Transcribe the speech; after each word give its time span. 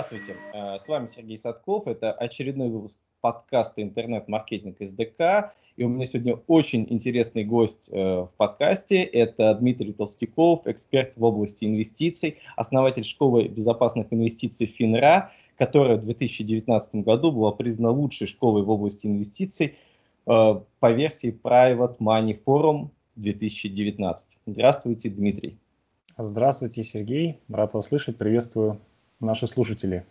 Здравствуйте, 0.00 0.40
э, 0.54 0.78
с 0.78 0.88
вами 0.88 1.08
Сергей 1.08 1.36
Садков. 1.36 1.86
Это 1.86 2.10
очередной 2.10 2.70
выпуск 2.70 2.96
подкаста 3.20 3.82
«Интернет-маркетинг 3.82 4.78
СДК». 4.80 5.52
И 5.76 5.84
у 5.84 5.90
меня 5.90 6.06
сегодня 6.06 6.36
очень 6.46 6.86
интересный 6.88 7.44
гость 7.44 7.90
э, 7.92 8.22
в 8.22 8.30
подкасте. 8.38 9.02
Это 9.02 9.54
Дмитрий 9.56 9.92
Толстяков, 9.92 10.66
эксперт 10.66 11.18
в 11.18 11.22
области 11.22 11.66
инвестиций, 11.66 12.38
основатель 12.56 13.04
школы 13.04 13.48
безопасных 13.48 14.06
инвестиций 14.10 14.66
ФИНРА, 14.68 15.32
которая 15.58 15.98
в 15.98 16.04
2019 16.06 16.94
году 17.04 17.30
была 17.30 17.52
признана 17.52 17.90
лучшей 17.90 18.26
школой 18.26 18.62
в 18.62 18.70
области 18.70 19.06
инвестиций 19.06 19.76
э, 20.26 20.60
по 20.80 20.92
версии 20.92 21.38
Private 21.44 21.98
Money 21.98 22.42
Forum 22.42 22.88
2019. 23.16 24.38
Здравствуйте, 24.46 25.10
Дмитрий. 25.10 25.58
Здравствуйте, 26.16 26.84
Сергей. 26.84 27.40
Рад 27.50 27.74
вас 27.74 27.88
слышать. 27.88 28.16
Приветствую 28.16 28.80
наши 29.20 29.46
слушатели. 29.46 30.04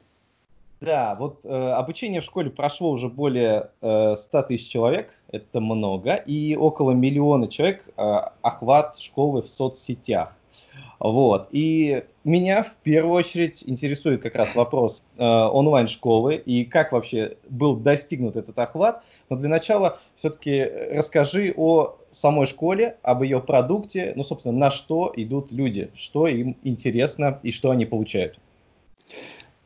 Да, 0.82 1.16
вот 1.20 1.42
э, 1.44 1.50
обучение 1.50 2.22
в 2.22 2.24
школе 2.24 2.50
прошло 2.50 2.92
уже 2.92 3.10
более 3.10 3.72
э, 3.82 4.16
100 4.16 4.44
тысяч 4.44 4.70
человек, 4.70 5.14
это 5.30 5.60
много, 5.60 6.16
и 6.16 6.56
около 6.56 6.92
миллиона 6.92 7.50
человек 7.50 7.84
э, 7.98 8.20
охват 8.42 8.98
школы 8.98 9.42
в 9.42 9.50
соцсетях. 9.50 10.34
Вот. 11.00 11.48
И 11.52 12.04
меня 12.24 12.64
в 12.64 12.76
первую 12.84 13.14
очередь 13.14 13.64
интересует 13.66 14.22
как 14.22 14.36
раз 14.36 14.56
вопрос 14.56 15.04
э, 15.18 15.24
онлайн-школы 15.24 16.36
и 16.36 16.66
как 16.66 16.92
вообще 16.92 17.38
был 17.50 17.76
достигнут 17.76 18.36
этот 18.36 18.58
охват. 18.60 19.04
Но 19.30 19.38
для 19.38 19.50
начала 19.50 20.00
все-таки 20.16 20.64
расскажи 20.92 21.54
о 21.56 21.98
самой 22.12 22.46
школе, 22.46 22.98
об 23.02 23.24
ее 23.24 23.40
продукте, 23.40 24.14
ну, 24.16 24.24
собственно, 24.24 24.58
на 24.58 24.72
что 24.72 25.14
идут 25.16 25.52
люди, 25.52 25.92
что 25.96 26.28
им 26.28 26.58
интересно 26.64 27.40
и 27.44 27.52
что 27.52 27.72
они 27.72 27.86
получают. 27.86 28.40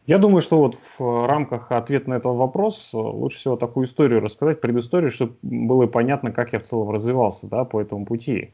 Я 0.06 0.18
думаю, 0.18 0.42
что 0.42 0.58
вот 0.58 0.76
в 0.76 1.28
рамках 1.28 1.72
ответа 1.72 2.09
на 2.09 2.16
этот 2.16 2.36
вопрос 2.36 2.90
э, 2.94 2.98
лучше 2.98 3.38
всего 3.38 3.56
такую 3.56 3.88
историю 3.88 4.20
рассказать, 4.20 4.60
предысторию, 4.60 5.12
чтобы 5.12 5.36
было 5.42 5.88
понятно, 5.88 6.32
как 6.34 6.52
я 6.52 6.60
в 6.60 6.64
целом 6.64 6.90
развивался 6.90 7.48
да, 7.48 7.64
по 7.64 7.80
этому 7.80 8.06
пути. 8.06 8.52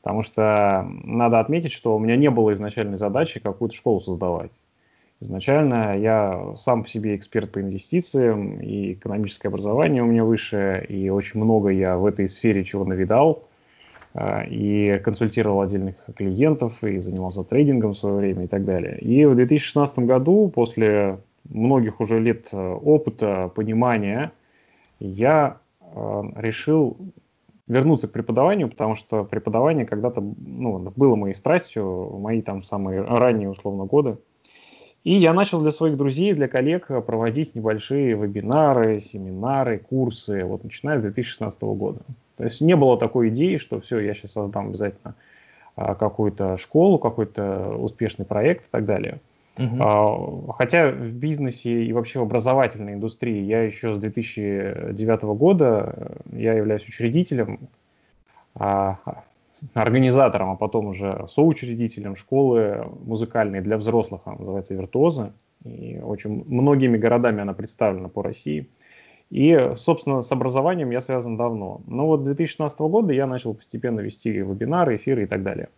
Потому 0.00 0.22
что 0.22 0.86
надо 1.02 1.40
отметить, 1.40 1.72
что 1.72 1.96
у 1.96 1.98
меня 1.98 2.16
не 2.16 2.30
было 2.30 2.52
изначальной 2.52 2.98
задачи 2.98 3.40
какую-то 3.40 3.74
школу 3.74 4.00
создавать. 4.00 4.52
Изначально 5.18 5.98
я 5.98 6.54
сам 6.56 6.84
по 6.84 6.88
себе 6.88 7.16
эксперт 7.16 7.50
по 7.50 7.60
инвестициям, 7.60 8.60
и 8.60 8.94
экономическое 8.94 9.48
образование 9.48 10.02
у 10.02 10.06
меня 10.06 10.24
высшее, 10.24 10.84
и 10.84 11.08
очень 11.10 11.40
много 11.40 11.70
я 11.70 11.96
в 11.96 12.06
этой 12.06 12.28
сфере 12.28 12.64
чего 12.64 12.84
навидал. 12.84 13.44
А, 14.14 14.42
и 14.42 14.98
консультировал 14.98 15.62
отдельных 15.62 15.94
клиентов, 16.14 16.84
и 16.84 16.98
занимался 16.98 17.44
трейдингом 17.44 17.92
в 17.94 17.98
свое 17.98 18.16
время 18.16 18.44
и 18.44 18.46
так 18.46 18.64
далее. 18.64 18.98
И 18.98 19.24
в 19.24 19.34
2016 19.34 20.00
году, 20.00 20.52
после 20.54 21.18
многих 21.48 21.98
уже 22.00 22.20
лет 22.20 22.48
э, 22.52 22.56
опыта, 22.56 23.50
понимания, 23.54 24.32
я 25.00 25.56
э, 25.80 26.22
решил 26.36 26.98
вернуться 27.66 28.06
к 28.06 28.12
преподаванию, 28.12 28.68
потому 28.68 28.96
что 28.96 29.24
преподавание 29.24 29.86
когда-то 29.86 30.20
ну, 30.20 30.92
было 30.94 31.16
моей 31.16 31.34
страстью, 31.34 32.18
мои 32.18 32.42
там 32.42 32.62
самые 32.62 33.00
ранние 33.00 33.48
условно 33.48 33.86
годы. 33.86 34.18
И 35.04 35.14
я 35.14 35.32
начал 35.32 35.62
для 35.62 35.70
своих 35.70 35.96
друзей, 35.96 36.34
для 36.34 36.48
коллег 36.48 36.88
проводить 37.06 37.54
небольшие 37.54 38.14
вебинары, 38.14 39.00
семинары, 39.00 39.78
курсы, 39.78 40.44
вот 40.44 40.64
начиная 40.64 40.98
с 40.98 41.02
2016 41.02 41.62
года. 41.62 42.00
То 42.42 42.46
есть 42.46 42.60
не 42.60 42.74
было 42.74 42.98
такой 42.98 43.28
идеи, 43.28 43.56
что 43.56 43.80
все, 43.80 44.00
я 44.00 44.14
сейчас 44.14 44.32
создам 44.32 44.70
обязательно 44.70 45.14
а, 45.76 45.94
какую-то 45.94 46.56
школу, 46.56 46.98
какой-то 46.98 47.76
успешный 47.76 48.26
проект 48.26 48.64
и 48.64 48.68
так 48.68 48.84
далее. 48.84 49.20
Uh-huh. 49.56 50.52
Хотя 50.54 50.90
в 50.90 51.12
бизнесе 51.12 51.84
и 51.84 51.92
вообще 51.92 52.18
в 52.18 52.22
образовательной 52.22 52.94
индустрии 52.94 53.44
я 53.44 53.62
еще 53.62 53.94
с 53.94 53.98
2009 53.98 55.22
года 55.22 55.94
э, 55.94 56.38
я 56.40 56.54
являюсь 56.54 56.88
учредителем, 56.88 57.60
а, 58.56 58.98
организатором, 59.74 60.50
а 60.50 60.56
потом 60.56 60.86
уже 60.86 61.26
соучредителем 61.30 62.16
школы 62.16 62.88
музыкальной 63.04 63.60
для 63.60 63.76
взрослых, 63.76 64.22
она 64.24 64.38
называется 64.38 64.74
«Виртуозы». 64.74 65.32
И 65.64 66.00
очень 66.02 66.44
многими 66.48 66.98
городами 66.98 67.42
она 67.42 67.52
представлена 67.52 68.08
по 68.08 68.24
России. 68.24 68.66
И, 69.32 69.72
собственно, 69.76 70.20
с 70.20 70.30
образованием 70.30 70.90
я 70.90 71.00
связан 71.00 71.38
давно. 71.38 71.80
Но 71.86 72.06
вот 72.06 72.20
с 72.20 72.24
2016 72.24 72.78
года 72.80 73.14
я 73.14 73.26
начал 73.26 73.54
постепенно 73.54 74.00
вести 74.00 74.30
вебинары, 74.30 74.96
эфиры 74.96 75.22
и 75.22 75.26
так 75.26 75.42
далее. 75.42 75.70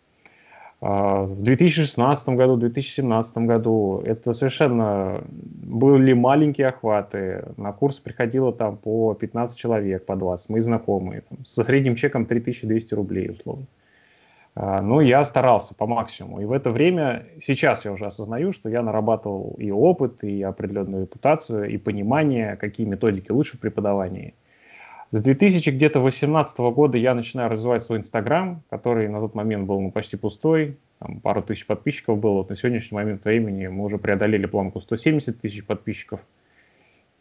А, 0.81 1.22
в 1.22 1.41
2016 1.41 2.31
году, 2.31 2.56
2017 2.56 3.38
году 3.38 4.03
это 4.04 4.32
совершенно 4.32 5.22
были 5.31 6.15
маленькие 6.15 6.66
охваты. 6.66 7.44
На 7.56 7.70
курс 7.70 8.00
приходило 8.00 8.53
там 8.53 8.76
по 8.76 9.15
15 9.15 9.56
человек, 9.56 10.04
по 10.04 10.16
20, 10.16 10.48
мои 10.48 10.60
знакомые. 10.60 11.21
Там, 11.21 11.47
со 11.47 11.62
средним 11.62 11.94
чеком 11.94 12.26
3200 12.26 12.94
рублей, 12.94 13.31
условно. 13.31 13.66
Ну, 14.56 15.00
я 15.00 15.25
старался 15.25 15.75
по 15.75 15.87
максимуму. 15.87 16.41
И 16.41 16.44
в 16.44 16.53
это 16.53 16.70
время, 16.70 17.26
сейчас 17.42 17.84
я 17.84 17.92
уже 17.92 18.06
осознаю, 18.06 18.53
что 18.53 18.69
я 18.69 18.82
нарабатывал 18.82 19.56
и 19.59 19.70
опыт, 19.70 20.22
и 20.22 20.42
определенную 20.42 21.03
репутацию, 21.03 21.69
и 21.69 21.76
понимание, 21.76 22.56
какие 22.56 22.87
методики 22.87 23.32
лучше 23.32 23.56
в 23.56 23.60
преподавании. 23.60 24.34
С 25.10 25.20
2018 25.20 26.59
года 26.59 26.98
я 26.98 27.15
начинаю 27.15 27.50
развивать 27.50 27.82
свой 27.82 27.98
Инстаграм, 27.98 28.62
который 28.69 29.09
на 29.09 29.20
тот 29.20 29.34
момент 29.34 29.66
был 29.66 29.81
ну, 29.81 29.92
почти 29.92 30.16
пустой, 30.16 30.76
там 30.98 31.21
пару 31.21 31.42
тысяч 31.42 31.66
подписчиков 31.66 32.19
было. 32.19 32.38
Вот 32.38 32.48
на 32.48 32.56
сегодняшний 32.56 32.97
момент 32.97 33.25
времени 33.25 33.66
мы 33.66 33.84
уже 33.84 33.98
преодолели 33.98 34.47
планку 34.47 34.81
170 34.81 35.41
тысяч 35.41 35.65
подписчиков. 35.65 36.26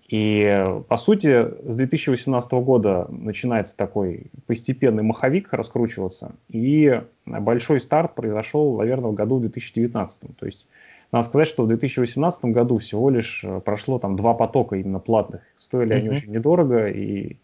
И, 0.07 0.65
по 0.89 0.97
сути, 0.97 1.47
с 1.67 1.75
2018 1.75 2.51
года 2.53 3.07
начинается 3.09 3.75
такой 3.77 4.27
постепенный 4.45 5.01
маховик 5.01 5.53
раскручиваться, 5.53 6.35
и 6.49 7.01
большой 7.25 7.79
старт 7.79 8.13
произошел, 8.13 8.77
наверное, 8.77 9.11
в 9.11 9.13
году 9.13 9.39
2019. 9.39 10.37
То 10.37 10.45
есть, 10.45 10.67
надо 11.11 11.27
сказать, 11.27 11.47
что 11.47 11.63
в 11.63 11.67
2018 11.67 12.45
году 12.45 12.79
всего 12.79 13.09
лишь 13.09 13.43
э, 13.43 13.61
прошло 13.61 13.99
там 13.99 14.15
два 14.15 14.33
потока 14.33 14.75
именно 14.75 14.99
платных. 14.99 15.41
Стоили 15.57 15.95
mm-hmm. 15.95 15.99
они 15.99 16.09
очень 16.09 16.31
недорого, 16.31 16.87
и 16.87 17.37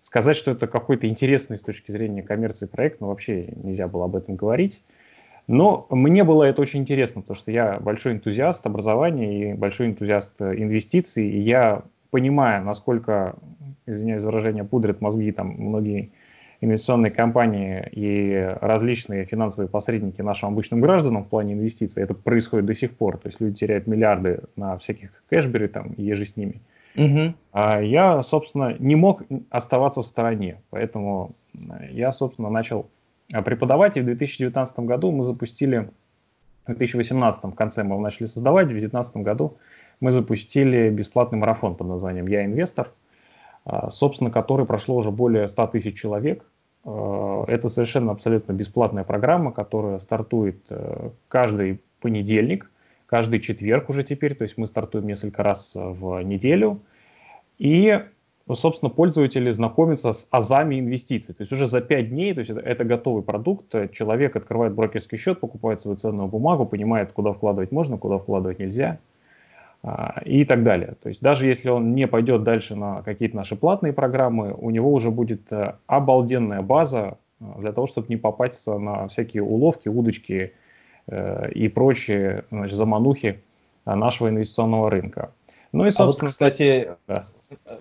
сказать, 0.00 0.36
что 0.36 0.52
это 0.52 0.66
какой-то 0.66 1.06
интересный 1.06 1.58
с 1.58 1.60
точки 1.60 1.90
зрения 1.90 2.22
коммерции 2.22 2.66
проект, 2.66 3.00
ну, 3.00 3.08
вообще 3.08 3.48
нельзя 3.62 3.88
было 3.88 4.06
об 4.06 4.16
этом 4.16 4.36
говорить. 4.36 4.82
Но 5.46 5.86
мне 5.90 6.24
было 6.24 6.44
это 6.44 6.62
очень 6.62 6.80
интересно, 6.80 7.20
потому 7.20 7.36
что 7.36 7.50
я 7.50 7.78
большой 7.80 8.14
энтузиаст 8.14 8.64
образования 8.66 9.50
и 9.50 9.54
большой 9.54 9.88
энтузиаст 9.88 10.32
э, 10.40 10.54
инвестиций, 10.56 11.28
и 11.28 11.40
я 11.40 11.82
понимаю, 12.10 12.64
насколько, 12.64 13.36
извиняюсь 13.86 14.22
за 14.22 14.28
выражение, 14.28 14.64
пудрят 14.64 15.00
мозги 15.00 15.32
там 15.32 15.54
многие 15.58 16.12
инвестиционные 16.60 17.10
компании 17.10 17.86
и 17.92 18.56
различные 18.60 19.24
финансовые 19.26 19.68
посредники 19.68 20.22
нашим 20.22 20.50
обычным 20.50 20.80
гражданам 20.80 21.24
в 21.24 21.28
плане 21.28 21.54
инвестиций, 21.54 22.02
это 22.02 22.14
происходит 22.14 22.66
до 22.66 22.74
сих 22.74 22.96
пор. 22.96 23.18
То 23.18 23.28
есть 23.28 23.40
люди 23.40 23.56
теряют 23.56 23.86
миллиарды 23.86 24.40
на 24.56 24.78
всяких 24.78 25.10
Кэшбери 25.28 25.68
там 25.68 25.92
и 25.92 26.02
ежи 26.02 26.24
с 26.26 26.36
ними. 26.36 26.62
Угу. 26.96 27.34
А 27.52 27.80
я, 27.80 28.22
собственно, 28.22 28.74
не 28.78 28.94
мог 28.94 29.22
оставаться 29.50 30.02
в 30.02 30.06
стороне. 30.06 30.60
Поэтому 30.70 31.32
я, 31.90 32.12
собственно, 32.12 32.48
начал 32.50 32.86
преподавать, 33.28 33.96
и 33.96 34.00
в 34.00 34.04
2019 34.04 34.80
году 34.80 35.10
мы 35.10 35.24
запустили, 35.24 35.90
в 36.66 36.74
2018 36.74 37.44
в 37.44 37.54
конце 37.54 37.82
мы 37.82 37.98
начали 37.98 38.26
создавать, 38.26 38.66
в 38.66 38.70
2019 38.70 39.16
году 39.18 39.56
мы 40.00 40.10
запустили 40.10 40.90
бесплатный 40.90 41.38
марафон 41.38 41.74
под 41.74 41.88
названием 41.88 42.26
«Я 42.26 42.44
инвестор», 42.44 42.90
а, 43.64 43.90
собственно, 43.90 44.30
который 44.30 44.66
прошло 44.66 44.96
уже 44.96 45.10
более 45.10 45.48
100 45.48 45.66
тысяч 45.68 45.98
человек. 45.98 46.44
А, 46.84 47.44
это 47.46 47.68
совершенно 47.68 48.12
абсолютно 48.12 48.52
бесплатная 48.52 49.04
программа, 49.04 49.52
которая 49.52 49.98
стартует 49.98 50.60
э, 50.68 51.10
каждый 51.28 51.80
понедельник, 52.00 52.70
каждый 53.06 53.40
четверг 53.40 53.88
уже 53.88 54.04
теперь, 54.04 54.34
то 54.34 54.42
есть 54.42 54.58
мы 54.58 54.66
стартуем 54.66 55.06
несколько 55.06 55.42
раз 55.42 55.72
в 55.74 56.20
неделю. 56.22 56.82
И 57.58 58.02
ну, 58.46 58.54
собственно, 58.54 58.90
пользователи 58.90 59.50
знакомятся 59.50 60.12
с 60.12 60.28
азами 60.30 60.78
инвестиций. 60.78 61.34
То 61.34 61.42
есть 61.42 61.52
уже 61.52 61.66
за 61.66 61.80
5 61.80 62.10
дней, 62.10 62.34
то 62.34 62.40
есть 62.40 62.50
это, 62.50 62.60
это 62.60 62.84
готовый 62.84 63.22
продукт, 63.22 63.74
человек 63.92 64.36
открывает 64.36 64.74
брокерский 64.74 65.16
счет, 65.16 65.40
покупает 65.40 65.80
свою 65.80 65.96
ценную 65.96 66.28
бумагу, 66.28 66.66
понимает, 66.66 67.12
куда 67.12 67.32
вкладывать 67.32 67.72
можно, 67.72 67.96
куда 67.96 68.18
вкладывать 68.18 68.58
нельзя 68.58 68.98
а, 69.82 70.20
и 70.26 70.44
так 70.44 70.62
далее. 70.62 70.94
То 71.02 71.08
есть 71.08 71.22
даже 71.22 71.46
если 71.46 71.70
он 71.70 71.94
не 71.94 72.06
пойдет 72.06 72.42
дальше 72.42 72.76
на 72.76 73.00
какие-то 73.02 73.36
наши 73.36 73.56
платные 73.56 73.94
программы, 73.94 74.52
у 74.52 74.68
него 74.68 74.92
уже 74.92 75.10
будет 75.10 75.50
э, 75.50 75.76
обалденная 75.86 76.60
база 76.60 77.16
э, 77.40 77.44
для 77.60 77.72
того, 77.72 77.86
чтобы 77.86 78.08
не 78.10 78.18
попасться 78.18 78.78
на 78.78 79.08
всякие 79.08 79.42
уловки, 79.42 79.88
удочки 79.88 80.52
э, 81.06 81.50
и 81.52 81.68
прочие 81.68 82.44
значит, 82.50 82.76
заманухи 82.76 83.40
нашего 83.86 84.28
инвестиционного 84.28 84.90
рынка. 84.90 85.32
Ну 85.74 85.86
и, 85.86 85.90
собственно, 85.90 86.28
а 86.28 86.30
вот, 86.30 86.32
кстати, 86.32 86.88
да. 87.08 87.24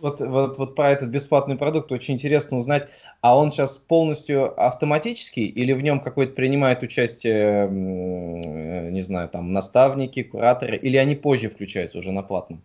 вот, 0.01 0.19
вот, 0.19 0.57
вот 0.57 0.75
про 0.75 0.89
этот 0.89 1.09
бесплатный 1.09 1.55
продукт 1.55 1.91
очень 1.91 2.15
интересно 2.15 2.57
узнать. 2.57 2.87
А 3.21 3.37
он 3.37 3.51
сейчас 3.51 3.77
полностью 3.77 4.59
автоматический 4.59 5.45
или 5.45 5.73
в 5.73 5.81
нем 5.81 5.99
какой-то 5.99 6.33
принимает 6.33 6.81
участие, 6.81 7.69
не 7.69 9.01
знаю, 9.01 9.29
там 9.29 9.53
наставники, 9.53 10.23
кураторы, 10.23 10.75
или 10.75 10.97
они 10.97 11.15
позже 11.15 11.49
включаются 11.49 11.99
уже 11.99 12.11
на 12.11 12.23
платном? 12.23 12.63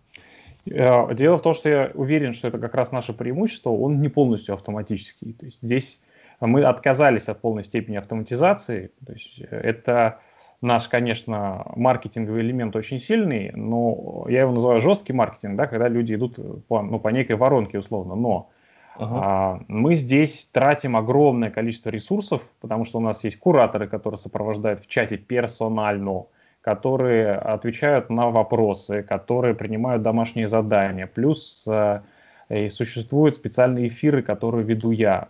Э, 0.64 1.14
дело 1.14 1.36
в 1.36 1.42
том, 1.42 1.52
что 1.52 1.68
я 1.68 1.90
уверен, 1.92 2.32
что 2.32 2.48
это 2.48 2.58
как 2.58 2.74
раз 2.74 2.90
наше 2.90 3.12
преимущество, 3.12 3.68
он 3.68 4.00
не 4.00 4.08
полностью 4.08 4.54
автоматический. 4.54 5.34
То 5.34 5.44
есть 5.44 5.58
здесь 5.60 6.00
мы 6.40 6.64
отказались 6.64 7.28
от 7.28 7.38
полной 7.42 7.64
степени 7.64 7.96
автоматизации. 7.96 8.92
То 9.04 9.12
есть 9.12 9.40
это 9.40 10.20
наш, 10.60 10.88
конечно, 10.88 11.66
маркетинговый 11.76 12.42
элемент 12.42 12.74
очень 12.76 12.98
сильный, 12.98 13.52
но 13.54 14.26
я 14.28 14.40
его 14.40 14.52
называю 14.52 14.80
жесткий 14.80 15.12
маркетинг, 15.12 15.56
да, 15.56 15.66
когда 15.66 15.88
люди 15.88 16.14
идут 16.14 16.66
по, 16.66 16.82
ну, 16.82 16.98
по 16.98 17.08
некой 17.08 17.36
воронке 17.36 17.78
условно. 17.78 18.14
Но 18.14 18.50
ага. 18.96 19.16
а, 19.16 19.60
мы 19.68 19.94
здесь 19.94 20.48
тратим 20.52 20.96
огромное 20.96 21.50
количество 21.50 21.90
ресурсов, 21.90 22.42
потому 22.60 22.84
что 22.84 22.98
у 22.98 23.00
нас 23.00 23.22
есть 23.24 23.38
кураторы, 23.38 23.86
которые 23.86 24.18
сопровождают 24.18 24.80
в 24.80 24.88
чате 24.88 25.16
персонально, 25.16 26.24
которые 26.60 27.34
отвечают 27.34 28.10
на 28.10 28.30
вопросы, 28.30 29.02
которые 29.02 29.54
принимают 29.54 30.02
домашние 30.02 30.48
задания. 30.48 31.06
Плюс 31.06 31.66
а, 31.68 32.02
и 32.48 32.68
существуют 32.68 33.36
специальные 33.36 33.88
эфиры, 33.88 34.22
которые 34.22 34.64
веду 34.64 34.90
я. 34.90 35.28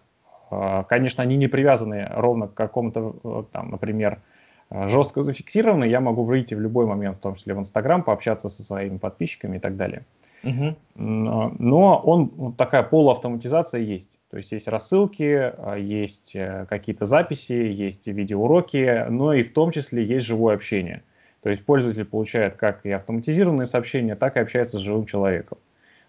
А, 0.51 0.85
конечно, 0.85 1.23
они 1.23 1.37
не 1.37 1.49
привязаны 1.49 2.09
ровно 2.11 2.49
к 2.49 2.55
какому-то, 2.55 3.17
э, 3.23 3.43
там, 3.53 3.71
например, 3.71 4.21
жестко 4.71 5.23
зафиксированы, 5.23 5.85
я 5.85 6.01
могу 6.01 6.25
выйти 6.25 6.55
в 6.55 6.61
любой 6.61 6.87
момент, 6.87 7.19
в 7.19 7.21
том 7.21 7.35
числе 7.35 7.55
в 7.55 7.59
Инстаграм, 7.59 8.03
пообщаться 8.03 8.49
со 8.49 8.63
своими 8.63 8.99
подписчиками 8.99 9.57
и 9.57 9.61
так 9.61 9.77
далее. 9.77 10.05
Угу. 10.45 10.77
Но 10.97 11.99
он 11.99 12.55
такая 12.57 12.83
полуавтоматизация 12.83 13.81
есть. 13.81 14.11
То 14.31 14.37
есть 14.37 14.53
есть 14.53 14.69
рассылки, 14.69 15.53
э, 15.57 15.81
есть 15.81 16.37
э, 16.37 16.67
какие-то 16.69 17.07
записи, 17.07 17.53
есть 17.53 18.07
видеоуроки, 18.07 19.07
но 19.09 19.33
и 19.33 19.43
в 19.43 19.53
том 19.53 19.71
числе 19.71 20.05
есть 20.05 20.27
живое 20.27 20.55
общение. 20.55 21.03
То 21.43 21.51
есть 21.51 21.65
пользователь 21.65 22.05
получает 22.05 22.57
как 22.57 22.85
и 22.85 22.91
автоматизированные 22.91 23.67
сообщения, 23.67 24.17
так 24.17 24.37
и 24.37 24.41
общается 24.41 24.79
с 24.79 24.81
живым 24.81 25.07
человеком. 25.07 25.59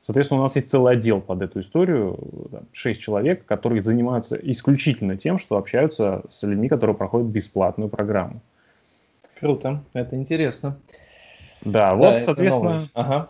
Соответственно, 0.02 0.42
у 0.42 0.44
нас 0.44 0.56
есть 0.56 0.70
целый 0.70 0.94
отдел 0.94 1.22
под 1.22 1.42
эту 1.42 1.62
историю, 1.62 2.18
6 2.72 3.02
человек, 3.02 3.46
которые 3.46 3.82
занимаются 3.82 4.36
исключительно 4.38 5.18
тем, 5.18 5.38
что 5.38 5.58
общаются 5.58 6.24
с 6.30 6.44
людьми, 6.44 6.70
которые 6.70 6.96
проходят 6.96 7.28
бесплатную 7.28 7.90
программу. 7.90 8.42
Круто, 9.40 9.84
это 9.94 10.16
интересно. 10.16 10.78
Да, 11.64 11.96
вот, 11.96 12.14
да, 12.14 12.20
соответственно, 12.20 12.82
ага. 12.94 13.30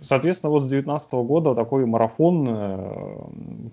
соответственно, 0.00 0.50
вот 0.50 0.62
с 0.62 0.68
2019 0.68 1.12
года 1.12 1.54
такой 1.54 1.86
марафон, 1.86 2.46
э, 2.48 3.18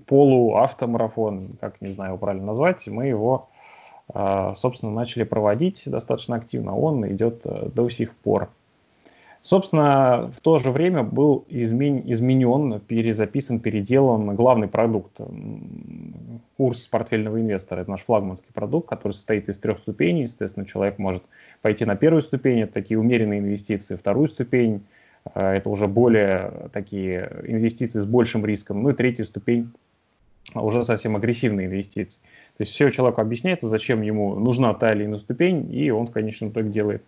полуавтомарафон, 0.07 1.57
как 1.59 1.79
не 1.81 1.87
знаю 1.87 2.11
его 2.11 2.17
правильно 2.17 2.47
назвать, 2.47 2.87
мы 2.87 3.07
его, 3.07 3.49
э, 4.13 4.53
собственно, 4.57 4.91
начали 4.91 5.23
проводить 5.23 5.83
достаточно 5.85 6.35
активно. 6.35 6.75
Он 6.75 7.07
идет 7.07 7.41
э, 7.45 7.69
до 7.73 7.89
сих 7.89 8.13
пор. 8.15 8.49
Собственно, 9.43 10.31
в 10.33 10.39
то 10.39 10.57
же 10.57 10.71
время 10.71 11.03
был 11.03 11.45
измен, 11.49 12.01
изменен, 12.05 12.79
перезаписан, 12.79 13.59
переделан 13.59 14.37
главный 14.37 14.69
продукт. 14.69 15.19
Курс 16.55 16.87
портфельного 16.87 17.41
инвестора. 17.41 17.81
Это 17.81 17.91
наш 17.91 18.03
флагманский 18.03 18.53
продукт, 18.53 18.87
который 18.87 19.11
состоит 19.11 19.49
из 19.49 19.57
трех 19.57 19.79
ступеней. 19.79 20.21
Естественно, 20.23 20.65
человек 20.65 20.97
может 20.97 21.23
пойти 21.61 21.83
на 21.83 21.97
первую 21.97 22.21
ступень, 22.21 22.61
это 22.61 22.73
такие 22.73 22.97
умеренные 22.97 23.39
инвестиции. 23.39 23.97
Вторую 23.97 24.29
ступень, 24.29 24.85
э, 25.35 25.55
это 25.55 25.69
уже 25.69 25.89
более 25.89 26.69
такие 26.71 27.29
инвестиции 27.45 27.99
с 27.99 28.05
большим 28.05 28.45
риском. 28.45 28.81
Ну 28.81 28.91
и 28.91 28.93
третью 28.93 29.25
ступень, 29.25 29.73
уже 30.55 30.85
совсем 30.85 31.17
агрессивные 31.17 31.67
инвестиции. 31.67 32.21
То 32.55 32.61
есть 32.61 32.71
все 32.71 32.89
человеку 32.91 33.19
объясняется, 33.19 33.67
зачем 33.67 34.03
ему 34.03 34.35
нужна 34.35 34.73
та 34.73 34.93
или 34.93 35.03
иная 35.03 35.19
ступень, 35.19 35.69
и 35.75 35.91
он 35.91 36.07
в 36.07 36.11
конечном 36.11 36.51
итоге 36.51 36.69
делает 36.69 37.03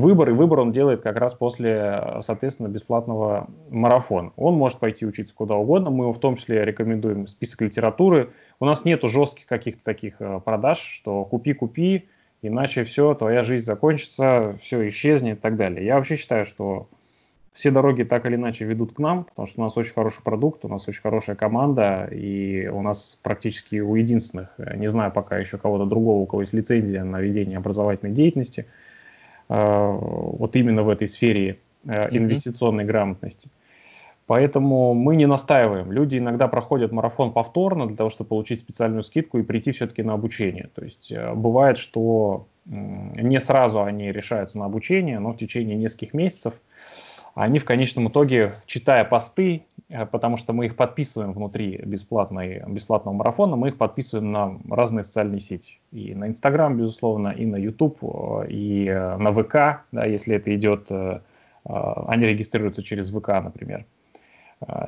выбор, 0.00 0.28
и 0.28 0.32
выбор 0.32 0.60
он 0.60 0.72
делает 0.72 1.00
как 1.00 1.16
раз 1.16 1.34
после, 1.34 2.18
соответственно, 2.20 2.68
бесплатного 2.68 3.48
марафона. 3.70 4.32
Он 4.36 4.54
может 4.54 4.78
пойти 4.78 5.06
учиться 5.06 5.34
куда 5.34 5.54
угодно, 5.54 5.90
мы 5.90 6.04
его 6.04 6.12
в 6.12 6.20
том 6.20 6.36
числе 6.36 6.64
рекомендуем 6.64 7.26
список 7.26 7.62
литературы. 7.62 8.30
У 8.60 8.66
нас 8.66 8.84
нету 8.84 9.08
жестких 9.08 9.46
каких-то 9.46 9.82
таких 9.82 10.16
э, 10.20 10.40
продаж, 10.44 10.78
что 10.78 11.24
купи-купи, 11.24 12.08
иначе 12.42 12.84
все, 12.84 13.14
твоя 13.14 13.42
жизнь 13.42 13.64
закончится, 13.64 14.56
все 14.60 14.86
исчезнет 14.88 15.38
и 15.38 15.40
так 15.40 15.56
далее. 15.56 15.86
Я 15.86 15.96
вообще 15.96 16.16
считаю, 16.16 16.44
что 16.44 16.88
все 17.54 17.70
дороги 17.70 18.02
так 18.02 18.26
или 18.26 18.34
иначе 18.34 18.66
ведут 18.66 18.92
к 18.92 18.98
нам, 18.98 19.24
потому 19.24 19.46
что 19.46 19.62
у 19.62 19.64
нас 19.64 19.78
очень 19.78 19.94
хороший 19.94 20.22
продукт, 20.22 20.64
у 20.66 20.68
нас 20.68 20.86
очень 20.88 21.00
хорошая 21.00 21.36
команда, 21.36 22.06
и 22.12 22.68
у 22.68 22.82
нас 22.82 23.18
практически 23.22 23.80
у 23.80 23.94
единственных, 23.94 24.50
э, 24.58 24.76
не 24.76 24.88
знаю 24.88 25.10
пока 25.10 25.38
еще 25.38 25.56
кого-то 25.56 25.86
другого, 25.86 26.20
у 26.20 26.26
кого 26.26 26.42
есть 26.42 26.52
лицензия 26.52 27.02
на 27.02 27.18
ведение 27.20 27.56
образовательной 27.56 28.12
деятельности– 28.12 28.66
Э, 28.76 28.85
вот 29.54 30.56
именно 30.56 30.82
в 30.82 30.88
этой 30.88 31.08
сфере 31.08 31.58
э, 31.86 32.08
инвестиционной 32.16 32.84
mm-hmm. 32.84 32.86
грамотности. 32.86 33.50
Поэтому 34.26 34.92
мы 34.94 35.14
не 35.14 35.26
настаиваем. 35.26 35.92
Люди 35.92 36.18
иногда 36.18 36.48
проходят 36.48 36.90
марафон 36.90 37.32
повторно 37.32 37.86
для 37.86 37.96
того, 37.96 38.10
чтобы 38.10 38.28
получить 38.28 38.58
специальную 38.58 39.04
скидку 39.04 39.38
и 39.38 39.42
прийти 39.42 39.70
все-таки 39.70 40.02
на 40.02 40.14
обучение. 40.14 40.68
То 40.74 40.82
есть 40.82 41.12
э, 41.12 41.32
бывает, 41.34 41.78
что 41.78 42.46
не 42.64 43.38
сразу 43.38 43.82
они 43.82 44.10
решаются 44.10 44.58
на 44.58 44.64
обучение, 44.64 45.20
но 45.20 45.32
в 45.32 45.36
течение 45.36 45.76
нескольких 45.76 46.14
месяцев 46.14 46.54
они 47.36 47.58
в 47.58 47.64
конечном 47.64 48.08
итоге, 48.08 48.54
читая 48.66 49.04
посты, 49.04 49.62
э, 49.75 49.75
потому 49.88 50.36
что 50.36 50.52
мы 50.52 50.66
их 50.66 50.76
подписываем 50.76 51.32
внутри 51.32 51.80
бесплатной, 51.84 52.62
бесплатного 52.66 53.14
марафона, 53.14 53.56
мы 53.56 53.68
их 53.68 53.78
подписываем 53.78 54.32
на 54.32 54.58
разные 54.68 55.04
социальные 55.04 55.40
сети. 55.40 55.78
И 55.92 56.14
на 56.14 56.28
Инстаграм, 56.28 56.76
безусловно, 56.76 57.28
и 57.28 57.46
на 57.46 57.56
YouTube, 57.56 57.98
э, 58.02 58.48
и 58.48 58.86
э, 58.86 59.16
на 59.16 59.32
ВК, 59.32 59.84
да, 59.92 60.04
если 60.04 60.36
это 60.36 60.54
идет, 60.54 60.90
они 61.64 62.26
регистрируются 62.26 62.82
через 62.82 63.10
ВК, 63.10 63.28
например. 63.42 63.84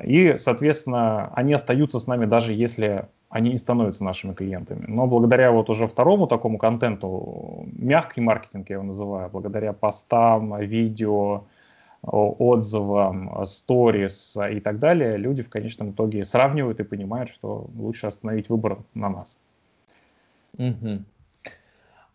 И, 0.05 0.35
соответственно, 0.37 1.29
они 1.33 1.51
остаются 1.51 1.99
с 1.99 2.07
нами 2.07 2.25
даже 2.25 2.53
если 2.53 3.05
они 3.29 3.51
не 3.51 3.57
становятся 3.57 4.03
нашими 4.03 4.33
клиентами. 4.33 4.85
Но 4.87 5.05
благодаря 5.05 5.51
вот 5.51 5.69
уже 5.69 5.87
второму 5.87 6.25
такому 6.27 6.57
контенту, 6.57 7.67
мягкий 7.73 8.21
маркетинг 8.21 8.69
я 8.69 8.77
его 8.77 8.83
называю, 8.85 9.29
благодаря 9.29 9.71
постам, 9.71 10.59
видео, 10.59 11.43
отзывам, 12.01 13.45
сторис 13.45 14.37
и 14.51 14.59
так 14.59 14.79
далее, 14.79 15.17
люди 15.17 15.41
в 15.41 15.49
конечном 15.49 15.91
итоге 15.91 16.23
сравнивают 16.23 16.79
и 16.79 16.83
понимают, 16.83 17.29
что 17.29 17.69
лучше 17.75 18.07
остановить 18.07 18.49
выбор 18.49 18.79
на 18.93 19.09
нас. 19.09 19.41
Угу. 20.57 21.03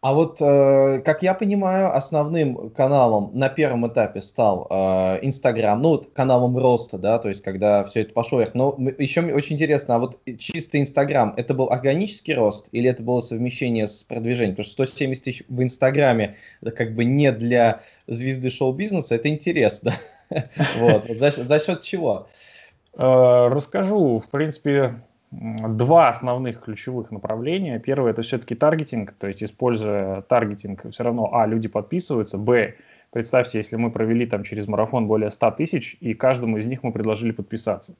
А 0.05 0.13
вот, 0.13 0.37
э, 0.39 1.01
как 1.03 1.23
я 1.23 1.33
понимаю, 1.33 1.97
основным 1.97 2.69
каналом 2.73 3.31
на 3.33 3.49
первом 3.49 3.89
этапе 3.89 4.21
стал 4.21 4.67
э, 4.69 5.21
Инстаграм, 5.23 5.81
ну, 5.81 5.97
каналом 6.13 6.59
роста, 6.59 6.99
да, 6.99 7.19
то 7.19 7.31
есть 7.31 7.41
когда 7.41 7.85
все 7.85 8.03
это 8.03 8.13
пошло 8.13 8.39
вверх. 8.39 8.53
Но 8.53 8.77
еще 8.99 9.23
очень 9.23 9.55
интересно, 9.55 9.95
а 9.95 9.99
вот 9.99 10.21
чисто 10.39 10.79
Инстаграм, 10.79 11.33
это 11.39 11.55
был 11.55 11.71
органический 11.71 12.35
рост 12.35 12.69
или 12.71 12.91
это 12.91 13.03
было 13.03 13.21
совмещение 13.21 13.87
с 13.87 14.03
продвижением? 14.03 14.57
Потому 14.57 14.67
что 14.67 14.85
170 14.85 15.25
тысяч 15.25 15.43
в 15.49 15.63
Инстаграме, 15.63 16.37
как 16.77 16.95
бы 16.95 17.07
не 17.07 17.33
для 17.33 17.81
звезды 18.07 18.51
шоу-бизнеса, 18.51 19.15
это 19.15 19.31
интересно. 19.31 19.95
Вот, 20.79 21.05
за 21.09 21.61
счет 21.61 21.81
чего? 21.81 22.29
Э, 22.93 23.49
расскажу, 23.51 24.19
в 24.21 24.29
принципе, 24.31 24.97
два 25.69 26.09
основных 26.09 26.61
ключевых 26.61 27.11
направления. 27.11 27.79
Первое 27.79 28.13
это 28.13 28.23
все-таки 28.23 28.55
таргетинг, 28.55 29.13
то 29.19 29.27
есть 29.27 29.43
используя 29.43 30.23
таргетинг, 30.23 30.91
все 30.91 31.05
равно, 31.05 31.31
а, 31.33 31.47
люди 31.47 31.69
подписываются, 31.69 32.39
б, 32.39 32.75
представьте, 33.11 33.59
если 33.59 33.77
мы 33.77 33.91
провели 33.91 34.27
там 34.27 34.45
через 34.45 34.67
марафон 34.69 35.07
более 35.07 35.31
100 35.31 35.51
тысяч, 35.53 35.97
и 36.01 36.15
каждому 36.15 36.59
из 36.59 36.67
них 36.67 36.83
мы 36.83 36.93
предложили 36.93 37.33
подписаться. 37.33 37.97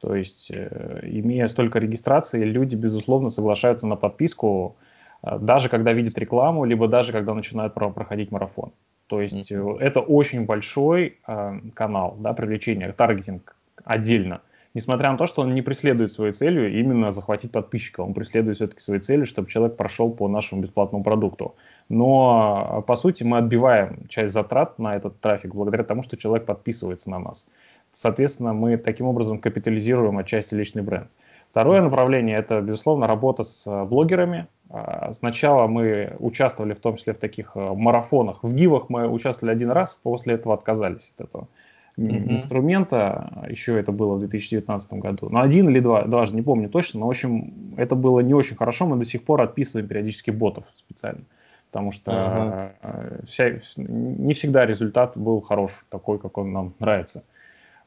То 0.00 0.14
есть, 0.14 0.50
э, 0.50 1.00
имея 1.02 1.46
столько 1.48 1.78
регистраций, 1.78 2.42
люди, 2.44 2.74
безусловно, 2.74 3.28
соглашаются 3.28 3.86
на 3.86 3.96
подписку, 3.96 4.76
э, 5.22 5.38
даже 5.38 5.68
когда 5.68 5.92
видят 5.92 6.16
рекламу, 6.16 6.64
либо 6.64 6.88
даже 6.88 7.12
когда 7.12 7.34
начинают 7.34 7.74
про 7.74 7.90
проходить 7.90 8.32
марафон. 8.32 8.72
То 9.08 9.20
есть, 9.20 9.52
mm-hmm. 9.52 9.78
это 9.78 10.00
очень 10.00 10.46
большой 10.46 11.18
э, 11.26 11.60
канал 11.74 12.16
да, 12.18 12.32
привлечения, 12.32 12.92
таргетинг 12.92 13.56
отдельно 13.84 14.40
несмотря 14.74 15.10
на 15.10 15.18
то, 15.18 15.26
что 15.26 15.42
он 15.42 15.54
не 15.54 15.62
преследует 15.62 16.12
своей 16.12 16.32
целью 16.32 16.78
именно 16.78 17.10
захватить 17.10 17.52
подписчика, 17.52 18.00
он 18.00 18.14
преследует 18.14 18.56
все-таки 18.56 18.80
своей 18.80 19.00
целью, 19.00 19.26
чтобы 19.26 19.48
человек 19.48 19.76
прошел 19.76 20.10
по 20.10 20.28
нашему 20.28 20.62
бесплатному 20.62 21.04
продукту. 21.04 21.54
Но, 21.88 22.84
по 22.86 22.96
сути, 22.96 23.24
мы 23.24 23.38
отбиваем 23.38 24.06
часть 24.08 24.32
затрат 24.32 24.78
на 24.78 24.96
этот 24.96 25.20
трафик 25.20 25.54
благодаря 25.54 25.84
тому, 25.84 26.02
что 26.02 26.16
человек 26.16 26.46
подписывается 26.46 27.10
на 27.10 27.18
нас. 27.18 27.48
Соответственно, 27.92 28.52
мы 28.52 28.76
таким 28.76 29.06
образом 29.06 29.38
капитализируем 29.38 30.18
отчасти 30.18 30.54
личный 30.54 30.82
бренд. 30.82 31.08
Второе 31.50 31.82
направление– 31.82 32.36
это, 32.38 32.60
безусловно, 32.60 33.08
работа 33.08 33.42
с 33.42 33.84
блогерами. 33.86 34.46
А, 34.68 35.12
сначала 35.12 35.66
мы 35.66 36.14
участвовали 36.20 36.74
в 36.74 36.78
том 36.78 36.96
числе 36.96 37.12
в 37.12 37.18
таких 37.18 37.56
э, 37.56 37.74
марафонах. 37.74 38.44
В 38.44 38.54
гивах 38.54 38.88
мы 38.88 39.08
участвовали 39.08 39.52
один 39.52 39.72
раз, 39.72 39.98
после 40.00 40.34
этого 40.34 40.54
отказались 40.54 41.12
от 41.16 41.26
этого. 41.26 41.48
Mm-hmm. 41.96 42.32
инструмента, 42.32 43.46
еще 43.48 43.78
это 43.78 43.92
было 43.92 44.14
в 44.14 44.20
2019 44.20 44.92
году, 44.94 45.28
но 45.28 45.40
один 45.40 45.68
или 45.68 45.80
два, 45.80 46.04
даже 46.04 46.34
не 46.34 46.42
помню 46.42 46.68
точно, 46.68 47.00
но 47.00 47.06
в 47.06 47.10
общем 47.10 47.74
это 47.76 47.94
было 47.94 48.20
не 48.20 48.34
очень 48.34 48.56
хорошо, 48.56 48.86
мы 48.86 48.96
до 48.96 49.04
сих 49.04 49.24
пор 49.24 49.42
отписываем 49.42 49.88
периодически 49.88 50.30
ботов 50.30 50.64
специально, 50.74 51.22
потому 51.70 51.92
что 51.92 52.74
uh-huh. 52.82 53.26
вся, 53.26 53.60
не 53.76 54.34
всегда 54.34 54.66
результат 54.66 55.16
был 55.16 55.40
хорош, 55.40 55.72
такой, 55.88 56.18
как 56.18 56.38
он 56.38 56.52
нам 56.52 56.74
нравится. 56.78 57.24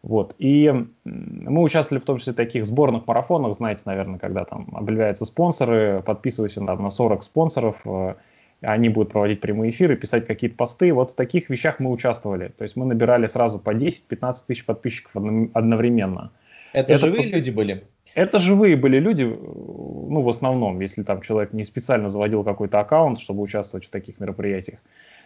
Вот. 0.04 0.36
И 0.38 0.70
мы 1.06 1.62
участвовали 1.62 2.02
в 2.02 2.06
том 2.06 2.18
числе 2.18 2.34
в 2.34 2.36
таких 2.36 2.66
сборных 2.66 3.08
марафонах, 3.08 3.56
знаете, 3.56 3.84
наверное, 3.86 4.20
когда 4.20 4.44
там 4.44 4.68
объявляются 4.74 5.24
спонсоры, 5.24 6.04
подписывайся 6.06 6.62
на 6.62 6.90
40 6.90 7.24
спонсоров, 7.24 7.78
э, 7.86 8.16
они 8.63 8.89
будут 8.89 9.12
проводить 9.12 9.41
прямые 9.41 9.72
эфиры, 9.72 9.96
писать 9.96 10.25
какие-то 10.25 10.55
посты. 10.55 10.93
Вот 10.93 11.12
в 11.12 11.15
таких 11.15 11.50
вещах 11.50 11.79
мы 11.79 11.91
участвовали. 11.91 12.51
То 12.58 12.63
есть 12.63 12.75
мы 12.75 12.86
набирали 12.86 13.27
сразу 13.27 13.60
по 13.60 13.74
10-15 13.74 14.36
тысяч 14.48 14.65
подписчиков 14.65 15.12
одновременно. 15.15 16.32
Это, 16.74 16.93
это 16.93 17.05
живые 17.05 17.29
люди 17.29 17.50
были? 17.51 17.84
Это 18.15 18.39
живые 18.39 18.75
были 18.75 19.00
люди, 19.00 19.24
ну, 19.24 20.22
в 20.22 20.29
основном, 20.29 20.79
если 20.82 21.03
там 21.03 21.22
человек 21.22 21.53
не 21.53 21.63
специально 21.63 22.10
заводил 22.10 22.43
какой-то 22.43 22.79
аккаунт, 22.79 23.20
чтобы 23.20 23.41
участвовать 23.41 23.88
в 23.88 23.89
таких 23.89 24.20
мероприятиях. 24.20 24.79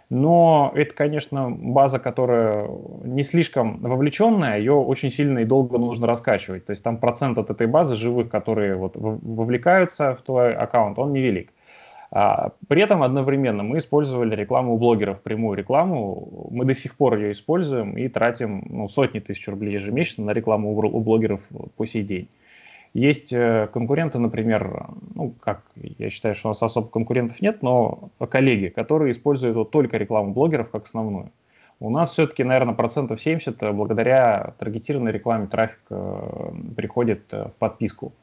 Но 0.09 0.71
это, 0.73 0.93
конечно, 0.93 1.49
база, 1.51 1.99
которая 1.99 2.69
не 3.03 3.23
слишком 3.23 3.79
вовлеченная, 3.79 4.57
ее 4.57 4.73
очень 4.73 5.11
сильно 5.11 5.39
и 5.39 5.45
долго 5.45 5.77
нужно 5.77 6.07
раскачивать. 6.07 6.65
То 6.65 6.71
есть 6.71 6.81
там 6.81 6.97
процент 6.97 7.37
от 7.37 7.49
этой 7.49 7.67
базы 7.67 7.95
живых, 7.95 8.29
которые 8.29 8.75
вот 8.75 8.93
вовлекаются 8.95 10.15
в 10.15 10.21
твой 10.21 10.53
аккаунт, 10.53 10.97
он 10.97 11.11
невелик. 11.11 11.51
А, 12.11 12.51
при 12.67 12.81
этом 12.81 13.03
одновременно 13.03 13.63
мы 13.63 13.79
использовали 13.79 14.35
рекламу 14.35 14.75
у 14.75 14.77
блогеров, 14.77 15.21
прямую 15.21 15.57
рекламу. 15.57 16.47
Мы 16.51 16.65
до 16.65 16.73
сих 16.73 16.95
пор 16.95 17.17
ее 17.17 17.33
используем 17.33 17.97
и 17.97 18.07
тратим 18.07 18.65
ну, 18.69 18.87
сотни 18.87 19.19
тысяч 19.19 19.47
рублей 19.47 19.73
ежемесячно 19.73 20.25
на 20.25 20.31
рекламу 20.31 20.71
у 20.71 21.01
блогеров 21.01 21.41
по 21.75 21.85
сей 21.85 22.03
день. 22.03 22.29
Есть 22.93 23.33
э, 23.33 23.67
конкуренты, 23.73 24.17
например, 24.17 24.87
ну, 25.13 25.33
как 25.41 25.61
я 25.75 26.09
считаю, 26.09 26.33
что 26.33 26.47
у 26.47 26.51
нас 26.51 26.63
особо 26.63 26.87
конкурентов 26.87 27.41
нет, 27.41 27.61
но 27.61 28.09
коллеги, 28.29 28.67
которые 28.67 29.11
используют 29.11 29.55
вот 29.55 29.71
только 29.71 29.97
рекламу 29.97 30.33
блогеров 30.33 30.69
как 30.69 30.85
основную. 30.85 31.29
У 31.79 31.91
нас 31.91 32.11
все-таки, 32.11 32.43
наверное, 32.43 32.73
процентов 32.73 33.21
70 33.21 33.61
э, 33.61 33.71
благодаря 33.73 34.53
таргетированной 34.57 35.11
рекламе 35.11 35.47
трафик 35.47 35.81
э, 35.89 36.51
приходит 36.75 37.31
в 37.31 37.51
подписку. 37.59 38.13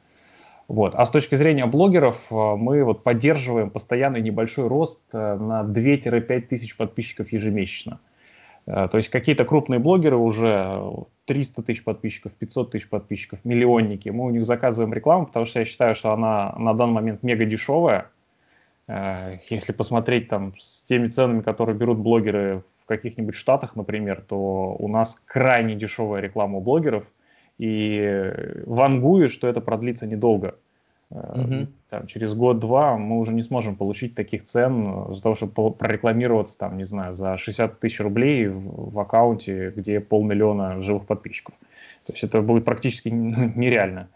Вот. 0.67 0.95
А 0.95 1.05
с 1.05 1.11
точки 1.11 1.35
зрения 1.35 1.65
блогеров, 1.65 2.29
мы 2.31 2.83
вот 2.83 3.03
поддерживаем 3.03 3.69
постоянный 3.69 4.21
небольшой 4.21 4.67
рост 4.67 5.01
на 5.13 5.63
2-5 5.63 6.41
тысяч 6.41 6.75
подписчиков 6.75 7.31
ежемесячно. 7.31 7.99
То 8.65 8.91
есть 8.93 9.09
какие-то 9.09 9.45
крупные 9.45 9.79
блогеры 9.79 10.15
уже 10.15 10.81
300 11.25 11.61
тысяч 11.63 11.83
подписчиков, 11.83 12.31
500 12.33 12.71
тысяч 12.71 12.89
подписчиков, 12.89 13.39
миллионники. 13.43 14.09
Мы 14.09 14.25
у 14.25 14.29
них 14.29 14.45
заказываем 14.45 14.93
рекламу, 14.93 15.27
потому 15.27 15.45
что 15.45 15.59
я 15.59 15.65
считаю, 15.65 15.93
что 15.93 16.11
она 16.13 16.55
на 16.57 16.73
данный 16.73 16.93
момент 16.93 17.23
мега 17.23 17.45
дешевая. 17.45 18.09
Э, 18.87 19.37
если 19.49 19.71
посмотреть 19.71 20.29
там 20.29 20.53
с 20.59 20.83
теми 20.83 21.07
ценами, 21.07 21.41
которые 21.41 21.75
берут 21.75 21.97
блогеры 21.97 22.63
в 22.83 22.87
каких-нибудь 22.87 23.35
штатах, 23.35 23.75
например, 23.75 24.21
то 24.27 24.75
у 24.77 24.87
нас 24.87 25.21
крайне 25.25 25.75
дешевая 25.75 26.21
реклама 26.21 26.59
у 26.59 26.61
блогеров. 26.61 27.05
И 27.57 28.61
вангую, 28.65 29.29
что 29.29 29.47
это 29.47 29.61
продлится 29.61 30.07
недолго. 30.07 30.55
Угу. 31.09 31.67
Там, 31.89 32.07
через 32.07 32.33
год-два 32.33 32.97
мы 32.97 33.19
уже 33.19 33.33
не 33.33 33.43
сможем 33.43 33.75
получить 33.75 34.15
таких 34.15 34.45
цен 34.45 35.13
за 35.13 35.21
того, 35.21 35.35
чтобы 35.35 35.71
прорекламироваться, 35.71 36.57
там, 36.57 36.77
не 36.77 36.83
знаю, 36.83 37.13
за 37.13 37.37
60 37.37 37.79
тысяч 37.79 37.99
рублей 37.99 38.47
в, 38.47 38.91
в 38.91 38.99
аккаунте, 38.99 39.71
где 39.75 39.99
полмиллиона 39.99 40.81
живых 40.81 41.05
подписчиков. 41.05 41.55
То 42.05 42.13
есть 42.13 42.23
это 42.23 42.41
будет 42.41 42.65
практически 42.65 43.09
нереально. 43.09 44.09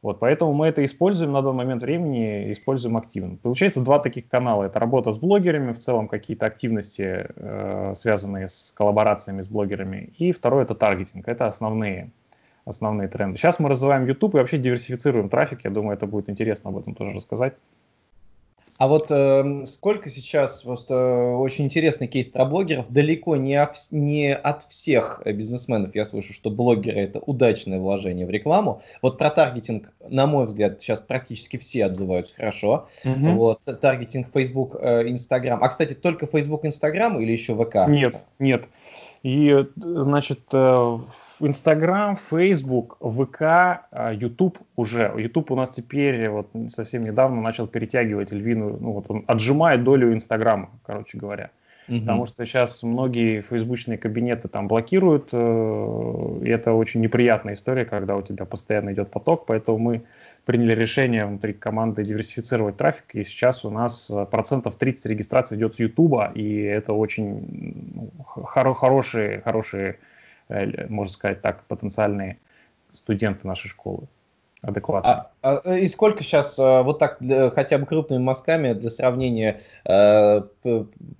Вот, 0.00 0.20
поэтому 0.20 0.52
мы 0.52 0.68
это 0.68 0.84
используем 0.84 1.32
на 1.32 1.42
данный 1.42 1.56
момент 1.56 1.82
времени, 1.82 2.52
используем 2.52 2.96
активно. 2.96 3.36
Получается 3.36 3.82
два 3.82 3.98
таких 3.98 4.28
канала. 4.28 4.64
Это 4.64 4.78
работа 4.78 5.10
с 5.10 5.18
блогерами, 5.18 5.72
в 5.72 5.78
целом 5.78 6.06
какие-то 6.06 6.46
активности, 6.46 7.26
э, 7.34 7.94
связанные 7.96 8.48
с 8.48 8.72
коллаборациями 8.76 9.42
с 9.42 9.48
блогерами. 9.48 10.12
И 10.18 10.30
второе 10.30 10.62
это 10.62 10.76
таргетинг. 10.76 11.26
Это 11.26 11.48
основные 11.48 12.12
основные 12.68 13.08
тренды. 13.08 13.38
Сейчас 13.38 13.58
мы 13.58 13.68
развиваем 13.68 14.06
YouTube 14.06 14.34
и 14.34 14.38
вообще 14.38 14.58
диверсифицируем 14.58 15.28
трафик. 15.28 15.64
Я 15.64 15.70
думаю, 15.70 15.96
это 15.96 16.06
будет 16.06 16.28
интересно 16.28 16.70
об 16.70 16.78
этом 16.78 16.94
тоже 16.94 17.12
рассказать. 17.12 17.54
А 18.78 18.86
вот 18.86 19.10
э, 19.10 19.64
сколько 19.66 20.08
сейчас, 20.08 20.62
просто 20.62 21.34
очень 21.36 21.64
интересный 21.64 22.06
кейс 22.06 22.28
про 22.28 22.44
блогеров, 22.44 22.86
далеко 22.88 23.34
не, 23.34 23.60
ов, 23.60 23.76
не 23.90 24.32
от 24.32 24.62
всех 24.68 25.20
бизнесменов 25.24 25.96
я 25.96 26.04
слышу, 26.04 26.32
что 26.32 26.48
блогеры 26.48 27.00
это 27.00 27.18
удачное 27.18 27.80
вложение 27.80 28.24
в 28.24 28.30
рекламу. 28.30 28.80
Вот 29.02 29.18
про 29.18 29.30
таргетинг, 29.30 29.92
на 30.08 30.28
мой 30.28 30.46
взгляд, 30.46 30.80
сейчас 30.80 31.00
практически 31.00 31.56
все 31.56 31.86
отзываются 31.86 32.36
хорошо. 32.36 32.88
Угу. 33.04 33.30
Вот, 33.32 33.60
таргетинг 33.80 34.28
Facebook, 34.32 34.76
э, 34.80 35.08
Instagram. 35.08 35.64
А, 35.64 35.68
кстати, 35.68 35.94
только 35.94 36.28
Facebook, 36.28 36.64
Instagram 36.64 37.18
или 37.18 37.32
еще 37.32 37.56
ВК? 37.56 37.88
Нет, 37.88 38.22
нет. 38.38 38.66
И, 39.24 39.56
значит, 39.74 40.42
э, 40.52 40.98
Инстаграм, 41.40 42.16
Фейсбук, 42.16 42.98
ВК, 43.00 43.86
Ютуб 44.12 44.58
уже. 44.76 45.12
Ютуб 45.16 45.50
у 45.50 45.56
нас 45.56 45.70
теперь 45.70 46.28
вот 46.28 46.50
совсем 46.68 47.02
недавно 47.02 47.40
начал 47.40 47.66
перетягивать 47.66 48.32
львиную, 48.32 48.78
ну 48.80 48.92
вот 48.92 49.06
он 49.08 49.24
отжимает 49.26 49.84
долю 49.84 50.12
Инстаграма, 50.12 50.70
короче 50.84 51.18
говоря. 51.18 51.50
Угу. 51.88 52.00
Потому 52.00 52.26
что 52.26 52.44
сейчас 52.44 52.82
многие 52.82 53.40
фейсбучные 53.40 53.96
кабинеты 53.96 54.48
там 54.48 54.68
блокируют, 54.68 55.30
э, 55.32 56.38
и 56.42 56.48
это 56.48 56.72
очень 56.72 57.00
неприятная 57.00 57.54
история, 57.54 57.86
когда 57.86 58.16
у 58.16 58.22
тебя 58.22 58.44
постоянно 58.44 58.92
идет 58.92 59.10
поток, 59.10 59.46
поэтому 59.46 59.78
мы 59.78 60.02
приняли 60.44 60.74
решение 60.74 61.24
внутри 61.24 61.54
команды 61.54 62.04
диверсифицировать 62.04 62.76
трафик, 62.76 63.14
и 63.14 63.22
сейчас 63.22 63.64
у 63.64 63.70
нас 63.70 64.10
э, 64.10 64.26
процентов 64.26 64.76
30 64.76 65.06
регистрации 65.06 65.56
идет 65.56 65.76
с 65.76 65.78
Ютуба, 65.78 66.30
и 66.34 66.60
это 66.60 66.92
очень 66.92 67.92
ну, 67.94 68.10
хоро 68.24 68.74
хорошие, 68.74 69.40
хорошие 69.40 69.96
можно 70.48 71.12
сказать 71.12 71.42
так, 71.42 71.64
потенциальные 71.64 72.38
студенты 72.92 73.46
нашей 73.46 73.68
школы 73.68 74.08
адекватно. 74.62 75.28
А, 75.42 75.58
а, 75.58 75.76
и 75.76 75.86
сколько 75.86 76.22
сейчас 76.22 76.58
э, 76.58 76.82
вот 76.82 76.98
так 76.98 77.18
хотя 77.54 77.78
бы 77.78 77.86
крупными 77.86 78.20
мазками 78.20 78.72
для 78.72 78.90
сравнения 78.90 79.60
э, 79.84 80.42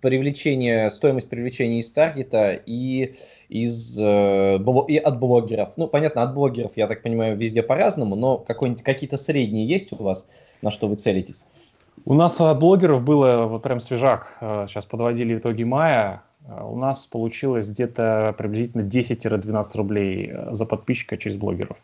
привлечения, 0.00 0.88
стоимость 0.90 1.28
привлечения 1.28 1.78
из 1.78 1.92
таргета 1.92 2.52
и 2.52 3.14
из 3.48 3.96
и 3.98 4.96
от 4.96 5.18
блогеров? 5.18 5.70
Ну, 5.76 5.86
понятно, 5.86 6.22
от 6.22 6.34
блогеров, 6.34 6.72
я 6.74 6.88
так 6.88 7.02
понимаю, 7.02 7.36
везде 7.36 7.62
по-разному, 7.62 8.16
но 8.16 8.38
какие-то 8.38 9.16
средние 9.16 9.68
есть 9.68 9.92
у 9.92 10.02
вас, 10.02 10.28
на 10.60 10.70
что 10.70 10.88
вы 10.88 10.96
целитесь? 10.96 11.44
У 12.04 12.14
нас 12.14 12.40
от 12.40 12.58
блогеров 12.58 13.02
было 13.02 13.46
вот 13.46 13.62
прям 13.62 13.80
свежак. 13.80 14.36
Сейчас 14.40 14.84
подводили 14.86 15.36
итоги 15.36 15.62
мая. 15.62 16.22
А 16.48 16.66
у 16.66 16.76
нас 16.76 17.06
получилось 17.06 17.68
где-то 17.68 18.34
приблизительно 18.38 18.82
10-12 18.82 19.64
рублей 19.74 20.30
э, 20.32 20.54
за 20.54 20.64
подписчика 20.64 21.18
через 21.18 21.36
блогеров. 21.36 21.76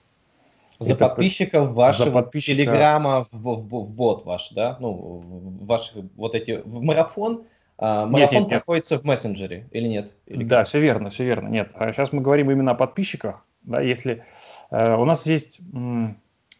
За 0.78 0.94
Это 0.94 1.08
подписчиков 1.08 1.72
вашего 1.72 2.06
за 2.06 2.12
подписчика... 2.12 2.56
телеграма 2.56 3.26
в, 3.30 3.56
в, 3.56 3.84
в 3.84 3.90
бот 3.90 4.24
ваш, 4.24 4.50
да? 4.50 4.76
Ну, 4.80 5.22
ваш 5.60 5.92
вот 6.16 6.34
эти 6.34 6.62
в 6.64 6.82
марафон. 6.82 7.42
А, 7.76 8.06
марафон 8.06 8.20
нет, 8.20 8.32
нет, 8.32 8.48
проходится 8.48 8.94
нет. 8.94 9.02
в 9.02 9.06
мессенджере 9.06 9.66
или 9.70 9.86
нет? 9.86 10.14
Или 10.26 10.44
да, 10.44 10.64
все 10.64 10.80
верно, 10.80 11.10
все 11.10 11.24
верно. 11.24 11.48
Нет, 11.48 11.72
а 11.74 11.92
сейчас 11.92 12.12
мы 12.12 12.22
говорим 12.22 12.50
именно 12.50 12.72
о 12.72 12.74
подписчиках. 12.74 13.44
Да, 13.62 13.82
если 13.82 14.24
э, 14.70 14.94
у 14.94 15.04
нас 15.04 15.26
есть, 15.26 15.60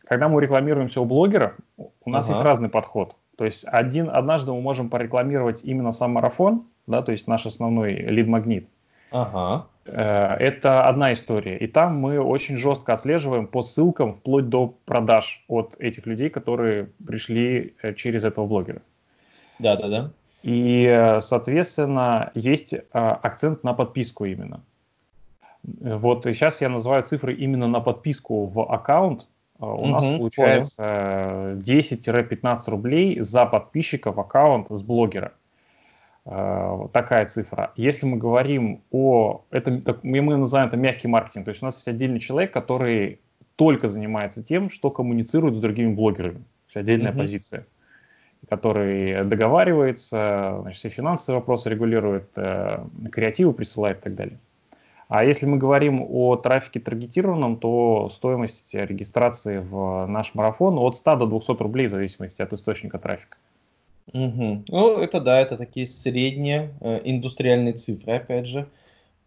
когда 0.04 0.28
мы 0.28 0.42
рекламируемся 0.42 1.00
у 1.00 1.06
блогеров, 1.06 1.56
у 1.76 2.10
нас 2.10 2.26
ага. 2.26 2.34
есть 2.34 2.44
разный 2.44 2.68
подход. 2.68 3.16
То 3.36 3.44
есть 3.44 3.64
один, 3.66 4.10
однажды 4.10 4.52
мы 4.52 4.60
можем 4.60 4.90
порекламировать 4.90 5.64
именно 5.64 5.92
сам 5.92 6.12
марафон, 6.12 6.66
да, 6.86 7.02
то 7.02 7.12
есть 7.12 7.26
наш 7.26 7.46
основной 7.46 7.94
лид-магнит. 7.94 8.68
Ага. 9.10 9.66
Э, 9.86 10.34
это 10.34 10.88
одна 10.88 11.12
история. 11.12 11.58
И 11.58 11.66
там 11.66 11.96
мы 11.96 12.20
очень 12.20 12.56
жестко 12.56 12.94
отслеживаем 12.94 13.46
по 13.46 13.62
ссылкам 13.62 14.14
вплоть 14.14 14.48
до 14.48 14.74
продаж 14.84 15.44
от 15.48 15.76
этих 15.78 16.06
людей, 16.06 16.30
которые 16.30 16.90
пришли 17.06 17.74
э, 17.82 17.94
через 17.94 18.24
этого 18.24 18.46
блогера. 18.46 18.82
Да, 19.58 19.76
да, 19.76 19.88
да. 19.88 20.10
И, 20.42 20.84
э, 20.84 21.20
соответственно, 21.20 22.30
есть 22.34 22.74
акцент 22.92 23.64
на 23.64 23.72
подписку 23.72 24.24
именно. 24.24 24.62
Вот 25.62 26.24
сейчас 26.24 26.60
я 26.60 26.68
называю 26.68 27.02
цифры 27.04 27.32
именно 27.32 27.66
на 27.66 27.80
подписку 27.80 28.46
в 28.46 28.70
аккаунт. 28.70 29.26
У 29.58 29.66
угу, 29.66 29.86
нас 29.86 30.04
получается 30.04 31.56
10-15 31.60 32.58
рублей 32.66 33.20
за 33.20 33.46
подписчика 33.46 34.12
в 34.12 34.20
аккаунт 34.20 34.68
с 34.70 34.82
блогера. 34.82 35.32
Э, 36.26 36.88
такая 36.92 37.26
цифра. 37.26 37.72
Если 37.76 38.06
мы 38.06 38.16
говорим 38.16 38.82
о... 38.90 39.44
Это, 39.50 39.98
мы 40.02 40.36
называем 40.36 40.68
это 40.68 40.76
мягкий 40.76 41.08
маркетинг. 41.08 41.44
То 41.44 41.50
есть 41.50 41.62
у 41.62 41.66
нас 41.66 41.76
есть 41.76 41.88
отдельный 41.88 42.18
человек, 42.18 42.52
который 42.52 43.20
только 43.56 43.86
занимается 43.86 44.42
тем, 44.42 44.70
что 44.70 44.90
коммуницирует 44.90 45.54
с 45.54 45.60
другими 45.60 45.94
блогерами. 45.94 46.38
То 46.38 46.42
есть 46.66 46.76
отдельная 46.76 47.12
mm-hmm. 47.12 47.18
позиция 47.18 47.66
который 48.48 49.24
договаривается, 49.24 50.58
значит, 50.60 50.78
все 50.78 50.88
финансовые 50.90 51.40
вопросы 51.40 51.70
регулирует, 51.70 52.28
э, 52.36 52.84
креативы 53.10 53.54
присылает 53.54 53.98
и 53.98 54.00
так 54.02 54.14
далее. 54.14 54.38
А 55.08 55.24
если 55.24 55.46
мы 55.46 55.58
говорим 55.58 56.04
о 56.08 56.36
трафике 56.36 56.80
таргетированном, 56.80 57.56
то 57.58 58.10
стоимость 58.12 58.74
регистрации 58.74 59.58
в 59.58 60.06
наш 60.06 60.34
марафон 60.34 60.78
от 60.78 60.96
100 60.96 61.16
до 61.16 61.26
200 61.26 61.62
рублей 61.62 61.86
в 61.88 61.90
зависимости 61.90 62.40
от 62.42 62.52
источника 62.52 62.98
трафика. 62.98 63.36
Угу. 64.12 64.64
Ну, 64.68 64.98
это 64.98 65.20
да, 65.20 65.40
это 65.40 65.56
такие 65.56 65.86
средние 65.86 66.70
э, 66.80 67.00
индустриальные 67.04 67.74
цифры, 67.74 68.14
опять 68.14 68.46
же. 68.46 68.68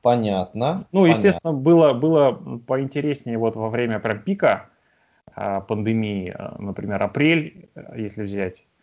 Понятно. 0.02 0.86
Ну, 0.92 1.02
понятно. 1.02 1.18
естественно, 1.18 1.54
было, 1.54 1.94
было 1.94 2.32
поинтереснее 2.68 3.38
вот 3.38 3.56
во 3.56 3.70
время 3.70 4.00
прям 4.00 4.20
пика 4.20 4.70
э, 5.36 5.62
пандемии, 5.68 6.34
э, 6.38 6.56
например, 6.60 7.02
апрель, 7.02 7.70
э, 7.76 7.94
если 7.98 8.24
взять, 8.24 8.66
а, 8.66 8.77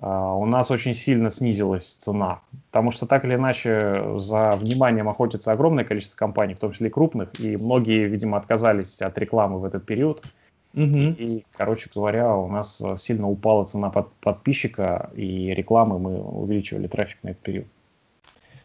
у 0.00 0.44
нас 0.44 0.70
очень 0.70 0.94
сильно 0.94 1.30
снизилась 1.30 1.94
цена, 1.94 2.40
потому 2.70 2.90
что 2.90 3.06
так 3.06 3.24
или 3.24 3.34
иначе 3.34 4.18
за 4.18 4.52
вниманием 4.56 5.08
охотится 5.08 5.52
огромное 5.52 5.84
количество 5.84 6.18
компаний, 6.18 6.54
в 6.54 6.58
том 6.58 6.72
числе 6.72 6.88
и 6.88 6.90
крупных, 6.90 7.40
и 7.40 7.56
многие, 7.56 8.06
видимо, 8.06 8.36
отказались 8.36 9.00
от 9.00 9.16
рекламы 9.16 9.58
в 9.58 9.64
этот 9.64 9.86
период. 9.86 10.26
Угу. 10.74 10.82
И, 11.18 11.44
короче 11.56 11.88
говоря, 11.94 12.36
у 12.36 12.48
нас 12.48 12.82
сильно 12.98 13.28
упала 13.28 13.64
цена 13.64 13.88
под, 13.88 14.12
подписчика, 14.20 15.10
и 15.14 15.54
рекламы 15.54 15.98
мы 15.98 16.20
увеличивали 16.20 16.86
трафик 16.86 17.16
на 17.22 17.30
этот 17.30 17.42
период. 17.42 17.66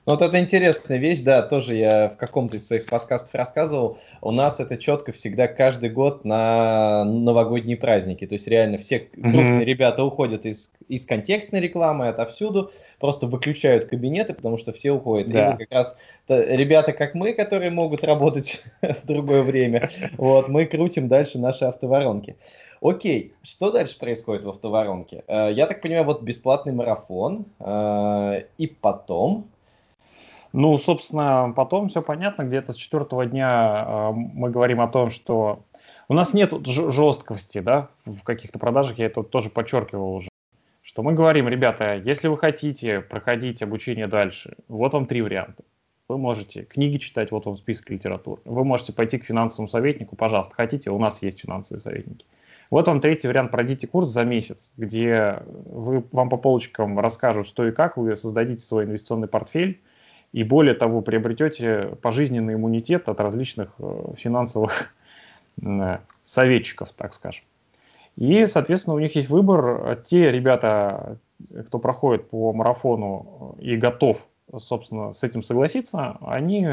Ну, 0.07 0.13
вот 0.13 0.23
это 0.23 0.39
интересная 0.39 0.97
вещь, 0.97 1.19
да, 1.19 1.43
тоже 1.43 1.75
я 1.75 2.09
в 2.09 2.17
каком-то 2.17 2.57
из 2.57 2.65
своих 2.65 2.87
подкастов 2.87 3.35
рассказывал. 3.35 3.99
У 4.21 4.31
нас 4.31 4.59
это 4.59 4.75
четко 4.75 5.11
всегда 5.11 5.47
каждый 5.47 5.91
год 5.91 6.25
на 6.25 7.05
новогодние 7.05 7.77
праздники. 7.77 8.25
То 8.25 8.33
есть 8.33 8.47
реально 8.47 8.79
все 8.79 8.99
крупные 8.99 9.61
mm-hmm. 9.61 9.63
ребята 9.63 10.03
уходят 10.03 10.47
из, 10.47 10.71
из 10.87 11.05
контекстной 11.05 11.61
рекламы 11.61 12.07
отовсюду, 12.07 12.71
просто 12.99 13.27
выключают 13.27 13.85
кабинеты, 13.85 14.33
потому 14.33 14.57
что 14.57 14.73
все 14.73 14.89
уходят. 14.91 15.29
Да. 15.29 15.51
И 15.51 15.65
как 15.65 15.71
раз 15.71 15.97
ребята, 16.27 16.93
как 16.93 17.13
мы, 17.13 17.33
которые 17.33 17.69
могут 17.69 18.03
работать 18.03 18.63
в 18.81 19.05
другое 19.05 19.43
время, 19.43 19.87
вот, 20.17 20.47
мы 20.47 20.65
крутим 20.65 21.09
дальше 21.09 21.37
наши 21.37 21.65
автоворонки. 21.65 22.37
Окей, 22.81 23.33
что 23.43 23.71
дальше 23.71 23.99
происходит 23.99 24.45
в 24.45 24.49
автоворонке? 24.49 25.23
Э, 25.27 25.51
я 25.53 25.67
так 25.67 25.81
понимаю, 25.81 26.05
вот 26.05 26.23
бесплатный 26.23 26.73
марафон, 26.73 27.45
э, 27.59 28.45
и 28.57 28.65
потом 28.65 29.45
ну, 30.53 30.75
собственно, 30.77 31.53
потом 31.55 31.87
все 31.87 32.01
понятно. 32.01 32.43
Где-то 32.43 32.73
с 32.73 32.75
четвертого 32.75 33.25
дня 33.25 33.85
э, 33.85 34.11
мы 34.13 34.49
говорим 34.49 34.81
о 34.81 34.87
том, 34.87 35.09
что 35.09 35.63
у 36.07 36.13
нас 36.13 36.33
нет 36.33 36.53
жесткости, 36.67 37.59
да, 37.59 37.89
в 38.05 38.23
каких-то 38.23 38.59
продажах, 38.59 38.97
я 38.97 39.05
это 39.05 39.23
тоже 39.23 39.49
подчеркивал 39.49 40.15
уже, 40.15 40.27
что 40.81 41.03
мы 41.03 41.13
говорим, 41.13 41.47
ребята, 41.47 41.95
если 41.95 42.27
вы 42.27 42.37
хотите 42.37 42.99
проходить 42.99 43.61
обучение 43.61 44.07
дальше, 44.07 44.57
вот 44.67 44.93
вам 44.93 45.05
три 45.05 45.21
варианта. 45.21 45.63
Вы 46.09 46.17
можете 46.17 46.63
книги 46.63 46.97
читать, 46.97 47.31
вот 47.31 47.45
вам 47.45 47.55
список 47.55 47.89
литературы. 47.89 48.41
Вы 48.43 48.65
можете 48.65 48.91
пойти 48.91 49.17
к 49.17 49.23
финансовому 49.23 49.69
советнику, 49.69 50.17
пожалуйста, 50.17 50.53
хотите, 50.53 50.89
у 50.89 50.99
нас 50.99 51.21
есть 51.21 51.39
финансовые 51.39 51.81
советники. 51.81 52.25
Вот 52.69 52.87
вам 52.87 52.99
третий 52.99 53.29
вариант, 53.29 53.51
пройдите 53.51 53.87
курс 53.87 54.09
за 54.09 54.25
месяц, 54.25 54.73
где 54.75 55.41
вы, 55.45 56.03
вам 56.11 56.29
по 56.29 56.35
полочкам 56.35 56.99
расскажут, 56.99 57.47
что 57.47 57.65
и 57.65 57.71
как, 57.71 57.95
вы 57.95 58.17
создадите 58.17 58.65
свой 58.65 58.83
инвестиционный 58.83 59.29
портфель, 59.29 59.79
и 60.33 60.43
более 60.43 60.73
того, 60.73 61.01
приобретете 61.01 61.97
пожизненный 62.01 62.53
иммунитет 62.53 63.09
от 63.09 63.19
различных 63.19 63.73
э, 63.79 64.13
финансовых 64.17 64.93
э, 65.63 65.97
советчиков, 66.23 66.89
так 66.93 67.13
скажем. 67.13 67.43
И, 68.15 68.45
соответственно, 68.45 68.95
у 68.95 68.99
них 68.99 69.15
есть 69.15 69.29
выбор. 69.29 69.95
Те 70.03 70.31
ребята, 70.31 71.17
кто 71.67 71.79
проходит 71.79 72.29
по 72.29 72.53
марафону 72.53 73.55
и 73.59 73.77
готов, 73.77 74.27
собственно, 74.59 75.13
с 75.13 75.23
этим 75.23 75.43
согласиться, 75.43 76.17
они 76.21 76.67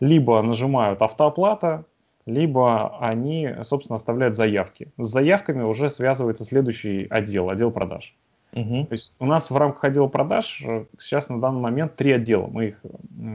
либо 0.00 0.42
нажимают 0.42 1.00
автооплата, 1.00 1.84
либо 2.26 2.98
они, 2.98 3.50
собственно, 3.62 3.96
оставляют 3.96 4.34
заявки. 4.36 4.88
С 4.98 5.06
заявками 5.06 5.62
уже 5.62 5.90
связывается 5.90 6.44
следующий 6.44 7.06
отдел, 7.08 7.50
отдел 7.50 7.70
продаж. 7.70 8.16
Угу. 8.54 8.86
То 8.86 8.92
есть 8.92 9.12
у 9.18 9.26
нас 9.26 9.50
в 9.50 9.56
рамках 9.56 9.82
отдела 9.84 10.06
продаж 10.06 10.62
э, 10.64 10.84
сейчас 10.98 11.28
на 11.28 11.40
данный 11.40 11.60
момент 11.60 11.96
три 11.96 12.12
отдела. 12.12 12.46
Мы 12.46 12.68
их 12.68 12.82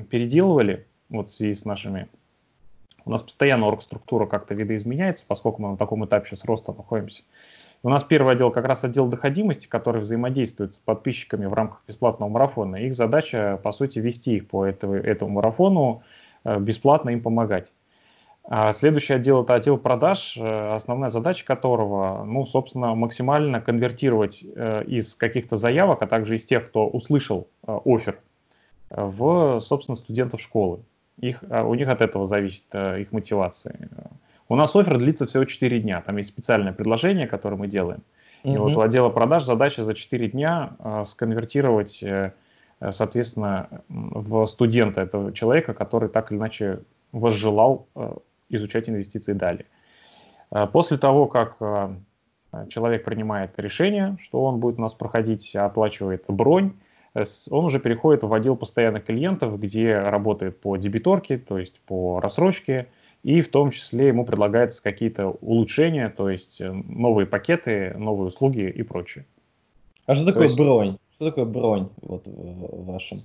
переделывали 0.10 0.88
вот 1.10 1.30
в 1.30 1.34
связи 1.34 1.54
с 1.54 1.66
нашими... 1.66 2.08
У 3.06 3.12
нас 3.12 3.22
постоянно 3.22 3.68
оргструктура 3.68 4.26
как-то 4.28 4.54
видоизменяется, 4.54 5.26
поскольку 5.28 5.62
мы 5.62 5.70
на 5.72 5.78
таком 5.78 6.06
этапе 6.06 6.28
сейчас 6.28 6.46
роста 6.46 6.74
находимся. 6.76 7.24
У 7.84 7.90
нас 7.90 8.04
первый 8.04 8.34
отдел 8.34 8.52
как 8.52 8.66
раз 8.66 8.84
отдел 8.84 9.08
доходимости, 9.08 9.68
который 9.68 10.02
взаимодействует 10.02 10.76
с 10.76 10.80
подписчиками 10.80 11.46
в 11.46 11.54
рамках 11.54 11.82
бесплатного 11.88 12.30
марафона. 12.30 12.78
Их 12.78 12.94
задача, 12.94 13.60
по 13.62 13.72
сути, 13.72 14.00
вести 14.00 14.38
их 14.38 14.48
по 14.48 14.66
этому, 14.66 14.96
этому 14.96 15.32
марафону, 15.32 16.02
э, 16.46 16.60
бесплатно 16.60 17.10
им 17.10 17.22
помогать. 17.22 17.68
А 18.52 18.74
следующий 18.74 19.14
отдел– 19.14 19.44
это 19.44 19.54
отдел 19.54 19.78
продаж, 19.78 20.36
э, 20.36 20.74
основная 20.74 21.10
задача 21.10 21.46
которого, 21.46 22.24
ну, 22.24 22.46
собственно, 22.48 22.96
максимально 22.96 23.62
конвертировать 23.62 24.44
э, 24.44 24.84
из 24.86 25.14
каких-то 25.14 25.56
заявок, 25.56 26.02
а 26.02 26.08
также 26.08 26.36
из 26.36 26.46
тех, 26.46 26.66
кто 26.68 26.88
услышал 26.88 27.48
э, 27.68 27.78
офер, 27.86 28.20
в, 28.90 29.60
собственно, 29.60 29.96
студентов 29.96 30.42
школы. 30.42 30.80
Их, 31.20 31.44
у 31.44 31.74
них 31.76 31.90
от 31.90 32.02
этого 32.02 32.26
зависит 32.26 32.74
их 32.74 33.12
мотивация. 33.12 33.90
У 34.48 34.56
нас 34.56 34.74
офер 34.76 34.98
длится 34.98 35.28
всего 35.28 35.44
4 35.44 35.82
дня. 35.82 36.02
Там 36.02 36.16
есть 36.18 36.30
специальное 36.30 36.72
предложение, 36.72 37.28
которое 37.28 37.58
мы 37.58 37.68
делаем. 37.68 38.02
И 38.44 38.52
угу. 38.52 38.70
вот 38.70 38.78
у 38.78 38.82
отдела 38.82 39.10
продаж 39.10 39.44
задача 39.44 39.84
за 39.84 39.94
4 39.94 40.30
дня 40.30 40.72
сконвертировать, 41.06 42.04
соответственно, 42.90 43.68
в 43.90 44.48
студента 44.48 45.02
этого 45.02 45.34
человека, 45.34 45.74
который 45.74 46.08
так 46.08 46.32
или 46.32 46.40
иначе 46.40 46.80
возжелал 47.12 47.86
изучать 48.50 48.90
инвестиции 48.90 49.34
далее. 49.34 49.66
Э, 50.52 50.68
после 50.68 50.98
того, 50.98 51.28
как 51.28 51.58
э, 51.60 51.96
человек 52.70 53.06
принимает 53.06 53.52
решение, 53.58 54.18
что 54.22 54.44
он 54.44 54.60
будет 54.60 54.80
у 54.80 54.82
нас 54.82 54.94
проходить, 54.94 55.56
оплачивает 55.56 56.26
бронь, 56.28 56.74
э, 57.14 57.24
он 57.50 57.66
уже 57.66 57.80
переходит 57.80 58.24
в 58.24 58.34
отдел 58.34 58.56
постоянных 58.56 59.06
клиентов, 59.06 59.60
где 59.60 59.98
работает 59.98 60.60
по 60.60 60.78
дебиторке, 60.78 61.38
то 61.38 61.58
есть 61.58 61.80
по 61.82 62.20
рассрочке, 62.20 62.88
и 63.24 63.42
в 63.42 63.50
том 63.50 63.72
числе 63.72 64.08
ему 64.08 64.26
предлагаются 64.26 64.82
какие-то 64.82 65.30
улучшения, 65.30 66.10
то 66.10 66.30
есть 66.30 66.62
новые 66.62 67.28
пакеты, 67.28 67.94
новые 67.98 68.28
услуги 68.28 68.62
и 68.62 68.82
прочее. 68.82 69.26
А 70.06 70.16
что 70.16 70.26
такое 70.26 70.44
есть... 70.44 70.58
бронь? 70.58 70.98
Что 71.16 71.26
такое 71.26 71.46
бронь 71.46 71.90
вот 72.02 72.26
в 72.26 72.86
вашем? 72.86 73.18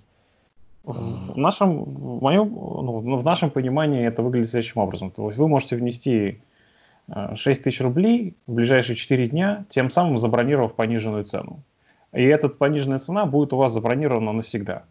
В 0.84 1.36
нашем, 1.38 1.82
в 1.84 2.22
моем, 2.22 2.50
ну, 2.50 3.00
ну, 3.00 3.16
в 3.16 3.24
нашем 3.24 3.50
понимании 3.50 4.06
это 4.06 4.22
выглядит 4.22 4.50
следующим 4.50 4.82
образом. 4.82 5.10
То 5.10 5.28
есть 5.28 5.38
вы 5.38 5.48
можете 5.48 5.76
внести 5.76 6.40
6 7.08 7.60
э, 7.60 7.62
тысяч 7.62 7.80
рублей 7.80 8.34
в 8.46 8.52
ближайшие 8.52 8.94
4 8.94 9.28
дня, 9.28 9.64
тем 9.70 9.90
самым 9.90 10.18
забронировав 10.18 10.74
пониженную 10.74 11.24
цену. 11.24 11.60
И 12.12 12.22
эта 12.22 12.48
пониженная 12.48 12.98
цена 12.98 13.24
будет 13.24 13.52
у 13.52 13.56
вас 13.56 13.72
забронирована 13.72 14.32
навсегда, 14.32 14.84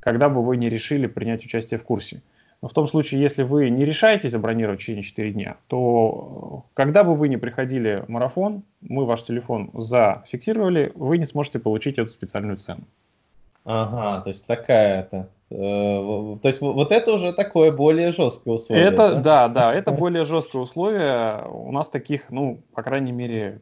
когда 0.00 0.28
бы 0.28 0.44
вы 0.44 0.56
не 0.56 0.68
решили 0.68 1.06
принять 1.06 1.44
участие 1.44 1.78
в 1.78 1.84
курсе. 1.84 2.20
Но 2.60 2.68
в 2.68 2.72
том 2.72 2.86
случае, 2.86 3.20
если 3.20 3.42
вы 3.42 3.70
не 3.70 3.84
решаете 3.84 4.28
забронировать 4.28 4.80
в 4.80 4.82
течение 4.82 5.02
4 5.02 5.32
дня, 5.32 5.56
то 5.68 6.64
э, 6.66 6.70
когда 6.74 7.04
бы 7.04 7.14
вы 7.14 7.28
не 7.28 7.36
приходили 7.36 8.04
в 8.06 8.08
марафон, 8.08 8.64
мы 8.80 9.04
ваш 9.04 9.22
телефон 9.22 9.70
зафиксировали, 9.74 10.90
вы 10.96 11.18
не 11.18 11.26
сможете 11.26 11.60
получить 11.60 11.98
эту 11.98 12.10
специальную 12.10 12.56
цену. 12.56 12.82
Ага, 13.64 14.22
то 14.22 14.28
есть 14.28 14.46
такая-то. 14.46 15.28
Э, 15.50 16.36
то 16.40 16.48
есть 16.48 16.60
вот 16.60 16.92
это 16.92 17.12
уже 17.12 17.32
такое 17.32 17.70
более 17.72 18.12
жесткое 18.12 18.54
условие. 18.54 18.84
Это, 18.86 19.14
да, 19.14 19.48
да, 19.48 19.48
да 19.48 19.74
это 19.74 19.92
более 19.92 20.24
жесткое 20.24 20.62
условие. 20.62 21.44
У 21.48 21.70
нас 21.72 21.88
таких, 21.88 22.30
ну, 22.30 22.60
по 22.74 22.82
крайней 22.82 23.12
мере, 23.12 23.60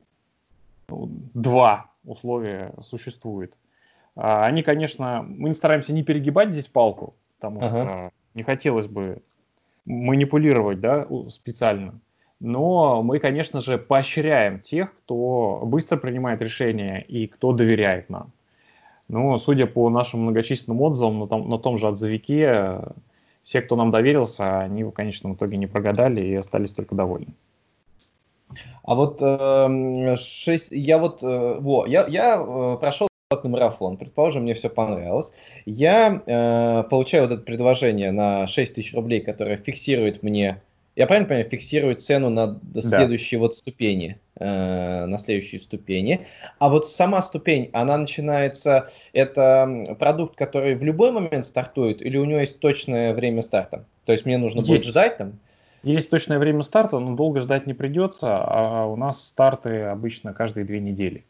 ну, 0.88 1.10
два 1.34 1.90
условия 2.04 2.72
существует. 2.80 3.54
А, 4.16 4.44
они, 4.44 4.62
конечно, 4.62 5.24
мы 5.26 5.54
стараемся 5.54 5.92
не 5.92 6.02
перегибать 6.02 6.52
здесь 6.52 6.66
палку, 6.66 7.14
потому 7.38 7.60
ага. 7.60 7.68
что 7.68 8.10
не 8.34 8.42
хотелось 8.42 8.86
бы 8.86 9.22
манипулировать, 9.84 10.78
да, 10.78 11.06
специально. 11.28 11.98
Но 12.38 13.02
мы, 13.02 13.18
конечно 13.18 13.60
же, 13.60 13.76
поощряем 13.76 14.60
тех, 14.60 14.94
кто 15.04 15.62
быстро 15.64 15.98
принимает 15.98 16.40
решения 16.40 17.00
и 17.00 17.26
кто 17.26 17.52
доверяет 17.52 18.08
нам. 18.08 18.32
Ну, 19.10 19.36
судя 19.38 19.66
по 19.66 19.90
нашим 19.90 20.20
многочисленным 20.20 20.80
отзывам 20.82 21.18
на 21.18 21.26
том, 21.26 21.48
на 21.50 21.58
том 21.58 21.78
же 21.78 21.88
отзывике, 21.88 22.80
все, 23.42 23.60
кто 23.60 23.74
нам 23.74 23.90
доверился, 23.90 24.60
они 24.60 24.84
в 24.84 24.92
конечном 24.92 25.34
итоге 25.34 25.56
не 25.56 25.66
прогадали 25.66 26.20
и 26.20 26.34
остались 26.36 26.72
только 26.72 26.94
довольны. 26.94 27.34
А 28.84 28.94
вот 28.94 29.18
э, 29.20 30.16
6, 30.16 30.68
я 30.70 30.98
вот, 30.98 31.24
э, 31.24 31.56
во, 31.58 31.86
я, 31.86 32.06
я 32.06 32.36
э, 32.36 32.76
прошел 32.80 33.08
бесплатный 33.28 33.50
марафон, 33.50 33.96
предположим, 33.96 34.44
мне 34.44 34.54
все 34.54 34.68
понравилось. 34.68 35.32
Я 35.66 36.22
э, 36.24 36.84
получаю 36.88 37.24
вот 37.24 37.32
это 37.32 37.42
предложение 37.42 38.12
на 38.12 38.46
6 38.46 38.74
тысяч 38.74 38.94
рублей, 38.94 39.20
которое 39.20 39.56
фиксирует 39.56 40.22
мне 40.22 40.62
я 41.00 41.06
правильно 41.06 41.28
понимаю, 41.28 41.48
фиксирует 41.48 42.02
цену 42.02 42.28
на 42.28 42.60
следующие 42.78 43.40
да. 43.40 43.46
вот 43.46 43.54
ступени, 43.54 44.20
э, 44.38 45.06
на 45.06 45.18
следующие 45.18 45.58
ступени. 45.58 46.26
А 46.58 46.68
вот 46.68 46.86
сама 46.86 47.22
ступень, 47.22 47.70
она 47.72 47.96
начинается, 47.96 48.86
это 49.14 49.96
продукт, 49.98 50.36
который 50.36 50.74
в 50.74 50.82
любой 50.82 51.10
момент 51.10 51.46
стартует, 51.46 52.02
или 52.02 52.18
у 52.18 52.26
него 52.26 52.40
есть 52.40 52.60
точное 52.60 53.14
время 53.14 53.40
старта? 53.40 53.86
То 54.04 54.12
есть 54.12 54.26
мне 54.26 54.36
нужно 54.36 54.58
есть. 54.58 54.68
будет 54.68 54.84
ждать 54.84 55.16
там? 55.16 55.38
Есть 55.82 56.10
точное 56.10 56.38
время 56.38 56.60
старта, 56.60 56.98
но 56.98 57.16
долго 57.16 57.40
ждать 57.40 57.66
не 57.66 57.72
придется, 57.72 58.36
а 58.36 58.84
у 58.84 58.96
нас 58.96 59.26
старты 59.26 59.84
обычно 59.84 60.34
каждые 60.34 60.66
две 60.66 60.80
недели. 60.80 61.24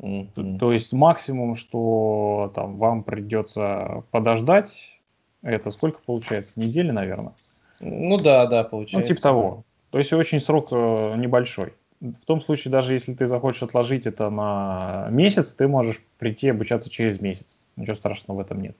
Mm-hmm. 0.00 0.56
То 0.58 0.72
есть 0.72 0.94
максимум, 0.94 1.54
что 1.54 2.50
там 2.54 2.78
вам 2.78 3.04
придется 3.04 4.04
подождать, 4.10 4.98
это 5.42 5.70
сколько 5.70 6.00
получается? 6.06 6.58
Недели, 6.58 6.92
наверное? 6.92 7.34
Ну 7.82 8.16
да, 8.18 8.46
да, 8.46 8.64
получается. 8.64 8.98
Ну, 9.10 9.14
типа 9.14 9.20
того. 9.20 9.64
То 9.90 9.98
есть 9.98 10.12
очень 10.12 10.40
срок 10.40 10.68
э, 10.70 11.14
небольшой. 11.16 11.74
В 12.00 12.24
том 12.24 12.40
случае, 12.40 12.72
даже 12.72 12.94
если 12.94 13.14
ты 13.14 13.26
захочешь 13.26 13.62
отложить 13.62 14.06
это 14.06 14.30
на 14.30 15.08
месяц, 15.10 15.54
ты 15.54 15.68
можешь 15.68 16.00
прийти 16.18 16.48
обучаться 16.48 16.90
через 16.90 17.20
месяц. 17.20 17.58
Ничего 17.76 17.94
страшного 17.94 18.38
в 18.38 18.40
этом 18.40 18.62
нет. 18.62 18.76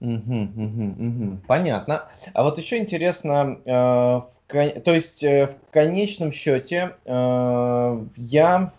Угу, 0.00 0.50
угу, 0.56 0.94
угу. 0.98 1.38
Понятно. 1.46 2.08
А 2.32 2.42
вот 2.42 2.58
еще 2.58 2.78
интересно, 2.78 3.58
э, 3.64 3.70
в, 3.72 4.80
то 4.80 4.94
есть 4.94 5.24
э, 5.24 5.48
в 5.48 5.72
конечном 5.72 6.32
счете 6.32 6.94
э, 7.04 8.04
я 8.16 8.72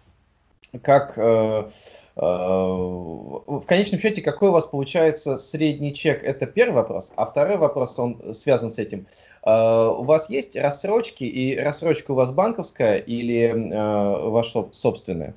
как 0.82 1.18
э, 1.18 1.22
э, 1.22 1.70
в 2.20 3.64
конечном 3.68 4.00
счете, 4.02 4.24
какой 4.24 4.50
у 4.50 4.52
вас 4.52 4.66
получается 4.66 5.38
средний 5.38 5.94
чек, 5.94 6.24
это 6.24 6.48
первый 6.48 6.74
вопрос. 6.74 7.12
А 7.16 7.28
второй 7.28 7.58
вопрос, 7.58 8.00
он 8.00 8.34
связан 8.34 8.72
с 8.72 8.80
этим. 8.80 9.06
Э, 9.46 9.90
у 9.90 10.04
вас 10.04 10.28
есть 10.30 10.56
рассрочки, 10.56 11.26
и 11.26 11.56
рассрочка 11.56 12.12
у 12.12 12.16
вас 12.16 12.32
банковская 12.32 12.98
или 12.98 13.50
э, 13.50 14.30
ваша 14.30 14.68
собственная? 14.72 15.36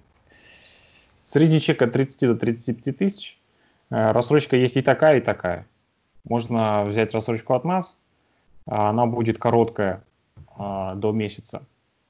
Средний 1.31 1.61
чек 1.61 1.83
от 1.83 1.93
30 1.93 2.21
до 2.21 2.35
35 2.37 2.97
тысяч. 2.97 3.39
Э, 3.91 4.13
рассрочка 4.13 4.57
есть 4.57 4.79
и 4.79 4.83
такая, 4.83 5.19
и 5.19 5.21
такая. 5.21 5.67
Можно 6.25 6.85
взять 6.87 7.13
рассрочку 7.13 7.55
от 7.55 7.65
нас, 7.65 7.99
а 8.65 8.89
она 8.89 9.05
будет 9.07 9.39
короткая, 9.39 10.03
до 10.59 11.13
месяца. 11.13 11.63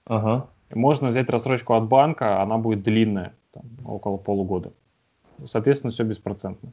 Ага. 0.07 0.49
Можно 0.73 1.09
взять 1.09 1.31
рассрочку 1.31 1.75
от 1.75 1.85
банка, 1.85 2.43
она 2.43 2.59
будет 2.59 2.83
длинная, 2.83 3.33
там, 3.53 3.65
около 3.85 4.17
полугода. 4.17 4.73
Соответственно, 5.47 5.91
все 5.91 6.05
беспроцентно. 6.05 6.73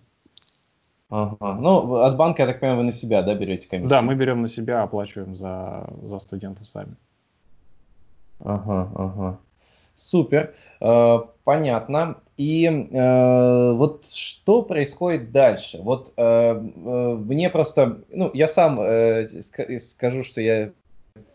Ага. 1.10 1.56
Ну, 1.60 1.96
от 1.96 2.18
банка, 2.18 2.44
я 2.44 2.48
так 2.48 2.60
понимаю, 2.60 2.80
вы 2.80 2.86
на 2.86 2.92
себя, 2.92 3.22
да, 3.24 3.34
берете 3.34 3.68
комиссию? 3.68 3.90
Да, 3.90 4.02
мы 4.02 4.16
берем 4.16 4.42
на 4.42 4.50
себя, 4.50 4.84
оплачиваем 4.84 5.36
за, 5.36 5.90
за 6.04 6.20
студентов 6.20 6.68
сами. 6.68 6.96
Ага, 8.40 8.92
ага. 8.94 9.40
Супер, 9.96 10.54
э, 10.82 11.20
понятно. 11.44 12.18
И 12.36 12.66
э, 12.66 13.72
вот 13.72 14.06
что 14.06 14.62
происходит 14.62 15.32
дальше? 15.32 15.80
Вот 15.82 16.14
э, 16.18 16.54
мне 16.54 17.50
просто, 17.50 18.02
ну, 18.12 18.30
я 18.34 18.48
сам 18.48 18.80
скажу, 19.80 20.24
что 20.24 20.42
я 20.42 20.72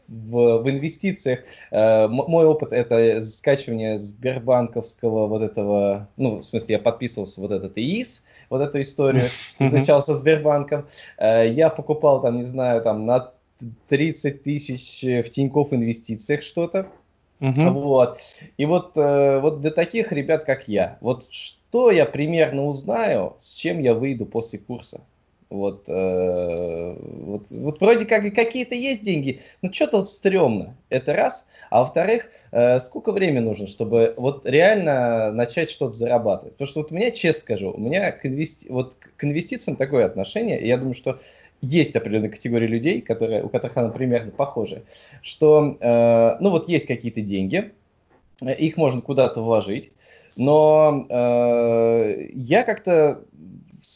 в, 0.08 0.58
в 0.58 0.70
инвестициях. 0.70 1.40
Э, 1.70 2.06
мой 2.08 2.44
опыт 2.44 2.72
это 2.72 3.20
скачивание 3.22 3.98
Сбербанковского 3.98 5.26
вот 5.26 5.42
этого, 5.42 6.08
ну, 6.16 6.38
в 6.38 6.44
смысле, 6.44 6.74
я 6.74 6.78
подписывался 6.78 7.40
вот 7.40 7.50
этот 7.50 7.78
ИИС, 7.78 8.22
вот 8.50 8.60
эту 8.60 8.82
историю, 8.82 9.28
изучал 9.58 10.02
со 10.02 10.14
Сбербанком. 10.14 10.86
Э, 11.18 11.48
я 11.48 11.70
покупал 11.70 12.20
там, 12.20 12.36
не 12.36 12.44
знаю, 12.44 12.82
там 12.82 13.06
на 13.06 13.32
30 13.88 14.42
тысяч 14.42 15.02
в 15.02 15.30
Тинькофф 15.30 15.72
инвестициях 15.72 16.42
что-то. 16.42 16.88
Uh-huh. 17.40 17.70
Вот. 17.70 18.20
И 18.56 18.66
вот, 18.66 18.92
э, 18.96 19.40
вот 19.40 19.60
для 19.60 19.72
таких 19.72 20.12
ребят, 20.12 20.44
как 20.44 20.68
я, 20.68 20.98
вот 21.00 21.26
что 21.32 21.90
я 21.90 22.06
примерно 22.06 22.66
узнаю, 22.66 23.34
с 23.40 23.54
чем 23.54 23.80
я 23.80 23.94
выйду 23.94 24.26
после 24.26 24.60
курса? 24.60 25.00
Вот, 25.52 25.84
э, 25.86 26.96
вот, 26.98 27.50
вот 27.50 27.80
вроде 27.80 28.06
как 28.06 28.22
какие-то 28.34 28.74
есть 28.74 29.02
деньги, 29.02 29.40
но 29.60 29.70
что-то 29.70 30.06
стрёмно. 30.06 30.74
Это 30.88 31.12
раз. 31.12 31.46
А 31.68 31.80
во-вторых, 31.80 32.30
э, 32.52 32.80
сколько 32.80 33.12
времени 33.12 33.40
нужно, 33.40 33.66
чтобы 33.66 34.14
вот 34.16 34.46
реально 34.46 35.30
начать 35.30 35.68
что-то 35.68 35.92
зарабатывать? 35.92 36.54
Потому 36.54 36.68
что 36.68 36.80
вот 36.80 36.90
у 36.90 36.94
меня, 36.94 37.10
честно 37.10 37.40
скажу, 37.42 37.70
у 37.70 37.78
меня 37.78 38.12
к, 38.12 38.24
инвести... 38.24 38.66
вот 38.70 38.94
к 38.94 39.24
инвестициям 39.24 39.76
такое 39.76 40.06
отношение, 40.06 40.58
и 40.58 40.66
я 40.66 40.78
думаю, 40.78 40.94
что 40.94 41.20
есть 41.60 41.94
определенная 41.94 42.30
категория 42.30 42.66
людей, 42.66 43.02
которые, 43.02 43.44
у 43.44 43.50
которых 43.50 43.76
она 43.76 43.90
примерно 43.90 44.30
похожа, 44.30 44.84
что, 45.20 45.76
э, 45.78 46.36
ну 46.40 46.48
вот 46.48 46.66
есть 46.66 46.86
какие-то 46.86 47.20
деньги, 47.20 47.72
их 48.40 48.78
можно 48.78 49.02
куда-то 49.02 49.42
вложить, 49.42 49.92
но 50.38 51.06
э, 51.10 52.28
я 52.32 52.62
как-то 52.62 53.22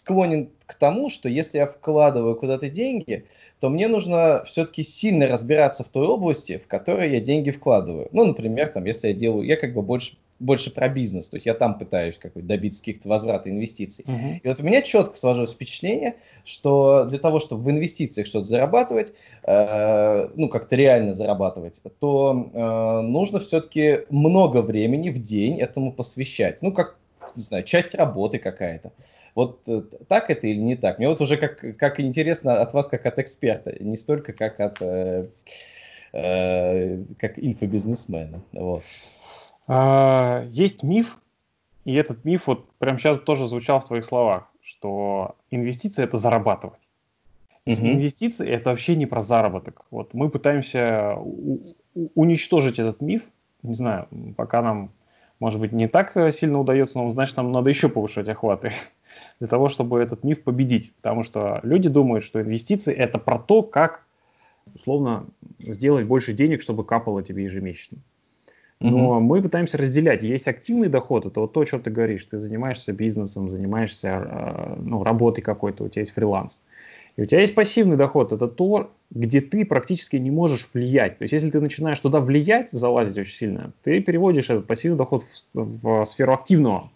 склонен 0.06 0.50
к 0.66 0.74
тому, 0.74 1.10
что 1.10 1.28
если 1.28 1.58
я 1.58 1.66
вкладываю 1.66 2.36
куда-то 2.36 2.70
деньги, 2.70 3.26
то 3.58 3.68
мне 3.68 3.88
нужно 3.88 4.44
все-таки 4.46 4.84
сильно 4.84 5.26
разбираться 5.26 5.82
в 5.82 5.88
той 5.88 6.06
области, 6.06 6.58
в 6.58 6.68
которой 6.68 7.10
я 7.10 7.20
деньги 7.20 7.50
вкладываю. 7.50 8.08
Ну, 8.12 8.24
например, 8.24 8.68
там, 8.68 8.84
если 8.84 9.08
я 9.08 9.14
делаю, 9.14 9.44
я 9.44 9.56
как 9.56 9.74
бы 9.74 9.82
больше, 9.82 10.16
больше 10.38 10.72
про 10.72 10.88
бизнес, 10.88 11.28
то 11.28 11.36
есть 11.36 11.46
я 11.46 11.54
там 11.54 11.76
пытаюсь 11.76 12.18
как 12.18 12.34
бы 12.34 12.42
добиться 12.42 12.82
каких-то 12.82 13.08
возврата 13.08 13.50
инвестиций. 13.50 14.04
Uh-huh. 14.06 14.38
И 14.44 14.46
вот 14.46 14.60
у 14.60 14.62
меня 14.62 14.80
четко 14.82 15.16
сложилось 15.16 15.52
впечатление, 15.52 16.14
что 16.44 17.04
для 17.06 17.18
того, 17.18 17.40
чтобы 17.40 17.64
в 17.64 17.70
инвестициях 17.70 18.28
что-то 18.28 18.46
зарабатывать, 18.46 19.12
э, 19.42 20.28
ну, 20.36 20.48
как-то 20.48 20.76
реально 20.76 21.14
зарабатывать, 21.14 21.80
то 21.98 22.50
э, 22.52 23.00
нужно 23.00 23.40
все-таки 23.40 24.00
много 24.10 24.62
времени 24.62 25.08
в 25.08 25.20
день 25.20 25.60
этому 25.60 25.90
посвящать. 25.90 26.62
Ну, 26.62 26.70
как, 26.70 26.96
не 27.36 27.42
знаю, 27.42 27.64
часть 27.64 27.94
работы 27.94 28.38
какая-то. 28.38 28.92
Вот 29.34 29.60
э, 29.66 29.82
так 30.08 30.30
это 30.30 30.46
или 30.46 30.58
не 30.58 30.76
так? 30.76 30.98
Мне 30.98 31.08
вот 31.08 31.20
уже 31.20 31.36
как, 31.36 31.76
как 31.76 32.00
интересно 32.00 32.60
от 32.60 32.72
вас, 32.72 32.88
как 32.88 33.06
от 33.06 33.18
эксперта, 33.18 33.74
не 33.78 33.96
столько 33.96 34.32
как 34.32 34.60
от 34.60 34.78
э, 34.80 35.28
э, 36.12 37.02
как 37.18 37.38
инфобизнесмена. 37.38 38.40
Вот. 38.52 38.82
А, 39.68 40.44
есть 40.48 40.82
миф, 40.82 41.18
и 41.84 41.94
этот 41.94 42.24
миф 42.24 42.46
вот 42.46 42.70
прямо 42.78 42.98
сейчас 42.98 43.20
тоже 43.20 43.46
звучал 43.46 43.80
в 43.80 43.84
твоих 43.84 44.04
словах, 44.04 44.50
что 44.62 45.36
инвестиции 45.50 46.02
это 46.02 46.18
зарабатывать. 46.18 46.80
Угу. 47.66 47.74
Инвестиции 47.74 48.48
это 48.48 48.70
вообще 48.70 48.94
не 48.94 49.06
про 49.06 49.20
заработок. 49.20 49.84
Вот 49.90 50.14
мы 50.14 50.30
пытаемся 50.30 51.16
уничтожить 52.14 52.78
этот 52.78 53.00
миф. 53.00 53.24
Не 53.62 53.74
знаю, 53.74 54.06
пока 54.36 54.62
нам, 54.62 54.92
может 55.40 55.60
быть, 55.60 55.72
не 55.72 55.88
так 55.88 56.12
сильно 56.32 56.60
удается, 56.60 56.98
но 56.98 57.10
значит, 57.10 57.36
нам 57.36 57.52
надо 57.52 57.68
еще 57.68 57.88
повышать 57.88 58.28
охваты 58.28 58.72
для 59.40 59.48
того, 59.48 59.68
чтобы 59.68 60.00
этот 60.00 60.24
миф 60.24 60.42
победить. 60.42 60.92
Потому 60.96 61.22
что 61.22 61.60
люди 61.62 61.88
думают, 61.88 62.24
что 62.24 62.40
инвестиции 62.40 62.94
это 62.94 63.18
про 63.18 63.38
то, 63.38 63.62
как 63.62 64.06
условно 64.74 65.26
сделать 65.60 66.06
больше 66.06 66.32
денег, 66.32 66.62
чтобы 66.62 66.84
капало 66.84 67.22
тебе 67.22 67.44
ежемесячно. 67.44 67.98
Но 68.78 69.16
mm-hmm. 69.16 69.20
мы 69.20 69.40
пытаемся 69.40 69.78
разделять. 69.78 70.22
Есть 70.22 70.48
активный 70.48 70.88
доход, 70.88 71.24
это 71.24 71.40
вот 71.40 71.52
то, 71.54 71.64
что 71.64 71.78
ты 71.78 71.90
говоришь. 71.90 72.24
Ты 72.24 72.38
занимаешься 72.38 72.92
бизнесом, 72.92 73.48
занимаешься 73.48 74.08
э, 74.08 74.74
ну, 74.78 75.02
работой 75.02 75.40
какой-то, 75.40 75.84
у 75.84 75.88
тебя 75.88 76.02
есть 76.02 76.12
фриланс. 76.12 76.62
И 77.16 77.22
у 77.22 77.26
тебя 77.26 77.40
есть 77.40 77.54
пассивный 77.54 77.96
доход, 77.96 78.32
это 78.32 78.46
то, 78.46 78.90
где 79.10 79.40
ты 79.40 79.64
практически 79.64 80.16
не 80.16 80.30
можешь 80.30 80.68
влиять. 80.74 81.18
То 81.18 81.22
есть, 81.22 81.32
если 81.32 81.50
ты 81.50 81.60
начинаешь 81.60 81.98
туда 81.98 82.20
влиять, 82.20 82.70
залазить 82.70 83.16
очень 83.16 83.36
сильно, 83.36 83.72
ты 83.82 84.00
переводишь 84.00 84.50
этот 84.50 84.66
пассивный 84.66 84.98
доход 84.98 85.24
в, 85.54 85.54
в 85.54 86.04
сферу 86.04 86.34
активного 86.34 86.90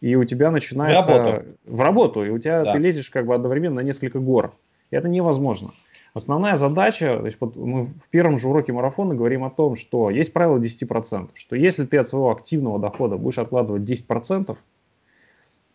и 0.00 0.14
у 0.14 0.24
тебя 0.24 0.50
начинается... 0.50 1.02
В 1.02 1.08
работу. 1.08 1.44
В 1.64 1.80
работу, 1.80 2.24
и 2.24 2.30
у 2.30 2.38
тебя 2.38 2.64
да. 2.64 2.72
ты 2.72 2.78
лезешь 2.78 3.10
как 3.10 3.26
бы 3.26 3.34
одновременно 3.34 3.76
на 3.76 3.80
несколько 3.80 4.18
гор. 4.18 4.52
И 4.90 4.96
это 4.96 5.08
невозможно. 5.08 5.70
Основная 6.14 6.56
задача, 6.56 7.18
то 7.18 7.26
есть 7.26 7.36
вот 7.40 7.56
мы 7.56 7.86
в 7.86 8.08
первом 8.10 8.38
же 8.38 8.48
уроке 8.48 8.72
марафона 8.72 9.14
говорим 9.14 9.44
о 9.44 9.50
том, 9.50 9.76
что 9.76 10.10
есть 10.10 10.32
правило 10.32 10.58
10%, 10.58 11.30
что 11.34 11.56
если 11.56 11.84
ты 11.84 11.98
от 11.98 12.08
своего 12.08 12.30
активного 12.30 12.78
дохода 12.78 13.16
будешь 13.16 13.38
откладывать 13.38 13.82
10%, 13.82 14.56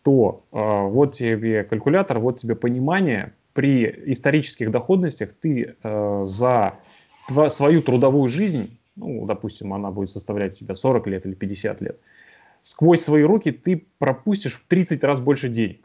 то 0.02 0.42
э, 0.50 0.86
вот 0.88 1.12
тебе 1.12 1.62
калькулятор, 1.62 2.18
вот 2.18 2.38
тебе 2.38 2.56
понимание, 2.56 3.34
при 3.52 3.86
исторических 4.12 4.70
доходностях 4.70 5.30
ты 5.34 5.76
э, 5.82 6.22
за 6.26 6.74
тва, 7.28 7.50
свою 7.50 7.82
трудовую 7.82 8.28
жизнь, 8.28 8.78
ну, 8.96 9.24
допустим, 9.26 9.72
она 9.72 9.90
будет 9.90 10.10
составлять 10.10 10.52
у 10.52 10.64
тебя 10.64 10.74
40 10.74 11.06
лет 11.06 11.26
или 11.26 11.34
50 11.34 11.80
лет, 11.80 12.00
сквозь 12.62 13.00
свои 13.00 13.22
руки 13.22 13.52
ты 13.52 13.86
пропустишь 13.98 14.54
в 14.54 14.66
30 14.66 15.04
раз 15.04 15.20
больше 15.20 15.48
денег. 15.48 15.84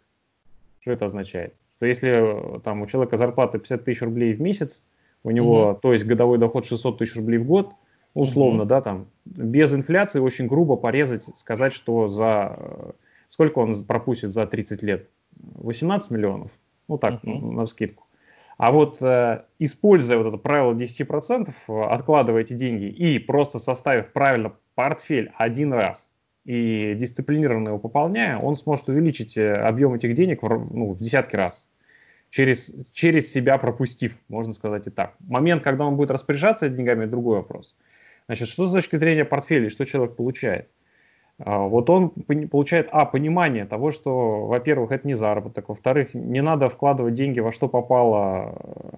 Что 0.80 0.92
это 0.92 1.06
означает? 1.06 1.54
Что 1.78 1.86
если 1.86 2.58
э, 2.58 2.60
там 2.62 2.82
у 2.82 2.88
человека 2.88 3.18
зарплата 3.18 3.60
50 3.60 3.84
тысяч 3.84 4.02
рублей 4.02 4.34
в 4.34 4.42
месяц, 4.42 4.84
у 5.24 5.32
него, 5.32 5.72
угу. 5.72 5.80
то 5.82 5.94
есть 5.94 6.06
годовой 6.06 6.38
доход 6.38 6.66
600 6.66 7.00
тысяч 7.00 7.16
рублей 7.16 7.38
в 7.38 7.46
год, 7.46 7.72
условно, 8.14 8.62
угу. 8.62 8.70
да, 8.70 8.82
там, 8.82 9.08
без 9.26 9.74
инфляции 9.74 10.20
очень 10.20 10.48
грубо 10.48 10.76
порезать, 10.76 11.24
сказать, 11.36 11.74
что 11.74 12.08
за, 12.08 12.56
э, 12.58 12.92
сколько 13.30 13.60
он 13.60 13.74
пропустит 13.86 14.32
за 14.32 14.48
30 14.48 14.84
лет? 14.84 15.10
18 15.56 16.12
миллионов, 16.12 16.52
ну 16.88 16.98
так, 16.98 17.24
угу. 17.24 17.52
на 17.52 17.66
скидку. 17.66 18.08
А 18.58 18.72
вот 18.72 19.02
э, 19.02 19.44
используя 19.60 20.18
вот 20.18 20.28
это 20.28 20.38
правило 20.38 20.74
10%, 20.74 21.50
э, 21.50 21.82
откладывая 21.84 22.42
эти 22.42 22.54
деньги 22.54 22.86
и 22.86 23.20
просто 23.20 23.60
составив 23.60 24.12
правильно 24.14 24.54
портфель 24.74 25.32
один 25.38 25.74
раз 25.74 26.12
и 26.44 26.96
дисциплинированно 26.96 27.70
его 27.70 27.78
пополняя, 27.78 28.40
он 28.40 28.56
сможет 28.56 28.90
увеличить 28.90 29.38
э, 29.38 29.54
объем 29.54 29.94
этих 29.94 30.16
денег 30.16 30.42
в, 30.42 30.48
ну, 30.48 30.94
в 30.94 31.00
десятки 31.00 31.36
раз. 31.36 31.70
Через, 32.30 32.74
через 32.92 33.32
себя 33.32 33.58
пропустив, 33.58 34.18
можно 34.28 34.54
сказать 34.54 34.88
и 34.88 34.90
так. 34.90 35.16
Момент, 35.20 35.64
когда 35.64 35.86
он 35.86 35.96
будет 35.96 36.12
распоряжаться 36.12 36.68
деньгами, 36.68 37.06
другой 37.06 37.38
вопрос. 37.38 37.76
Значит, 38.26 38.50
что 38.50 38.66
с 38.68 38.72
точки 38.72 38.98
зрения 38.98 39.24
портфеля, 39.24 39.70
что 39.70 39.86
человек 39.86 40.16
получает? 40.16 40.70
А, 41.40 41.60
вот 41.60 41.90
он 41.90 42.10
получает, 42.10 42.90
а, 42.92 43.06
понимание 43.06 43.66
того, 43.66 43.92
что, 43.92 44.30
во-первых, 44.48 44.92
это 44.92 45.08
не 45.08 45.14
заработок, 45.14 45.70
во-вторых, 45.70 46.14
не 46.14 46.42
надо 46.42 46.70
вкладывать 46.70 47.14
деньги 47.14 47.40
во 47.40 47.52
что 47.52 47.68
попало, 47.68 48.56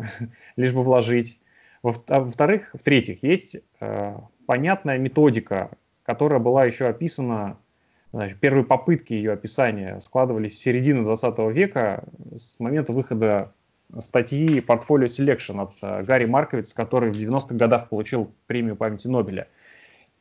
лишь 0.55 0.73
бы 0.73 0.83
вложить. 0.83 1.39
А, 1.83 2.21
во-вторых, 2.21 2.69
в-третьих, 2.73 3.23
есть 3.23 3.57
э, 3.81 4.15
понятная 4.45 4.97
методика, 4.97 5.71
которая 6.03 6.39
была 6.39 6.65
еще 6.65 6.87
описана, 6.87 7.57
значит, 8.13 8.39
первые 8.39 8.63
попытки 8.63 9.13
ее 9.13 9.33
описания 9.33 9.99
складывались 9.99 10.57
с 10.57 10.61
середины 10.61 11.03
20 11.03 11.39
века, 11.53 12.05
с 12.35 12.57
момента 12.59 12.93
выхода 12.93 13.51
статьи 13.99 14.61
Portfolio 14.61 15.07
Selection 15.07 15.61
от 15.61 15.73
э, 15.81 16.03
Гарри 16.03 16.25
Марковиц, 16.25 16.73
который 16.73 17.11
в 17.11 17.17
90-х 17.17 17.55
годах 17.55 17.89
получил 17.89 18.31
премию 18.47 18.77
памяти 18.77 19.09
Нобеля– 19.09 19.49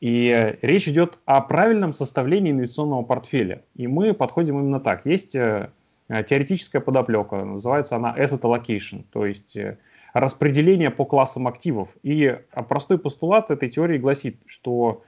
и 0.00 0.56
речь 0.62 0.88
идет 0.88 1.18
о 1.24 1.40
правильном 1.40 1.92
составлении 1.92 2.52
инвестиционного 2.52 3.02
портфеля. 3.02 3.62
И 3.74 3.86
мы 3.86 4.14
подходим 4.14 4.58
именно 4.58 4.78
так. 4.78 5.04
Есть 5.06 5.34
э, 5.34 5.70
теоретическая 6.08 6.80
подоплека, 6.80 7.44
называется 7.44 7.96
она 7.96 8.14
asset 8.16 8.40
allocation, 8.42 9.04
то 9.12 9.26
есть 9.26 9.56
э, 9.56 9.78
распределение 10.14 10.90
по 10.90 11.04
классам 11.04 11.48
активов. 11.48 11.88
И 12.02 12.38
простой 12.68 12.98
постулат 12.98 13.50
этой 13.50 13.68
теории 13.68 13.98
гласит, 13.98 14.36
что 14.46 15.02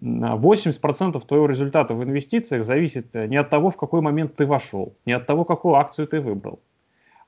80% 0.00 1.20
твоего 1.26 1.46
результата 1.46 1.92
в 1.92 2.02
инвестициях 2.04 2.64
зависит 2.64 3.14
не 3.14 3.36
от 3.36 3.50
того, 3.50 3.70
в 3.70 3.76
какой 3.76 4.00
момент 4.00 4.36
ты 4.36 4.46
вошел, 4.46 4.94
не 5.04 5.12
от 5.12 5.26
того, 5.26 5.44
какую 5.44 5.74
акцию 5.74 6.06
ты 6.06 6.20
выбрал, 6.20 6.60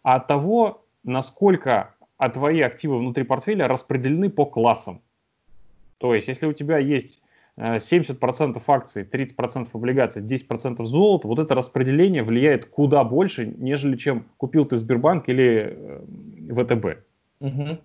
а 0.03 0.17
от 0.17 0.29
того, 0.29 0.85
насколько 1.03 1.91
твои 2.33 2.61
активы 2.61 2.99
внутри 2.99 3.25
портфеля 3.25 3.69
распределены 3.69 4.31
по 4.31 4.47
классам. 4.47 5.03
То 5.99 6.15
есть, 6.15 6.29
если 6.29 6.47
у 6.47 6.53
тебя 6.53 6.79
есть 6.79 7.23
70% 7.59 8.57
э, 8.57 8.61
акций, 8.67 9.05
30% 9.05 9.69
облигаций, 9.73 10.23
10% 10.23 10.85
золота, 10.85 11.29
вот 11.29 11.39
это 11.39 11.55
распределение 11.55 12.23
влияет 12.23 12.67
куда 12.67 13.05
больше, 13.05 13.47
нежели 13.47 13.97
чем 13.97 14.27
купил 14.37 14.65
ты 14.65 14.77
Сбербанк 14.77 15.29
или 15.29 15.77
э, 15.77 16.55
ВТБ. 16.55 17.05
Угу. 17.41 17.79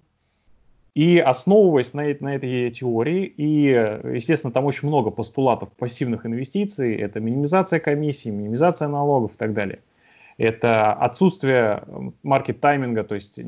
И 0.96 1.20
основываясь 1.20 1.94
на, 1.94 2.04
на 2.20 2.36
этой 2.36 2.72
теории, 2.72 3.26
и, 3.26 3.68
естественно, 4.16 4.52
там 4.52 4.66
очень 4.66 4.88
много 4.88 5.12
постулатов 5.12 5.70
пассивных 5.74 6.26
инвестиций, 6.26 6.96
это 6.96 7.20
минимизация 7.20 7.80
комиссий, 7.80 8.32
минимизация 8.32 8.88
налогов 8.88 9.36
и 9.36 9.38
так 9.38 9.54
далее. 9.54 9.80
Это 10.38 10.94
отсутствие 10.94 11.84
маркет-тайминга, 12.24 13.04
то 13.04 13.16
есть 13.16 13.40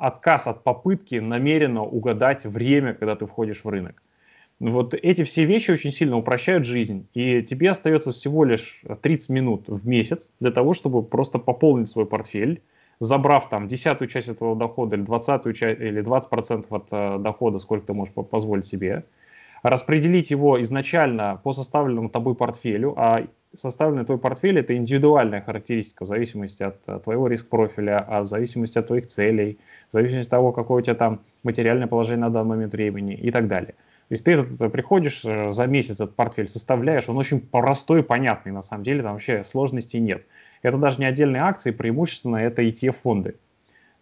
отказ 0.00 0.46
от 0.46 0.64
попытки 0.64 1.16
намеренно 1.16 1.84
угадать 1.84 2.44
время, 2.44 2.94
когда 2.94 3.14
ты 3.14 3.26
входишь 3.26 3.64
в 3.64 3.68
рынок. 3.68 4.02
Вот 4.58 4.94
эти 4.94 5.24
все 5.24 5.44
вещи 5.44 5.70
очень 5.70 5.92
сильно 5.92 6.16
упрощают 6.16 6.66
жизнь, 6.66 7.06
и 7.14 7.42
тебе 7.42 7.70
остается 7.70 8.12
всего 8.12 8.44
лишь 8.44 8.82
30 9.02 9.30
минут 9.30 9.64
в 9.68 9.86
месяц 9.86 10.32
для 10.40 10.50
того, 10.50 10.74
чтобы 10.74 11.02
просто 11.02 11.38
пополнить 11.38 11.88
свой 11.88 12.06
портфель, 12.06 12.62
забрав 12.98 13.48
там 13.48 13.68
десятую 13.68 14.08
часть 14.08 14.28
этого 14.28 14.56
дохода 14.56 14.96
или 14.96 15.02
двадцатую 15.02 15.54
часть 15.54 15.80
или 15.80 16.02
20% 16.02 16.66
от 16.68 16.88
э, 16.90 17.18
дохода, 17.18 17.58
сколько 17.58 17.86
ты 17.86 17.94
можешь 17.94 18.12
позволить 18.12 18.66
себе, 18.66 19.04
распределить 19.62 20.30
его 20.30 20.60
изначально 20.60 21.40
по 21.42 21.52
составленному 21.54 22.10
тобой 22.10 22.34
портфелю, 22.34 22.94
а 22.96 23.26
составленный 23.54 24.04
твой 24.04 24.18
портфель 24.18 24.58
это 24.58 24.76
индивидуальная 24.76 25.40
характеристика 25.40 26.04
в 26.04 26.08
зависимости 26.08 26.62
от 26.62 26.76
э, 26.86 27.00
твоего 27.02 27.26
риск-профиля, 27.26 27.98
а 28.06 28.22
в 28.22 28.28
зависимости 28.28 28.78
от 28.78 28.86
твоих 28.86 29.08
целей, 29.08 29.58
в 29.90 29.92
зависимости 29.94 30.28
от 30.28 30.30
того, 30.30 30.52
какое 30.52 30.82
у 30.82 30.84
тебя 30.84 30.94
там 30.94 31.20
материальное 31.42 31.86
положение 31.86 32.26
на 32.26 32.30
данный 32.30 32.50
момент 32.50 32.72
времени 32.72 33.14
и 33.14 33.30
так 33.30 33.48
далее. 33.48 33.74
То 34.08 34.14
есть 34.14 34.24
ты 34.24 34.32
этот, 34.32 34.72
приходишь 34.72 35.24
э, 35.24 35.52
за 35.52 35.66
месяц 35.66 35.96
этот 35.96 36.14
портфель, 36.14 36.48
составляешь, 36.48 37.08
он 37.08 37.18
очень 37.18 37.40
простой 37.40 38.00
и 38.00 38.04
понятный 38.04 38.52
на 38.52 38.62
самом 38.62 38.84
деле, 38.84 39.02
там 39.02 39.12
вообще 39.12 39.44
сложностей 39.44 40.00
нет. 40.00 40.24
Это 40.62 40.76
даже 40.76 41.00
не 41.00 41.06
отдельные 41.06 41.42
акции, 41.42 41.70
преимущественно 41.70 42.36
это 42.36 42.62
ETF-фонды. 42.62 43.36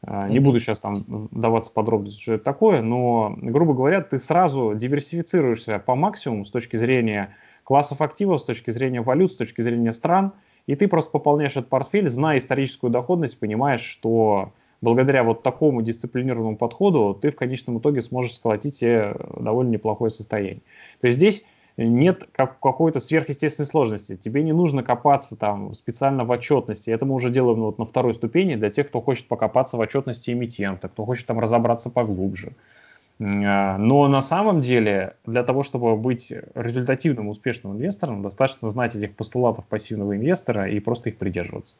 Не 0.07 0.39
буду 0.39 0.61
сейчас 0.61 0.79
там 0.81 1.29
даваться 1.33 1.73
подробности, 1.73 2.23
что 2.23 2.35
это 2.35 2.45
такое, 2.45 2.83
но, 2.83 3.35
грубо 3.37 3.75
говоря, 3.75 4.01
ты 4.01 4.21
сразу 4.21 4.75
диверсифицируешься 4.77 5.81
по 5.81 5.97
максимуму 5.97 6.45
с 6.45 6.51
точки 6.51 6.77
зрения 6.77 7.35
классов 7.69 8.01
активов, 8.01 8.41
с 8.41 8.45
точки 8.45 8.71
зрения 8.71 9.03
валют, 9.03 9.31
с 9.31 9.37
точки 9.37 9.61
зрения 9.61 9.93
стран, 9.93 10.33
и 10.67 10.75
ты 10.75 10.89
просто 10.89 11.11
пополняешь 11.11 11.51
этот 11.51 11.69
портфель, 11.69 12.09
зная 12.09 12.39
историческую 12.39 12.91
доходность, 12.91 13.39
понимаешь, 13.39 13.83
что 13.83 14.55
благодаря 14.81 15.23
вот 15.23 15.43
такому 15.43 15.83
дисциплинированному 15.83 16.57
подходу 16.57 17.13
ты 17.13 17.31
в 17.31 17.37
конечном 17.37 17.79
итоге 17.79 18.01
сможешь 18.01 18.37
сколотить 18.37 18.81
довольно 18.81 19.69
неплохое 19.69 20.11
состояние. 20.11 20.63
То 21.03 21.09
есть 21.09 21.19
здесь 21.19 21.45
нет 21.77 22.27
как, 22.33 22.59
какой-то 22.59 23.01
сверхъестественной 23.01 23.67
сложности. 23.67 24.17
Тебе 24.17 24.43
не 24.43 24.55
нужно 24.55 24.83
копаться 24.83 25.37
там 25.37 25.75
специально 25.75 26.25
в 26.25 26.31
отчетности. 26.31 26.89
Это 26.89 27.05
мы 27.05 27.17
уже 27.17 27.29
делаем 27.29 27.61
вот 27.61 27.79
на 27.79 27.85
второй 27.85 28.15
ступени 28.15 28.55
для 28.55 28.71
тех, 28.71 28.89
кто 28.89 29.03
хочет 29.03 29.29
покопаться 29.29 29.77
в 29.77 29.81
отчетности 29.81 30.31
эмитента, 30.31 30.89
кто 30.89 31.05
хочет 31.05 31.27
там 31.27 31.39
разобраться 31.39 31.91
поглубже. 31.91 32.55
А, 33.21 33.79
но 33.79 34.07
на 34.09 34.23
самом 34.23 34.61
деле 34.61 35.17
для 35.27 35.43
того, 35.43 35.63
чтобы 35.63 35.97
быть 35.97 36.33
результативным, 36.55 37.29
успешным 37.29 37.75
инвестором, 37.75 38.23
достаточно 38.23 38.71
знать 38.71 38.95
этих 38.95 39.17
постулатов 39.17 39.67
пассивного 39.67 40.17
инвестора 40.17 40.69
и 40.69 40.79
просто 40.81 41.11
их 41.11 41.19
придерживаться. 41.19 41.77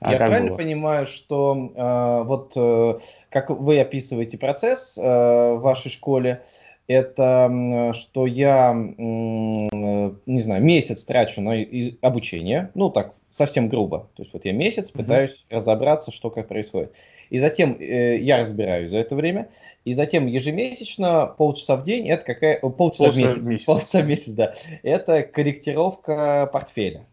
А 0.00 0.12
Я 0.12 0.18
правильно 0.18 0.48
было? 0.48 0.56
понимаю, 0.56 1.06
что 1.06 1.72
э, 1.74 2.22
вот 2.24 2.52
э, 2.56 2.98
как 3.30 3.50
вы 3.50 3.80
описываете 3.80 4.38
процесс 4.38 4.96
э, 4.98 5.02
в 5.02 5.60
вашей 5.60 5.90
школе, 5.90 6.42
это 6.86 7.92
что 7.94 8.26
я, 8.26 8.72
не 8.72 10.38
знаю, 10.38 10.62
месяц 10.62 11.04
трачу 11.04 11.40
на 11.40 11.56
обучение, 12.00 12.70
ну 12.74 12.90
так, 12.90 13.14
совсем 13.36 13.68
грубо. 13.68 14.08
То 14.16 14.22
есть 14.22 14.32
вот 14.32 14.44
я 14.44 14.52
месяц 14.52 14.90
пытаюсь 14.90 15.32
mm-hmm. 15.32 15.54
разобраться, 15.54 16.10
что 16.10 16.30
как 16.30 16.48
происходит. 16.48 16.92
И 17.28 17.38
затем 17.38 17.76
э, 17.78 18.16
я 18.18 18.38
разбираюсь 18.38 18.90
за 18.90 18.96
это 18.96 19.14
время. 19.14 19.48
И 19.84 19.92
затем 19.92 20.26
ежемесячно 20.26 21.26
полчаса 21.26 21.76
в 21.76 21.82
день, 21.82 22.08
это 22.08 22.24
какая... 22.24 22.58
Полчаса, 22.58 23.04
полчаса 23.04 23.10
в 23.10 23.16
месяц. 23.16 23.46
В 23.46 23.48
месяц. 23.48 23.64
Полчаса 23.64 24.00
в 24.00 24.06
месяц, 24.06 24.32
да. 24.32 24.54
Это 24.82 25.22
корректировка 25.22 26.48
портфеля. 26.52 27.04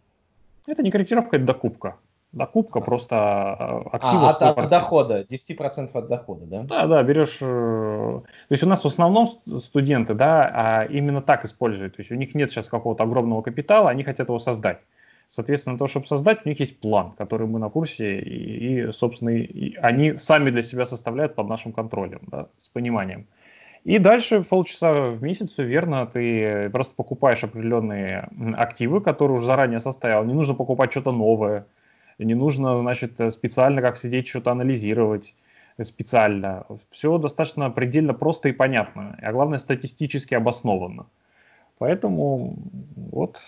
Это 0.66 0.82
не 0.82 0.92
корректировка, 0.92 1.36
это 1.36 1.46
докупка. 1.46 1.98
Докупка 2.32 2.80
просто 2.80 3.16
а, 3.16 3.90
активов. 3.92 4.42
А, 4.42 4.50
от, 4.50 4.58
от 4.58 4.70
дохода, 4.70 5.22
10% 5.22 5.92
от 5.94 6.08
дохода, 6.08 6.46
да? 6.48 6.64
Да, 6.64 6.88
да, 6.88 7.04
берешь... 7.04 7.38
Э, 7.42 7.46
то 7.46 8.24
есть 8.50 8.64
у 8.64 8.68
нас 8.68 8.84
в 8.84 8.88
основном 8.88 9.28
студенты, 9.60 10.16
да, 10.16 10.50
а 10.52 10.86
именно 10.86 11.22
так 11.22 11.46
используют. 11.46 11.98
То 11.98 12.02
есть 12.02 12.12
у 12.12 12.16
них 12.16 12.34
нет 12.34 12.50
сейчас 12.50 12.70
какого-то 12.70 13.04
огромного 13.04 13.44
капитала, 13.44 13.92
они 13.92 14.04
хотят 14.04 14.30
его 14.30 14.40
создать. 14.40 14.80
Соответственно, 15.36 15.80
то, 15.80 15.88
чтобы 15.88 16.06
создать, 16.06 16.46
у 16.46 16.50
них 16.50 16.60
есть 16.60 16.80
план, 16.80 17.14
который 17.18 17.48
мы 17.48 17.58
на 17.58 17.68
курсе, 17.68 18.20
и, 18.20 18.82
и 18.82 18.92
собственно, 18.92 19.30
и 19.30 19.76
они 19.78 20.14
сами 20.14 20.52
для 20.52 20.62
себя 20.62 20.86
составляют 20.86 21.34
под 21.34 21.48
нашим 21.48 21.74
контролем, 21.74 22.20
да, 22.28 22.50
с 22.60 22.68
пониманием. 22.68 23.26
И 23.84 23.98
дальше 23.98 24.44
полчаса 24.44 25.10
в 25.10 25.24
месяц, 25.24 25.58
верно, 25.58 26.06
ты 26.06 26.70
просто 26.70 26.94
покупаешь 26.96 27.44
определенные 27.44 28.30
активы, 28.56 29.02
которые 29.02 29.38
уже 29.38 29.48
заранее 29.48 29.80
составил. 29.80 30.24
Не 30.24 30.36
нужно 30.36 30.54
покупать 30.54 30.92
что-то 30.92 31.12
новое, 31.12 31.66
не 32.20 32.36
нужно, 32.36 32.78
значит, 32.78 33.14
специально 33.32 33.82
как 33.82 33.98
сидеть, 33.98 34.28
что-то 34.28 34.52
анализировать 34.52 35.34
специально. 35.82 36.68
Все 36.92 37.18
достаточно 37.18 37.72
предельно 37.72 38.14
просто 38.14 38.50
и 38.50 38.52
понятно, 38.52 39.18
а 39.20 39.32
главное 39.32 39.58
статистически 39.58 40.36
обоснованно. 40.36 41.08
Поэтому 41.80 42.56
вот, 43.12 43.40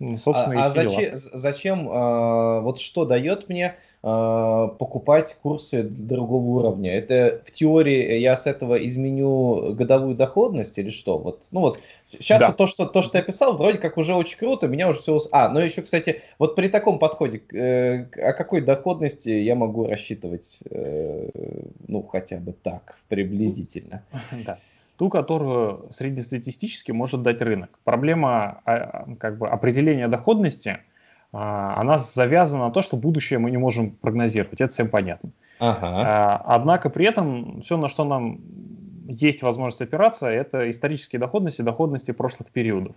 собственно, 0.00 0.52
а, 0.52 0.54
и 0.54 0.66
а 0.66 0.68
зачем, 0.68 1.10
зачем 1.14 1.88
э, 1.88 2.60
вот 2.60 2.80
что 2.80 3.04
дает 3.04 3.48
мне 3.48 3.76
э, 4.02 4.68
покупать 4.78 5.36
курсы 5.42 5.82
другого 5.82 6.60
уровня? 6.60 6.96
Это 6.96 7.42
в 7.44 7.50
теории 7.50 8.18
я 8.18 8.36
с 8.36 8.46
этого 8.46 8.74
изменю 8.86 9.74
годовую 9.74 10.14
доходность 10.14 10.78
или 10.78 10.90
что? 10.90 11.18
Вот, 11.18 11.44
ну 11.50 11.60
вот 11.60 11.78
Сейчас 12.12 12.40
да. 12.40 12.48
вот 12.48 12.56
то, 12.56 12.66
что, 12.66 12.86
то, 12.86 13.02
что 13.02 13.12
ты 13.12 13.18
описал, 13.18 13.56
вроде 13.56 13.78
как 13.78 13.96
уже 13.96 14.14
очень 14.14 14.36
круто, 14.36 14.66
меня 14.66 14.88
уже 14.88 15.00
все... 15.00 15.20
А, 15.30 15.48
ну 15.48 15.60
еще, 15.60 15.82
кстати, 15.82 16.22
вот 16.38 16.56
при 16.56 16.68
таком 16.68 16.98
подходе, 16.98 17.40
э, 17.52 18.04
о 18.20 18.32
какой 18.32 18.62
доходности 18.62 19.30
я 19.30 19.54
могу 19.54 19.86
рассчитывать, 19.86 20.58
э, 20.70 21.28
ну, 21.86 22.02
хотя 22.02 22.38
бы 22.38 22.52
так, 22.52 22.96
приблизительно? 23.08 24.02
Да. 24.44 24.58
Ту, 25.00 25.08
которую 25.08 25.88
среднестатистически 25.92 26.92
может 26.92 27.22
дать 27.22 27.40
рынок. 27.40 27.70
Проблема 27.84 28.60
а, 28.66 29.06
как 29.18 29.38
бы 29.38 29.48
определения 29.48 30.08
доходности, 30.08 30.80
а, 31.32 31.80
она 31.80 31.96
завязана 31.96 32.66
на 32.66 32.70
то, 32.70 32.82
что 32.82 32.98
будущее 32.98 33.38
мы 33.38 33.50
не 33.50 33.56
можем 33.56 33.92
прогнозировать, 33.92 34.60
это 34.60 34.70
всем 34.70 34.90
понятно. 34.90 35.30
Ага. 35.58 36.42
Однако 36.44 36.90
при 36.90 37.06
этом 37.06 37.62
все, 37.62 37.78
на 37.78 37.88
что 37.88 38.04
нам 38.04 38.40
есть 39.08 39.40
возможность 39.40 39.80
опираться, 39.80 40.28
это 40.28 40.68
исторические 40.68 41.18
доходности, 41.18 41.62
доходности 41.62 42.10
прошлых 42.10 42.50
периодов. 42.50 42.94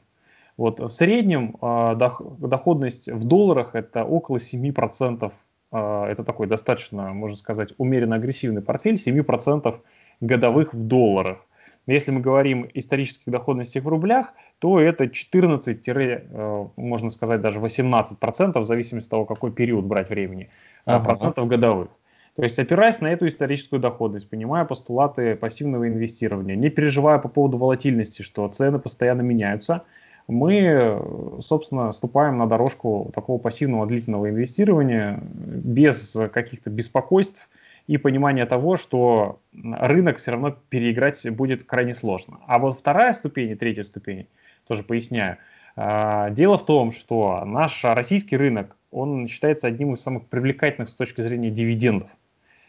Вот 0.58 0.82
в 0.82 0.90
среднем 0.90 1.56
доходность 1.62 3.08
в 3.08 3.24
долларах 3.24 3.76
это 3.76 4.04
около 4.04 4.40
7%. 4.40 5.32
Это 5.72 6.24
такой 6.26 6.48
достаточно, 6.48 7.14
можно 7.14 7.38
сказать, 7.38 7.74
умеренно 7.78 8.18
агрессивный 8.18 8.62
портфель, 8.62 8.96
7% 8.96 9.74
годовых 10.20 10.74
в 10.74 10.86
долларах. 10.86 11.38
Если 11.86 12.12
мы 12.12 12.22
говорим 12.22 12.70
исторических 12.74 13.32
доходностях 13.32 13.84
в 13.84 13.88
рублях, 13.88 14.34
то 14.60 14.80
это 14.80 15.10
14, 15.10 15.88
э, 15.88 16.68
можно 16.78 17.10
сказать 17.10 17.42
даже 17.42 17.60
18 17.60 18.20
процентов, 18.20 18.64
в 18.64 18.66
зависимости 18.66 19.08
от 19.08 19.12
того, 19.12 19.26
какой 19.26 19.52
период 19.52 19.84
брать 19.86 20.10
времени, 20.10 20.44
э, 20.44 20.48
ага. 20.86 21.04
процентов 21.04 21.48
годовых. 21.48 21.90
То 22.36 22.44
есть 22.44 22.58
опираясь 22.58 23.00
на 23.02 23.08
эту 23.08 23.28
историческую 23.28 23.80
доходность, 23.80 24.30
понимая 24.30 24.66
постулаты 24.66 25.36
пассивного 25.36 25.88
инвестирования, 25.88 26.56
не 26.56 26.70
переживая 26.70 27.20
по 27.20 27.28
поводу 27.28 27.58
волатильности, 27.58 28.22
что 28.22 28.48
цены 28.48 28.80
постоянно 28.80 29.22
меняются, 29.22 29.84
мы, 30.28 31.00
собственно, 31.42 31.92
ступаем 31.92 32.38
на 32.38 32.48
дорожку 32.48 33.12
такого 33.14 33.38
пассивного 33.38 33.86
длительного 33.86 34.30
инвестирования 34.30 35.20
без 35.22 36.16
каких-то 36.32 36.70
беспокойств, 36.70 37.50
и 37.88 37.98
понимание 37.98 38.46
того, 38.46 38.76
что 38.76 39.42
рынок 39.54 40.18
все 40.18 40.32
равно 40.32 40.56
переиграть 40.70 41.30
будет 41.32 41.66
крайне 41.66 41.94
сложно. 41.94 42.40
А 42.48 42.60
вот 42.60 42.80
вторая 42.80 43.14
ступень 43.14 43.52
и 43.52 43.56
третья 43.56 43.84
ступень, 43.84 44.28
тоже 44.68 44.84
поясняю. 44.84 45.38
А, 45.76 46.30
дело 46.30 46.58
в 46.58 46.66
том, 46.66 46.92
что 46.92 47.44
наш 47.46 47.84
российский 47.84 48.38
рынок, 48.38 48.76
он 48.92 49.28
считается 49.28 49.68
одним 49.68 49.94
из 49.94 50.02
самых 50.02 50.28
привлекательных 50.28 50.90
с 50.90 50.96
точки 50.96 51.22
зрения 51.22 51.50
дивидендов. 51.50 52.10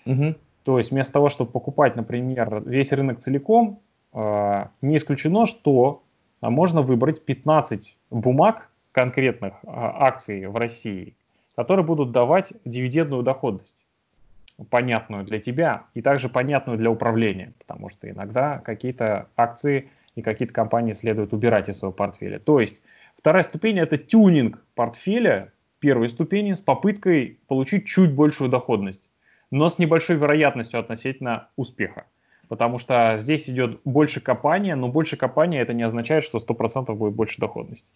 Угу. 0.06 0.34
То 0.64 0.78
есть 0.78 0.90
вместо 0.90 1.12
того, 1.12 1.28
чтобы 1.28 1.50
покупать, 1.50 1.94
например, 1.94 2.62
весь 2.66 2.92
рынок 2.92 3.20
целиком, 3.20 3.80
а, 4.12 4.70
не 4.82 4.96
исключено, 4.96 5.46
что 5.46 6.02
можно 6.40 6.82
выбрать 6.82 7.24
15 7.24 7.96
бумаг 8.10 8.68
конкретных 8.90 9.54
а, 9.64 10.06
акций 10.06 10.46
в 10.46 10.56
России, 10.56 11.14
которые 11.54 11.86
будут 11.86 12.10
давать 12.10 12.52
дивидендную 12.64 13.22
доходность 13.22 13.83
понятную 14.70 15.24
для 15.24 15.40
тебя 15.40 15.84
и 15.94 16.02
также 16.02 16.28
понятную 16.28 16.78
для 16.78 16.90
управления, 16.90 17.52
потому 17.58 17.88
что 17.88 18.08
иногда 18.08 18.58
какие-то 18.58 19.28
акции 19.36 19.90
и 20.14 20.22
какие-то 20.22 20.54
компании 20.54 20.92
следует 20.92 21.32
убирать 21.32 21.68
из 21.68 21.78
своего 21.78 21.92
портфеля. 21.92 22.38
То 22.38 22.60
есть 22.60 22.80
вторая 23.16 23.42
ступень 23.42 23.78
это 23.78 23.98
тюнинг 23.98 24.64
портфеля 24.74 25.52
первой 25.80 26.08
ступени 26.08 26.54
с 26.54 26.60
попыткой 26.60 27.40
получить 27.48 27.86
чуть 27.86 28.14
большую 28.14 28.48
доходность, 28.48 29.10
но 29.50 29.68
с 29.68 29.78
небольшой 29.78 30.16
вероятностью 30.16 30.80
относительно 30.80 31.48
успеха. 31.56 32.06
Потому 32.48 32.78
что 32.78 33.16
здесь 33.18 33.48
идет 33.48 33.80
больше 33.84 34.20
копания, 34.20 34.76
но 34.76 34.88
больше 34.88 35.16
копания 35.16 35.60
это 35.60 35.72
не 35.72 35.82
означает, 35.82 36.24
что 36.24 36.38
100% 36.38 36.94
будет 36.94 37.14
больше 37.14 37.40
доходности. 37.40 37.92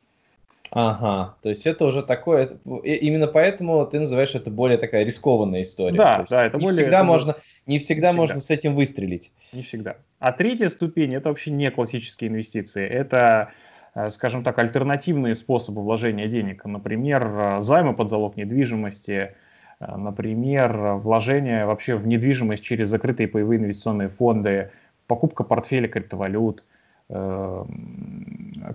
Ага, 0.70 1.37
то 1.42 1.48
есть 1.48 1.66
это 1.66 1.87
уже 1.87 2.02
такое, 2.02 2.59
именно 2.64 3.26
поэтому 3.26 3.87
ты 3.87 4.00
называешь 4.00 4.35
это 4.35 4.50
более 4.50 4.76
такая 4.76 5.04
рискованная 5.04 5.62
история. 5.62 5.96
Да, 5.96 6.26
да, 6.28 6.44
это 6.44 6.59
не 6.59 6.64
более... 6.64 6.83
Всегда 6.83 6.98
это 6.98 7.07
можно, 7.07 7.37
не 7.66 7.78
всегда, 7.78 8.09
всегда 8.09 8.12
можно 8.12 8.40
с 8.40 8.50
этим 8.50 8.74
выстрелить. 8.74 9.33
Не 9.52 9.62
всегда. 9.62 9.96
А 10.18 10.33
третья 10.33 10.68
ступень 10.68 11.14
это 11.14 11.31
вообще 11.31 11.50
не 11.52 11.70
классические 11.70 12.31
инвестиции, 12.31 12.87
это, 12.87 13.52
э, 13.94 14.11
скажем 14.11 14.44
так, 14.44 14.59
альтернативные 14.59 15.35
способы 15.35 15.83
вложения 15.83 16.26
денег. 16.26 16.64
Например, 16.66 17.59
э, 17.59 17.61
займы 17.62 17.94
под 17.94 18.11
залог 18.11 18.37
недвижимости, 18.37 19.35
э, 19.81 19.96
например, 19.96 20.76
вложение 20.96 21.64
вообще 21.64 21.96
в 21.96 22.07
недвижимость 22.07 22.62
через 22.62 22.88
закрытые 22.88 23.28
паевые 23.28 23.59
инвестиционные 23.59 24.11
фонды, 24.11 24.70
покупка 25.07 25.44
портфеля 25.44 25.88
криптовалют– 25.88 26.64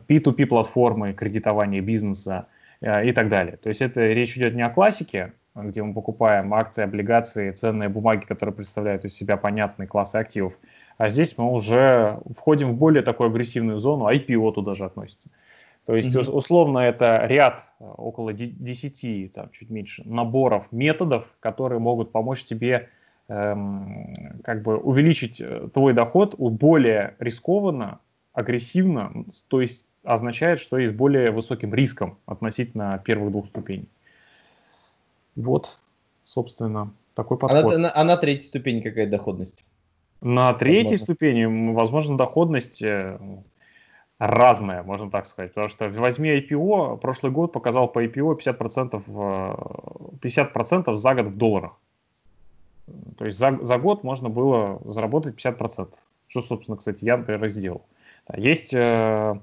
P2P 0.07 0.45
платформы, 0.45 1.13
кредитование 1.13 1.81
бизнеса 1.81 2.47
э, 2.81 3.07
и 3.07 3.11
так 3.11 3.29
далее. 3.29 3.57
То 3.57 3.69
есть 3.69 3.81
это 3.81 4.01
речь 4.07 4.35
идет 4.37 4.55
не 4.55 4.61
о 4.63 4.69
классике, 4.69 5.33
где 5.55 5.83
мы 5.83 5.93
покупаем 5.93 6.53
акции, 6.53 6.83
облигации, 6.83 7.51
ценные 7.51 7.89
бумаги, 7.89 8.25
которые 8.25 8.55
представляют 8.55 9.05
из 9.05 9.13
себя 9.13 9.37
понятные 9.37 9.87
классы 9.87 10.15
активов, 10.15 10.57
а 10.97 11.09
здесь 11.09 11.37
мы 11.37 11.51
уже 11.51 12.19
входим 12.35 12.71
в 12.71 12.77
более 12.77 13.03
такую 13.03 13.29
агрессивную 13.29 13.77
зону, 13.77 14.09
IPO 14.09 14.53
туда 14.53 14.73
же 14.73 14.85
относится. 14.85 15.29
То 15.85 15.95
есть 15.95 16.15
mm-hmm. 16.15 16.31
условно 16.31 16.79
это 16.79 17.25
ряд 17.25 17.65
э, 17.79 17.85
около 17.85 18.31
10, 18.33 19.33
там, 19.33 19.49
чуть 19.51 19.69
меньше, 19.69 20.03
наборов 20.05 20.71
методов, 20.71 21.27
которые 21.39 21.79
могут 21.79 22.11
помочь 22.11 22.45
тебе 22.45 22.89
эм, 23.27 24.13
как 24.43 24.61
бы 24.63 24.77
увеличить 24.77 25.41
э, 25.41 25.67
твой 25.73 25.93
доход 25.93 26.35
более 26.37 27.15
рискованно, 27.19 27.99
агрессивно, 28.33 29.25
то 29.47 29.61
есть 29.61 29.87
означает, 30.03 30.59
что 30.59 30.77
и 30.77 30.87
с 30.87 30.91
более 30.91 31.31
высоким 31.31 31.73
риском 31.73 32.17
относительно 32.25 33.01
первых 33.03 33.31
двух 33.31 33.47
ступеней. 33.47 33.87
Вот, 35.35 35.79
собственно, 36.23 36.91
такой 37.15 37.37
подход. 37.37 37.73
А 37.73 37.77
на, 37.77 37.95
а 37.95 38.03
на 38.03 38.17
третьей 38.17 38.47
ступени 38.47 38.81
какая 38.81 39.07
доходность? 39.07 39.63
На 40.21 40.53
третьей 40.53 40.83
возможно. 40.83 41.03
ступени, 41.03 41.73
возможно, 41.73 42.17
доходность 42.17 42.81
э, 42.81 43.19
разная, 44.19 44.83
можно 44.83 45.09
так 45.09 45.27
сказать. 45.27 45.53
Потому 45.53 45.67
что 45.67 45.89
возьми 45.89 46.29
IPO, 46.39 46.97
прошлый 46.97 47.31
год 47.31 47.51
показал 47.51 47.87
по 47.87 48.03
IPO 48.03 48.39
50%, 48.39 50.19
50% 50.19 50.95
за 50.95 51.15
год 51.15 51.27
в 51.27 51.37
долларах. 51.37 51.73
То 53.17 53.25
есть 53.25 53.37
за, 53.37 53.57
за 53.61 53.77
год 53.77 54.03
можно 54.03 54.29
было 54.29 54.81
заработать 54.85 55.35
50%. 55.35 55.93
Что, 56.27 56.41
собственно, 56.41 56.77
кстати, 56.77 57.05
я, 57.05 57.17
например, 57.17 57.49
сделал. 57.49 57.85
Есть, 58.35 58.73
э, 58.73 59.33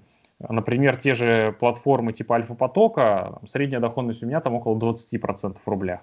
например, 0.40 0.96
те 0.96 1.14
же 1.14 1.54
платформы 1.58 2.12
типа 2.12 2.36
Альфа-потока, 2.36 3.38
средняя 3.46 3.80
доходность 3.80 4.22
у 4.22 4.26
меня 4.26 4.40
там 4.40 4.54
около 4.54 4.78
20% 4.78 5.56
в 5.64 5.68
рублях. 5.68 6.00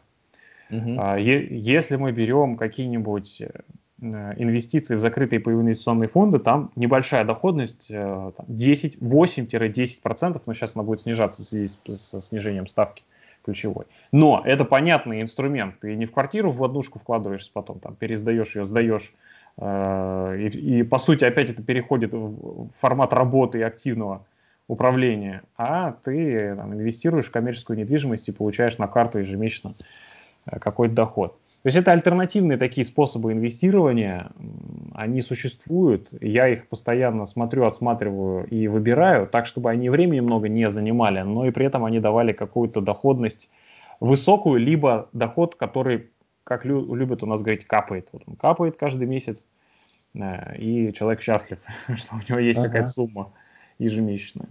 Угу. 0.70 1.16
Если 1.18 1.96
мы 1.96 2.12
берем 2.12 2.58
какие-нибудь 2.58 3.42
э, 3.42 4.34
инвестиции 4.38 4.96
в 4.96 5.00
закрытые 5.00 5.40
по 5.40 5.52
инвестиционные 5.52 6.10
фонды, 6.10 6.40
там 6.40 6.72
небольшая 6.76 7.24
доходность 7.24 7.90
10, 7.90 8.98
8-10%, 9.02 10.42
но 10.46 10.54
сейчас 10.54 10.76
она 10.76 10.84
будет 10.84 11.02
снижаться 11.02 11.42
в 11.42 11.46
связи 11.46 11.68
с 11.68 12.22
снижением 12.22 12.68
ставки 12.68 13.04
ключевой. 13.44 13.86
Но 14.12 14.44
это 14.46 14.66
понятный 14.66 15.22
инструмент. 15.22 15.80
Ты 15.80 15.96
не 15.96 16.06
в 16.06 16.12
квартиру 16.12 16.52
в 16.52 16.62
однушку 16.64 17.00
вкладываешься, 17.00 17.50
потом 17.54 17.80
там 17.80 17.96
пересдаешь 17.96 18.56
ее, 18.56 18.68
сдаешь 18.68 19.14
Э, 19.14 19.14
и, 19.60 20.50
и 20.54 20.84
по 20.84 21.00
сути 21.00 21.26
опять 21.26 21.50
это 21.50 21.64
переходит 21.64 22.14
в 22.14 22.70
формат 22.76 23.14
работы 23.14 23.60
и 23.60 23.64
активного 23.64 24.26
управления, 24.68 25.44
а 25.58 25.94
ты 26.04 26.56
там, 26.56 26.74
инвестируешь 26.74 27.26
в 27.26 27.32
коммерческую 27.32 27.80
недвижимость 27.80 28.30
и 28.30 28.34
получаешь 28.34 28.78
на 28.78 28.88
карту 28.88 29.20
ежемесячно 29.20 29.72
э, 30.46 30.60
какой-то 30.60 30.94
доход. 30.94 31.38
То 31.64 31.70
есть 31.70 31.78
это 31.78 31.92
альтернативные 31.92 32.58
такие 32.58 32.86
способы 32.86 33.34
инвестирования, 33.34 34.32
они 34.94 35.22
существуют, 35.22 36.08
я 36.22 36.48
их 36.48 36.68
постоянно 36.68 37.26
смотрю, 37.26 37.66
отсматриваю 37.66 38.46
и 38.46 38.68
выбираю, 38.68 39.28
так 39.28 39.46
чтобы 39.46 39.72
они 39.72 39.90
времени 39.90 40.20
много 40.20 40.50
не 40.50 40.70
занимали, 40.70 41.22
но 41.22 41.46
и 41.46 41.52
при 41.52 41.66
этом 41.66 41.84
они 41.84 42.00
давали 42.00 42.32
какую-то 42.32 42.82
доходность 42.82 43.50
высокую, 44.00 44.60
либо 44.60 45.10
доход, 45.14 45.56
который 45.56 46.10
как 46.48 46.64
лю, 46.64 46.96
любят 46.96 47.24
у 47.24 47.26
нас 47.26 47.42
говорить, 47.42 47.68
капает. 47.68 48.08
Вот 48.14 48.24
он 48.26 48.36
капает 48.36 48.78
каждый 48.78 49.06
месяц, 49.06 49.46
э, 50.16 50.58
и 50.58 50.94
человек 50.94 51.22
счастлив, 51.22 51.60
что 51.96 52.16
у 52.16 52.20
него 52.30 52.40
есть 52.40 52.58
ага. 52.58 52.70
какая-то 52.70 52.88
сумма 52.88 53.34
ежемесячная. 53.80 54.48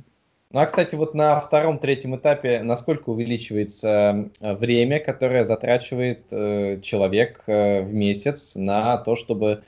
Ну 0.52 0.60
а, 0.60 0.66
кстати, 0.66 0.94
вот 0.94 1.14
на 1.14 1.40
втором-третьем 1.40 2.14
этапе 2.16 2.62
насколько 2.62 3.08
увеличивается 3.08 4.28
э, 4.40 4.54
время, 4.54 5.00
которое 5.00 5.44
затрачивает 5.44 6.26
э, 6.30 6.80
человек 6.82 7.42
э, 7.46 7.80
в 7.82 7.92
месяц 7.94 8.56
на 8.56 8.98
то, 8.98 9.16
чтобы 9.16 9.62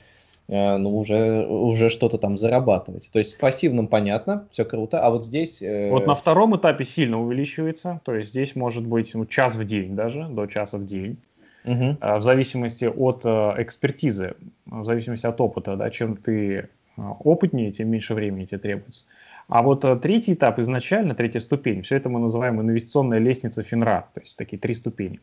э, 0.47 0.77
ну, 0.77 0.97
уже, 0.97 1.47
уже 1.47 1.89
что-то 1.89 2.19
там 2.19 2.37
зарабатывать. 2.37 3.09
То 3.11 3.17
есть 3.17 3.33
в 3.33 3.39
пассивном 3.39 3.87
понятно, 3.87 4.47
все 4.51 4.65
круто, 4.65 5.03
а 5.03 5.09
вот 5.09 5.25
здесь... 5.25 5.63
Э... 5.63 5.89
Вот 5.89 6.05
на 6.05 6.13
втором 6.13 6.55
этапе 6.55 6.85
сильно 6.85 7.19
увеличивается, 7.19 8.01
то 8.05 8.13
есть 8.13 8.29
здесь 8.29 8.55
может 8.55 8.85
быть 8.85 9.15
ну, 9.15 9.25
час 9.25 9.55
в 9.55 9.65
день 9.65 9.95
даже, 9.95 10.27
до 10.29 10.45
часа 10.45 10.77
в 10.77 10.85
день 10.85 11.17
угу. 11.63 11.97
в 12.01 12.21
зависимости 12.21 12.85
от 12.85 13.25
э, 13.25 13.29
экспертизы, 13.57 14.35
в 14.65 14.85
зависимости 14.85 15.25
от 15.25 15.39
опыта, 15.41 15.75
да, 15.75 15.89
чем 15.89 16.17
ты 16.17 16.57
э, 16.57 16.67
опытнее, 16.97 17.71
тем 17.71 17.89
меньше 17.89 18.13
времени 18.13 18.45
тебе 18.45 18.59
требуется. 18.59 19.05
А 19.47 19.63
вот 19.63 19.83
третий 20.01 20.33
этап 20.33 20.59
изначально, 20.59 21.15
третья 21.15 21.39
ступень, 21.39 21.81
все 21.81 21.95
это 21.95 22.07
мы 22.07 22.19
называем 22.19 22.61
инвестиционная 22.61 23.19
лестница 23.19 23.63
Финра, 23.63 24.07
то 24.13 24.21
есть 24.21 24.35
такие 24.35 24.59
три 24.59 24.75
ступени. 24.75 25.19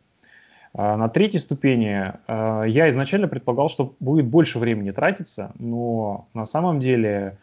На 0.74 1.09
третьей 1.09 1.39
ступени 1.39 2.12
я 2.28 2.89
изначально 2.91 3.28
предполагал, 3.28 3.68
что 3.68 3.95
будет 4.01 4.26
больше 4.26 4.59
времени 4.59 4.91
тратиться, 4.91 5.53
но 5.61 6.26
на 6.34 6.45
самом 6.45 6.80
деле 6.80 7.39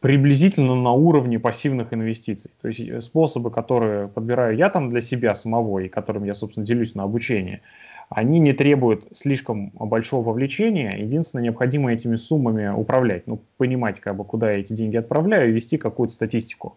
приблизительно 0.00 0.74
на 0.76 0.92
уровне 0.92 1.38
пассивных 1.38 1.92
инвестиций. 1.92 2.50
То 2.62 2.68
есть 2.68 3.02
способы, 3.02 3.50
которые 3.50 4.08
подбираю 4.08 4.56
я 4.56 4.70
там 4.70 4.90
для 4.90 5.00
себя 5.00 5.34
самого 5.34 5.80
и 5.80 5.88
которым 5.88 6.24
я, 6.24 6.34
собственно, 6.34 6.64
делюсь 6.64 6.94
на 6.94 7.02
обучении, 7.02 7.60
они 8.08 8.38
не 8.38 8.52
требуют 8.52 9.04
слишком 9.12 9.70
большого 9.70 10.28
вовлечения. 10.28 10.96
Единственное, 10.96 11.44
необходимо 11.44 11.92
этими 11.92 12.16
суммами 12.16 12.68
управлять, 12.68 13.26
ну, 13.26 13.40
понимать, 13.58 14.00
как 14.00 14.16
бы, 14.16 14.24
куда 14.24 14.52
я 14.52 14.60
эти 14.60 14.72
деньги 14.72 14.96
отправляю 14.96 15.50
и 15.50 15.52
вести 15.52 15.76
какую-то 15.76 16.14
статистику. 16.14 16.76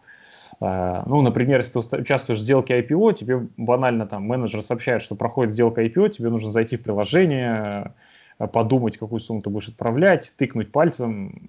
А, 0.59 1.03
ну, 1.05 1.21
например, 1.21 1.59
если 1.59 1.79
ты 1.79 1.97
участвуешь 1.97 2.39
в 2.39 2.43
сделке 2.43 2.79
IPO, 2.81 3.13
тебе 3.13 3.47
банально 3.55 4.07
там 4.07 4.23
менеджер 4.23 4.61
сообщает, 4.61 5.01
что 5.03 5.15
проходит 5.15 5.53
сделка 5.53 5.83
IPO, 5.83 6.09
тебе 6.09 6.29
нужно 6.29 6.51
зайти 6.51 6.75
в 6.75 6.83
приложение, 6.83 7.93
подумать, 8.51 8.97
какую 8.97 9.19
сумму 9.19 9.41
ты 9.41 9.49
будешь 9.49 9.69
отправлять, 9.69 10.33
тыкнуть 10.37 10.71
пальцем, 10.71 11.41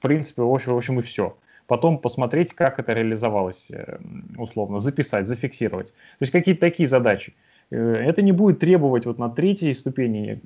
в 0.00 0.02
принципе, 0.02 0.42
в 0.42 0.52
общем, 0.52 0.72
в 0.72 0.76
общем 0.78 0.98
и 0.98 1.02
все. 1.02 1.36
Потом 1.66 1.98
посмотреть, 1.98 2.54
как 2.54 2.78
это 2.78 2.94
реализовалось, 2.94 3.70
э, 3.70 3.98
условно, 4.38 4.80
записать, 4.80 5.28
зафиксировать. 5.28 5.88
То 5.88 6.22
есть 6.22 6.32
какие-то 6.32 6.62
такие 6.62 6.88
задачи. 6.88 7.34
Э, 7.70 7.76
это 7.76 8.22
не 8.22 8.32
будет 8.32 8.60
требовать 8.60 9.04
вот 9.04 9.18
на 9.18 9.28
третьей 9.28 9.74
ступени, 9.74 10.40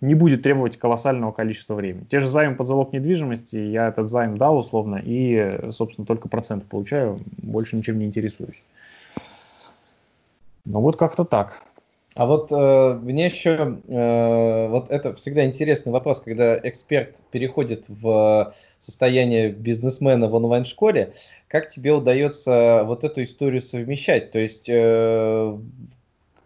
не 0.00 0.14
будет 0.14 0.42
требовать 0.42 0.78
колоссального 0.78 1.32
количества 1.32 1.74
времени. 1.74 2.06
Те 2.08 2.18
же 2.18 2.30
займы 2.30 2.56
под 2.56 2.66
залог 2.66 2.94
недвижимости, 2.94 3.56
я 3.56 3.88
этот 3.88 4.08
займ 4.08 4.38
дал 4.38 4.56
условно 4.56 5.00
и, 5.04 5.70
собственно, 5.70 6.06
только 6.06 6.28
процент 6.28 6.64
получаю, 6.64 7.20
больше 7.36 7.76
ничем 7.76 7.98
не 7.98 8.06
интересуюсь. 8.06 8.64
Ну 10.64 10.80
вот 10.80 10.96
как-то 10.96 11.24
так. 11.24 11.62
А 12.14 12.26
вот 12.26 12.52
э, 12.52 12.98
мне 13.02 13.26
еще, 13.26 13.80
э, 13.88 14.68
вот 14.68 14.90
это 14.90 15.14
всегда 15.14 15.46
интересный 15.46 15.92
вопрос, 15.92 16.20
когда 16.20 16.58
эксперт 16.58 17.16
переходит 17.30 17.84
в 17.88 18.54
состояние 18.78 19.50
бизнесмена 19.50 20.28
в 20.28 20.34
онлайн-школе, 20.34 21.14
как 21.48 21.70
тебе 21.70 21.92
удается 21.92 22.82
вот 22.84 23.04
эту 23.04 23.22
историю 23.22 23.62
совмещать? 23.62 24.30
То 24.30 24.38
есть 24.38 24.68
э, 24.68 25.58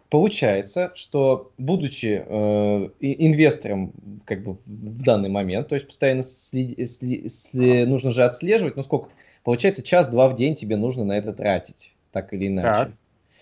получается, 0.09 0.93
что 0.95 1.51
будучи 1.57 2.23
э, 2.25 2.89
инвестором 3.01 3.91
как 4.23 4.43
бы 4.43 4.57
в 4.65 5.03
данный 5.03 5.29
момент, 5.29 5.67
то 5.67 5.75
есть 5.75 5.87
постоянно 5.87 6.21
сли, 6.21 6.85
сли, 6.85 7.27
сли, 7.27 7.85
нужно 7.85 8.11
же 8.11 8.23
отслеживать, 8.23 8.77
ну 8.77 8.83
сколько, 8.83 9.09
получается 9.43 9.83
час-два 9.83 10.29
в 10.29 10.35
день 10.35 10.55
тебе 10.55 10.77
нужно 10.77 11.03
на 11.03 11.17
это 11.17 11.33
тратить, 11.33 11.93
так 12.13 12.33
или 12.33 12.47
иначе. 12.47 12.85
Так. 12.85 12.91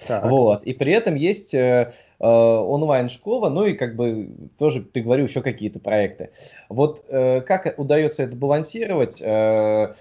Так. 0.08 0.26
Вот. 0.26 0.64
И 0.64 0.74
при 0.74 0.94
этом 0.94 1.16
есть 1.16 1.54
э, 1.54 1.94
э, 2.20 2.26
онлайн-школа, 2.26 3.50
ну 3.50 3.66
и 3.66 3.74
как 3.74 3.96
бы 3.96 4.30
тоже 4.58 4.82
ты 4.82 5.02
говорил 5.02 5.26
еще 5.26 5.42
какие-то 5.42 5.80
проекты. 5.80 6.32
Вот 6.70 7.04
э, 7.08 7.42
как 7.42 7.74
удается 7.78 8.24
это 8.24 8.36
балансировать? 8.36 9.22
Э, 9.22 9.94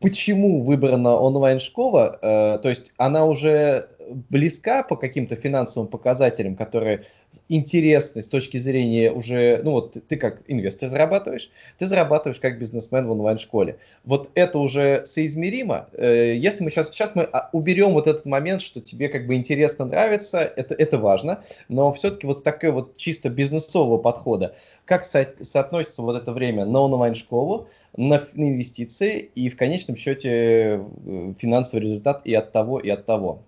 почему 0.00 0.62
выбрана 0.62 1.16
онлайн-школа? 1.16 2.18
Э, 2.20 2.58
то 2.58 2.68
есть 2.68 2.92
она 2.98 3.24
уже 3.24 3.88
близка 4.28 4.82
по 4.82 4.96
каким-то 4.96 5.36
финансовым 5.36 5.88
показателям, 5.88 6.56
которые 6.56 7.02
интересны 7.48 8.22
с 8.22 8.28
точки 8.28 8.58
зрения 8.58 9.10
уже, 9.10 9.60
ну 9.62 9.72
вот 9.72 9.96
ты 10.08 10.16
как 10.16 10.42
инвестор 10.48 10.88
зарабатываешь, 10.88 11.50
ты 11.78 11.86
зарабатываешь 11.86 12.40
как 12.40 12.58
бизнесмен 12.58 13.06
в 13.06 13.10
онлайн-школе. 13.12 13.78
Вот 14.04 14.30
это 14.34 14.58
уже 14.58 15.04
соизмеримо. 15.06 15.88
Э, 15.92 16.34
если 16.36 16.64
мы 16.64 16.70
сейчас, 16.70 16.88
сейчас 16.88 17.14
мы 17.14 17.24
а, 17.24 17.48
уберем 17.52 17.90
вот 17.90 18.06
этот 18.06 18.24
момент, 18.24 18.62
что 18.62 18.80
тебе 18.80 19.08
как 19.08 19.26
бы 19.26 19.34
интересно, 19.34 19.84
нравится, 19.84 20.40
это, 20.40 20.74
это 20.74 20.98
важно, 20.98 21.44
но 21.68 21.92
все-таки 21.92 22.26
вот 22.26 22.40
с 22.40 22.42
такой 22.42 22.70
вот 22.70 22.96
чисто 22.96 23.28
бизнесового 23.28 23.98
подхода, 23.98 24.54
как 24.84 25.04
со, 25.04 25.28
соотносится 25.40 26.02
вот 26.02 26.20
это 26.20 26.32
время 26.32 26.64
на 26.64 26.80
онлайн-школу, 26.80 27.68
на, 27.96 28.22
на 28.34 28.50
инвестиции 28.50 29.30
и 29.34 29.48
в 29.48 29.56
конечном 29.56 29.96
счете 29.96 30.30
э, 30.30 31.34
финансовый 31.38 31.80
результат 31.80 32.22
и 32.24 32.34
от 32.34 32.52
того, 32.52 32.78
и 32.78 32.88
от 32.88 33.06
того 33.06 33.42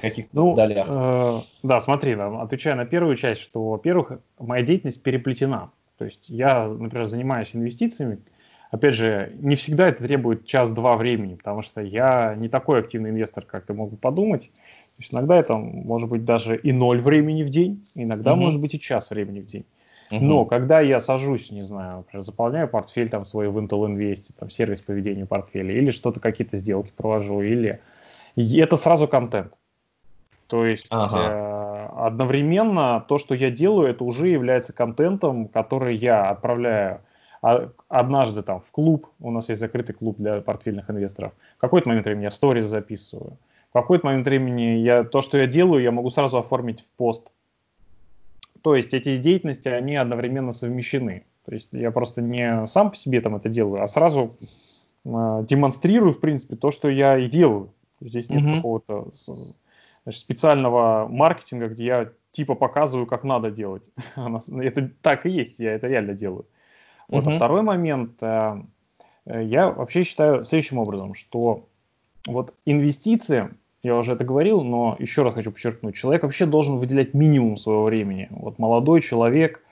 каких 0.00 0.26
ну, 0.32 0.54
долях? 0.54 0.86
Э, 0.88 1.38
да, 1.62 1.80
смотри, 1.80 2.14
отвечая 2.14 2.74
на 2.74 2.84
первую 2.84 3.16
часть, 3.16 3.40
что, 3.40 3.70
во-первых, 3.70 4.20
моя 4.38 4.64
деятельность 4.64 5.02
переплетена. 5.02 5.70
То 5.98 6.04
есть 6.04 6.28
я, 6.28 6.66
например, 6.68 7.06
занимаюсь 7.06 7.54
инвестициями. 7.54 8.20
Опять 8.70 8.94
же, 8.94 9.32
не 9.40 9.56
всегда 9.56 9.88
это 9.88 10.04
требует 10.04 10.46
час-два 10.46 10.96
времени, 10.96 11.36
потому 11.36 11.62
что 11.62 11.80
я 11.80 12.34
не 12.36 12.48
такой 12.48 12.80
активный 12.80 13.10
инвестор, 13.10 13.44
как 13.44 13.64
ты 13.64 13.72
мог 13.72 13.90
бы 13.90 13.96
подумать. 13.96 14.50
То 14.52 15.02
есть 15.02 15.14
иногда 15.14 15.36
это 15.36 15.56
может 15.56 16.08
быть 16.10 16.24
даже 16.24 16.56
и 16.56 16.72
ноль 16.72 17.00
времени 17.00 17.42
в 17.42 17.48
день, 17.48 17.82
иногда 17.94 18.34
угу. 18.34 18.42
может 18.42 18.60
быть 18.60 18.74
и 18.74 18.80
час 18.80 19.10
времени 19.10 19.40
в 19.40 19.46
день. 19.46 19.64
Угу. 20.10 20.24
Но 20.24 20.44
когда 20.44 20.80
я 20.80 21.00
сажусь, 21.00 21.50
не 21.50 21.62
знаю, 21.62 21.98
например, 21.98 22.22
заполняю 22.22 22.68
портфель 22.68 23.08
там 23.08 23.24
свой 23.24 23.48
в 23.48 23.58
Intel 23.58 23.86
Invest, 23.86 24.34
там 24.38 24.50
сервис 24.50 24.80
по 24.82 24.92
ведению 24.92 25.26
портфеля, 25.26 25.74
или 25.74 25.90
что-то, 25.90 26.20
какие-то 26.20 26.56
сделки 26.56 26.92
провожу, 26.94 27.40
или 27.40 27.80
это 28.36 28.76
сразу 28.76 29.08
контент. 29.08 29.52
То 30.48 30.64
есть 30.64 30.88
ага. 30.90 31.30
э, 31.30 32.06
одновременно 32.06 33.04
то, 33.06 33.18
что 33.18 33.34
я 33.34 33.50
делаю, 33.50 33.88
это 33.88 34.02
уже 34.02 34.28
является 34.28 34.72
контентом, 34.72 35.46
который 35.46 35.94
я 35.94 36.30
отправляю 36.30 37.02
а, 37.42 37.70
однажды 37.88 38.42
там 38.42 38.62
в 38.62 38.70
клуб, 38.70 39.08
у 39.20 39.30
нас 39.30 39.50
есть 39.50 39.60
закрытый 39.60 39.94
клуб 39.94 40.16
для 40.18 40.40
портфельных 40.40 40.90
инвесторов, 40.90 41.32
в 41.56 41.60
какой-то 41.60 41.88
момент 41.88 42.06
времени 42.06 42.24
я 42.24 42.30
сторис 42.30 42.66
записываю, 42.66 43.36
в 43.68 43.72
какой-то 43.74 44.06
момент 44.06 44.26
времени 44.26 44.78
я, 44.78 45.04
то, 45.04 45.20
что 45.20 45.36
я 45.36 45.46
делаю, 45.46 45.82
я 45.82 45.92
могу 45.92 46.08
сразу 46.10 46.38
оформить 46.38 46.80
в 46.80 46.88
пост. 46.96 47.28
То 48.62 48.74
есть 48.74 48.94
эти 48.94 49.18
деятельности, 49.18 49.68
они 49.68 49.94
одновременно 49.94 50.52
совмещены. 50.52 51.24
То 51.44 51.54
есть 51.54 51.68
я 51.72 51.90
просто 51.90 52.22
не 52.22 52.66
сам 52.66 52.90
по 52.90 52.96
себе 52.96 53.20
там 53.20 53.36
это 53.36 53.48
делаю, 53.48 53.82
а 53.82 53.86
сразу 53.86 54.30
э, 55.04 55.44
демонстрирую, 55.48 56.12
в 56.12 56.20
принципе, 56.20 56.56
то, 56.56 56.70
что 56.70 56.88
я 56.88 57.18
и 57.18 57.28
делаю. 57.28 57.70
Здесь 58.00 58.28
нет 58.30 58.42
mm-hmm. 58.42 58.56
какого-то 58.56 59.08
значит, 60.04 60.20
специального 60.20 61.06
маркетинга, 61.08 61.68
где 61.68 61.84
я 61.84 62.08
типа 62.30 62.54
показываю, 62.54 63.06
как 63.06 63.24
надо 63.24 63.50
делать. 63.50 63.82
это 64.16 64.90
так 65.02 65.26
и 65.26 65.30
есть, 65.30 65.58
я 65.58 65.72
это 65.72 65.86
реально 65.86 66.14
делаю. 66.14 66.46
Вот, 67.08 67.26
uh-huh. 67.26 67.34
а 67.34 67.36
второй 67.36 67.62
момент, 67.62 68.22
э, 68.22 68.62
э, 69.26 69.44
я 69.44 69.70
вообще 69.70 70.02
считаю 70.02 70.44
следующим 70.44 70.78
образом, 70.78 71.14
что 71.14 71.66
вот 72.26 72.54
инвестиции, 72.66 73.50
я 73.82 73.96
уже 73.96 74.12
это 74.12 74.24
говорил, 74.24 74.62
но 74.62 74.96
еще 74.98 75.22
раз 75.22 75.34
хочу 75.34 75.52
подчеркнуть, 75.52 75.94
человек 75.94 76.22
вообще 76.22 76.44
должен 76.46 76.78
выделять 76.78 77.14
минимум 77.14 77.56
своего 77.56 77.84
времени. 77.84 78.28
Вот 78.30 78.58
молодой 78.58 79.00
человек, 79.00 79.62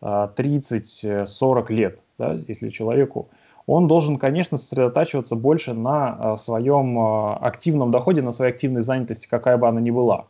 30-40 0.00 1.66
э, 1.68 1.72
лет, 1.72 2.02
да, 2.18 2.38
если 2.46 2.68
человеку, 2.68 3.30
он 3.66 3.88
должен, 3.88 4.18
конечно, 4.18 4.58
сосредотачиваться 4.58 5.34
больше 5.34 5.74
на 5.74 6.32
а, 6.32 6.36
своем 6.36 6.98
а, 6.98 7.36
активном 7.36 7.90
доходе, 7.90 8.22
на 8.22 8.30
своей 8.30 8.52
активной 8.52 8.82
занятости, 8.82 9.26
какая 9.26 9.56
бы 9.56 9.66
она 9.68 9.80
ни 9.80 9.90
была. 9.90 10.26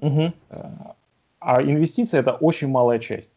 Угу. 0.00 0.32
А 1.40 1.62
инвестиции 1.62 2.18
это 2.18 2.32
очень 2.32 2.68
малая 2.68 3.00
часть. 3.00 3.32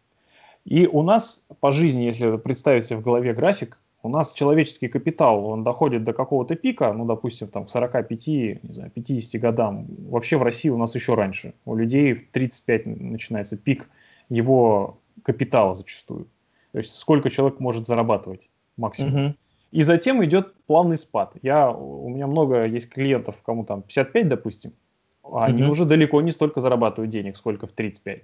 И 0.63 0.85
у 0.85 1.01
нас 1.01 1.45
по 1.59 1.71
жизни, 1.71 2.03
если 2.03 2.37
представить 2.37 2.85
себе 2.85 2.99
в 2.99 3.03
голове 3.03 3.33
график, 3.33 3.79
у 4.03 4.09
нас 4.09 4.33
человеческий 4.33 4.87
капитал, 4.87 5.45
он 5.45 5.63
доходит 5.63 6.03
до 6.03 6.13
какого-то 6.13 6.55
пика, 6.55 6.91
ну, 6.93 7.05
допустим, 7.05 7.47
там, 7.47 7.65
к 7.65 7.69
45, 7.69 8.27
не 8.27 8.59
знаю, 8.73 8.91
50 8.91 9.41
годам. 9.41 9.87
Вообще 10.09 10.37
в 10.37 10.43
России 10.43 10.69
у 10.69 10.77
нас 10.77 10.95
еще 10.95 11.13
раньше. 11.13 11.53
У 11.65 11.75
людей 11.75 12.13
в 12.13 12.31
35 12.31 12.85
начинается 12.85 13.57
пик 13.57 13.89
его 14.29 14.97
капитала 15.23 15.75
зачастую. 15.75 16.27
То 16.71 16.79
есть 16.79 16.95
сколько 16.95 17.29
человек 17.29 17.59
может 17.59 17.85
зарабатывать 17.85 18.49
максимум. 18.77 19.25
Угу. 19.25 19.35
И 19.71 19.83
затем 19.83 20.23
идет 20.25 20.53
плавный 20.67 20.97
спад. 20.97 21.33
Я, 21.41 21.71
у 21.71 22.09
меня 22.09 22.27
много 22.27 22.65
есть 22.65 22.89
клиентов, 22.89 23.35
кому 23.43 23.63
там 23.63 23.83
55, 23.83 24.27
допустим, 24.27 24.73
они 25.31 25.63
угу. 25.63 25.71
уже 25.71 25.85
далеко 25.85 26.21
не 26.21 26.31
столько 26.31 26.59
зарабатывают 26.59 27.11
денег, 27.11 27.37
сколько 27.37 27.67
в 27.67 27.71
35 27.71 28.23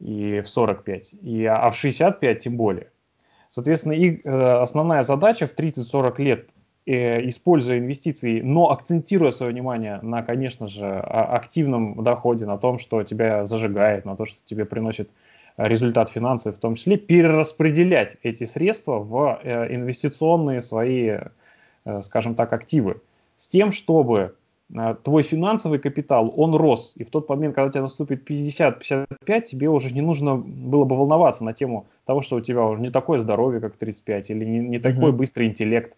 и 0.00 0.40
в 0.40 0.48
45, 0.48 1.14
и, 1.22 1.44
а 1.44 1.70
в 1.70 1.76
65 1.76 2.38
тем 2.38 2.56
более. 2.56 2.88
Соответственно, 3.50 3.94
их 3.94 4.24
э, 4.24 4.30
основная 4.30 5.02
задача 5.02 5.46
в 5.46 5.54
30-40 5.54 6.22
лет, 6.22 6.48
э, 6.86 7.26
используя 7.28 7.78
инвестиции, 7.78 8.40
но 8.40 8.70
акцентируя 8.70 9.30
свое 9.30 9.52
внимание 9.52 9.98
на, 10.02 10.22
конечно 10.22 10.68
же, 10.68 10.86
активном 10.86 12.04
доходе, 12.04 12.46
на 12.46 12.58
том, 12.58 12.78
что 12.78 13.02
тебя 13.02 13.46
зажигает, 13.46 14.04
на 14.04 14.16
то, 14.16 14.26
что 14.26 14.38
тебе 14.44 14.64
приносит 14.64 15.10
результат 15.58 16.08
финансов, 16.08 16.56
в 16.56 16.60
том 16.60 16.76
числе 16.76 16.96
перераспределять 16.96 18.16
эти 18.22 18.44
средства 18.44 19.00
в 19.00 19.40
э, 19.42 19.74
инвестиционные 19.74 20.62
свои, 20.62 21.18
э, 21.84 22.02
скажем 22.02 22.36
так, 22.36 22.52
активы, 22.52 23.00
с 23.36 23.48
тем, 23.48 23.72
чтобы 23.72 24.36
э, 24.72 24.94
твой 25.02 25.24
финансовый 25.24 25.80
капитал, 25.80 26.32
он 26.36 26.54
рос, 26.54 26.92
и 26.94 27.02
в 27.02 27.10
тот 27.10 27.28
момент, 27.28 27.56
когда 27.56 27.70
тебе 27.70 27.82
наступит 27.82 28.28
50-55, 28.30 29.42
тебе 29.42 29.68
уже 29.68 29.92
не 29.92 30.00
нужно 30.00 30.36
было 30.36 30.84
бы 30.84 30.96
волноваться 30.96 31.42
на 31.42 31.52
тему 31.52 31.86
того, 32.06 32.22
что 32.22 32.36
у 32.36 32.40
тебя 32.40 32.64
уже 32.64 32.80
не 32.80 32.90
такое 32.90 33.18
здоровье, 33.18 33.60
как 33.60 33.76
35, 33.76 34.30
или 34.30 34.44
не, 34.44 34.60
не 34.60 34.78
такой 34.78 35.10
uh-huh. 35.10 35.16
быстрый 35.16 35.48
интеллект. 35.48 35.92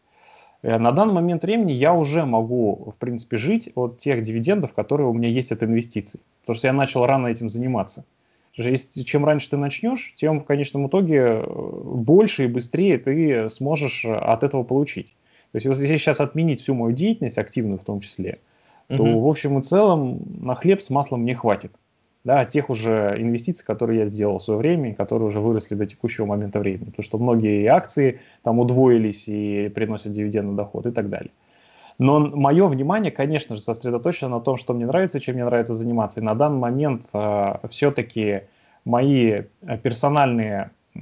На 0.62 0.92
данный 0.92 1.14
момент 1.14 1.42
времени 1.42 1.72
я 1.72 1.94
уже 1.94 2.26
могу, 2.26 2.92
в 2.94 2.98
принципе, 2.98 3.38
жить 3.38 3.70
от 3.74 3.98
тех 3.98 4.22
дивидендов, 4.22 4.74
которые 4.74 5.06
у 5.08 5.12
меня 5.14 5.28
есть 5.28 5.52
от 5.52 5.62
инвестиций, 5.62 6.20
потому 6.42 6.56
что 6.58 6.66
я 6.66 6.74
начал 6.74 7.06
рано 7.06 7.28
этим 7.28 7.48
заниматься. 7.48 8.04
Если, 8.68 9.02
чем 9.02 9.24
раньше 9.24 9.50
ты 9.50 9.56
начнешь, 9.56 10.14
тем 10.16 10.40
в 10.40 10.44
конечном 10.44 10.88
итоге 10.88 11.16
э, 11.16 11.44
больше 11.46 12.44
и 12.44 12.48
быстрее 12.48 12.98
ты 12.98 13.48
сможешь 13.48 14.04
от 14.04 14.42
этого 14.42 14.62
получить. 14.62 15.14
То 15.52 15.56
есть, 15.56 15.66
если 15.66 15.96
сейчас 15.96 16.20
отменить 16.20 16.60
всю 16.60 16.74
мою 16.74 16.94
деятельность, 16.94 17.38
активную 17.38 17.78
в 17.78 17.84
том 17.84 18.00
числе, 18.00 18.38
то 18.88 19.02
угу. 19.02 19.20
в 19.20 19.28
общем 19.28 19.58
и 19.58 19.62
целом 19.62 20.20
на 20.40 20.54
хлеб 20.54 20.82
с 20.82 20.90
маслом 20.90 21.24
не 21.24 21.34
хватит. 21.34 21.72
да, 22.24 22.44
тех 22.44 22.70
уже 22.70 23.14
инвестиций, 23.18 23.64
которые 23.64 24.00
я 24.00 24.06
сделал 24.06 24.38
в 24.38 24.42
свое 24.42 24.58
время, 24.58 24.94
которые 24.94 25.28
уже 25.28 25.40
выросли 25.40 25.74
до 25.74 25.86
текущего 25.86 26.26
момента 26.26 26.58
времени. 26.58 26.90
Потому 26.90 27.04
что 27.04 27.18
многие 27.18 27.66
акции 27.66 28.20
там 28.42 28.58
удвоились 28.58 29.24
и 29.26 29.70
приносят 29.74 30.12
дивидендный 30.12 30.54
доход 30.54 30.86
и 30.86 30.90
так 30.90 31.08
далее. 31.08 31.30
Но 32.00 32.18
мое 32.18 32.66
внимание, 32.66 33.12
конечно 33.12 33.56
же, 33.56 33.60
сосредоточено 33.60 34.30
на 34.30 34.40
том, 34.40 34.56
что 34.56 34.72
мне 34.72 34.86
нравится, 34.86 35.20
чем 35.20 35.34
мне 35.34 35.44
нравится 35.44 35.74
заниматься. 35.74 36.20
И 36.20 36.22
на 36.22 36.34
данный 36.34 36.58
момент 36.58 37.06
э, 37.12 37.56
все-таки 37.68 38.44
мои 38.86 39.42
персональные 39.82 40.70
э, 40.94 40.98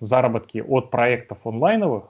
заработки 0.00 0.64
от 0.66 0.88
проектов 0.88 1.46
онлайновых, 1.46 2.04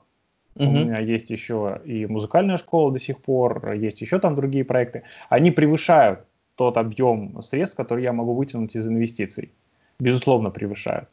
угу. 0.55 0.65
у 0.65 0.71
меня 0.71 0.99
есть 0.99 1.29
еще 1.29 1.81
и 1.83 2.05
музыкальная 2.05 2.55
школа 2.55 2.89
до 2.93 2.99
сих 2.99 3.19
пор, 3.19 3.73
есть 3.73 3.99
еще 3.99 4.17
там 4.17 4.35
другие 4.35 4.63
проекты, 4.63 5.03
они 5.27 5.51
превышают 5.51 6.21
тот 6.55 6.77
объем 6.77 7.41
средств, 7.41 7.75
который 7.75 8.03
я 8.03 8.13
могу 8.13 8.33
вытянуть 8.33 8.77
из 8.77 8.87
инвестиций. 8.87 9.51
Безусловно, 9.99 10.51
превышают. 10.51 11.09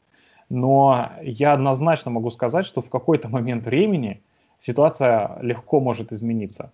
Но 0.49 1.11
я 1.21 1.53
однозначно 1.53 2.13
могу 2.13 2.31
сказать, 2.31 2.65
что 2.65 2.81
в 2.81 2.91
какой-то 2.91 3.29
момент 3.29 3.65
времени 3.67 4.21
ситуация 4.61 5.39
легко 5.41 5.81
может 5.81 6.13
измениться. 6.13 6.71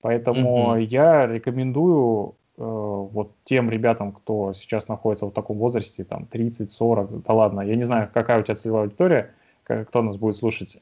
Поэтому 0.00 0.76
mm 0.76 0.82
я 0.82 1.26
рекомендую 1.26 2.36
э, 2.56 2.62
вот 2.62 3.32
тем 3.44 3.68
ребятам, 3.68 4.12
кто 4.12 4.52
сейчас 4.54 4.86
находится 4.86 5.26
в 5.26 5.32
таком 5.32 5.58
возрасте, 5.58 6.04
там 6.04 6.28
30-40, 6.30 7.24
да 7.26 7.34
ладно, 7.34 7.62
я 7.62 7.74
не 7.74 7.84
знаю, 7.84 8.08
какая 8.14 8.38
у 8.38 8.42
тебя 8.44 8.54
целевая 8.54 8.84
аудитория, 8.84 9.32
кто 9.64 10.02
нас 10.02 10.16
будет 10.16 10.36
слушать. 10.36 10.78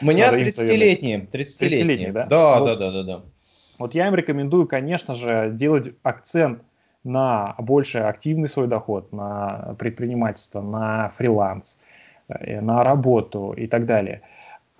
Меня 0.00 0.32
30-летние. 0.32 1.26
30-летние, 1.26 2.12
да? 2.12 2.24
Да, 2.24 2.60
да, 2.60 2.76
да, 2.76 2.90
да, 2.90 3.02
да. 3.02 3.22
Вот 3.78 3.94
я 3.94 4.08
им 4.08 4.14
рекомендую, 4.14 4.66
конечно 4.66 5.14
же, 5.14 5.50
делать 5.52 5.92
акцент 6.02 6.62
на 7.04 7.54
больший 7.58 8.02
активный 8.02 8.48
свой 8.48 8.66
доход, 8.66 9.12
на 9.12 9.74
предпринимательство, 9.78 10.60
на 10.60 11.10
фриланс, 11.10 11.78
э, 12.28 12.60
на 12.60 12.82
работу 12.84 13.52
и 13.52 13.66
так 13.66 13.86
далее. 13.86 14.22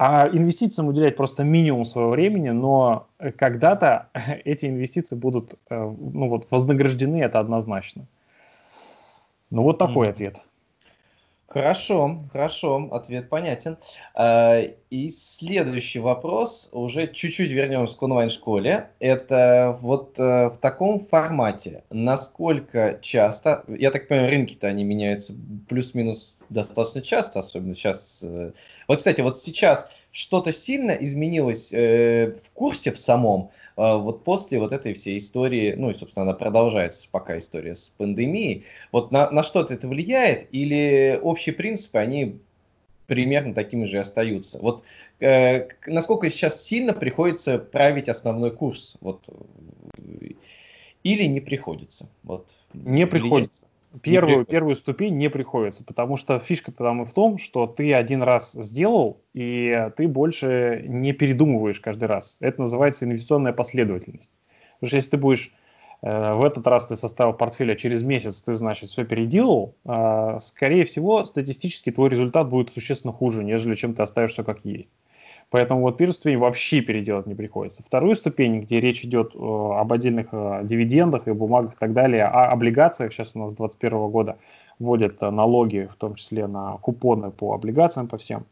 А 0.03 0.31
инвестициям 0.33 0.89
уделять 0.89 1.15
просто 1.15 1.45
минимум 1.45 1.85
своего 1.85 2.13
времени, 2.13 2.49
но 2.49 3.09
когда-то 3.37 4.09
эти 4.47 4.65
инвестиции 4.65 5.15
будут 5.15 5.57
э, 5.69 5.77
ну, 5.77 6.31
вот, 6.31 6.47
вознаграждены, 6.51 7.21
это 7.21 7.39
однозначно. 7.39 8.07
Ну 9.51 9.63
вот 9.63 9.77
такой 9.77 10.07
mm. 10.07 10.11
ответ. 10.11 10.43
Хорошо, 11.53 12.29
хорошо, 12.33 12.89
ответ 12.93 13.29
понятен. 13.29 13.77
А, 14.15 14.61
и 14.61 15.09
следующий 15.09 15.99
вопрос, 15.99 16.69
уже 16.71 17.09
чуть-чуть 17.09 17.51
вернемся 17.51 17.97
к 17.99 18.03
онлайн-школе. 18.05 18.91
Это 19.01 19.77
вот 19.83 20.17
э, 20.21 20.49
в 20.49 20.59
таком 20.59 21.05
формате, 21.07 21.83
насколько 21.91 23.01
часто, 23.03 23.65
я 23.67 23.91
так 23.91 24.07
понимаю, 24.07 24.31
рынки-то 24.31 24.69
они 24.69 24.85
меняются 24.85 25.35
плюс-минус 25.69 26.37
достаточно 26.51 27.03
часто, 27.03 27.41
особенно 27.41 27.75
сейчас. 27.75 28.23
Э, 28.23 28.53
вот, 28.87 28.99
кстати, 28.99 29.21
вот 29.21 29.37
сейчас 29.41 29.89
что-то 30.13 30.53
сильно 30.53 30.93
изменилось 30.93 31.73
э, 31.73 32.35
в 32.43 32.51
курсе 32.51 32.91
в 32.91 32.99
самом, 32.99 33.51
э, 33.77 33.97
вот 33.97 34.25
после 34.25 34.59
вот 34.59 34.73
этой 34.73 34.95
всей 34.95 35.19
истории, 35.19 35.75
ну 35.77 35.91
и, 35.91 35.95
собственно, 35.95 36.25
она 36.25 36.35
продолжается 36.35 37.09
пока 37.11 37.39
история 37.39 37.77
с 37.77 37.95
пандемией. 37.97 38.65
Вот 38.93 39.13
на, 39.13 39.31
на 39.31 39.43
что-то 39.43 39.75
это 39.75 39.87
влияет 39.87 40.49
или 40.53 41.19
общие 41.23 41.55
принципы, 41.55 41.99
они 41.99 42.39
примерно 43.07 43.55
такими 43.55 43.85
же 43.85 43.99
остаются? 43.99 44.59
Вот 44.59 44.83
э, 45.21 45.69
насколько 45.87 46.29
сейчас 46.31 46.65
сильно 46.65 46.93
приходится 46.93 47.59
править 47.59 48.09
основной 48.09 48.51
курс? 48.51 48.97
Вот, 49.01 49.23
или 51.05 51.25
не 51.25 51.41
приходится? 51.41 52.09
Вот, 52.25 52.53
не 52.75 53.07
приходится. 53.07 53.67
Первую, 54.03 54.45
первую 54.45 54.77
ступень 54.77 55.17
не 55.17 55.29
приходится, 55.29 55.85
потому 55.85 56.17
что 56.17 56.39
фишка-то 56.39 56.85
там 56.85 57.03
и 57.03 57.07
в 57.07 57.13
том, 57.13 57.39
что 57.39 57.67
ты 57.67 57.93
один 57.93 58.23
раз 58.23 58.53
сделал, 58.53 59.21
и 59.35 59.91
ты 59.97 60.07
больше 60.07 60.85
не 60.87 61.13
передумываешь 61.13 61.81
каждый 61.81 62.05
раз. 62.05 62.37
Это 62.41 62.61
называется 62.61 63.05
инвестиционная 63.05 63.53
последовательность. 63.53 64.31
Потому 64.75 64.89
что 64.89 64.97
если 64.97 65.11
ты 65.11 65.17
будешь 65.17 65.53
э, 66.03 66.35
в 66.35 66.45
этот 66.45 66.67
раз 66.69 66.87
ты 66.87 66.95
составил 66.95 67.33
портфель, 67.33 67.73
а 67.73 67.77
через 67.77 68.05
месяц 68.05 68.41
ты, 68.43 68.55
значит, 68.55 68.91
все 68.91 69.05
переделал, 69.05 69.75
э, 69.85 70.39
скорее 70.41 70.85
всего, 70.85 71.27
статистически 71.27 71.91
твой 71.91 72.11
результат 72.11 72.49
будет 72.49 72.73
существенно 72.73 73.13
хуже, 73.13 73.43
нежели 73.43 73.75
чем 73.75 73.95
ты 73.95 74.03
оставишь 74.03 74.33
все 74.33 74.45
как 74.45 74.65
есть. 74.65 74.91
Поэтому 75.51 75.81
вот 75.81 75.97
первую 75.97 76.15
ступень 76.15 76.39
вообще 76.39 76.81
переделать 76.81 77.27
не 77.27 77.35
приходится. 77.35 77.83
Вторую 77.83 78.15
ступень, 78.15 78.61
где 78.61 78.81
речь 78.81 79.05
идет 79.05 79.35
э, 79.35 79.39
об 79.39 79.93
отдельных 79.93 80.29
э, 80.31 80.61
дивидендах 80.63 81.27
и 81.27 81.33
бумагах 81.33 81.75
и 81.75 81.77
так 81.77 81.93
далее, 81.93 82.25
о 82.25 82.53
облигациях, 82.53 83.13
сейчас 83.13 83.33
у 83.35 83.41
нас 83.41 83.51
с 83.51 83.57
2021 83.57 84.11
года 84.11 84.37
вводят 84.79 85.21
э, 85.21 85.31
налоги, 85.31 85.89
в 85.93 85.97
том 85.97 86.15
числе 86.15 86.47
на 86.47 86.77
купоны 86.79 87.33
по 87.33 87.53
облигациям, 87.55 88.09
по 88.09 88.17
всем 88.17 88.45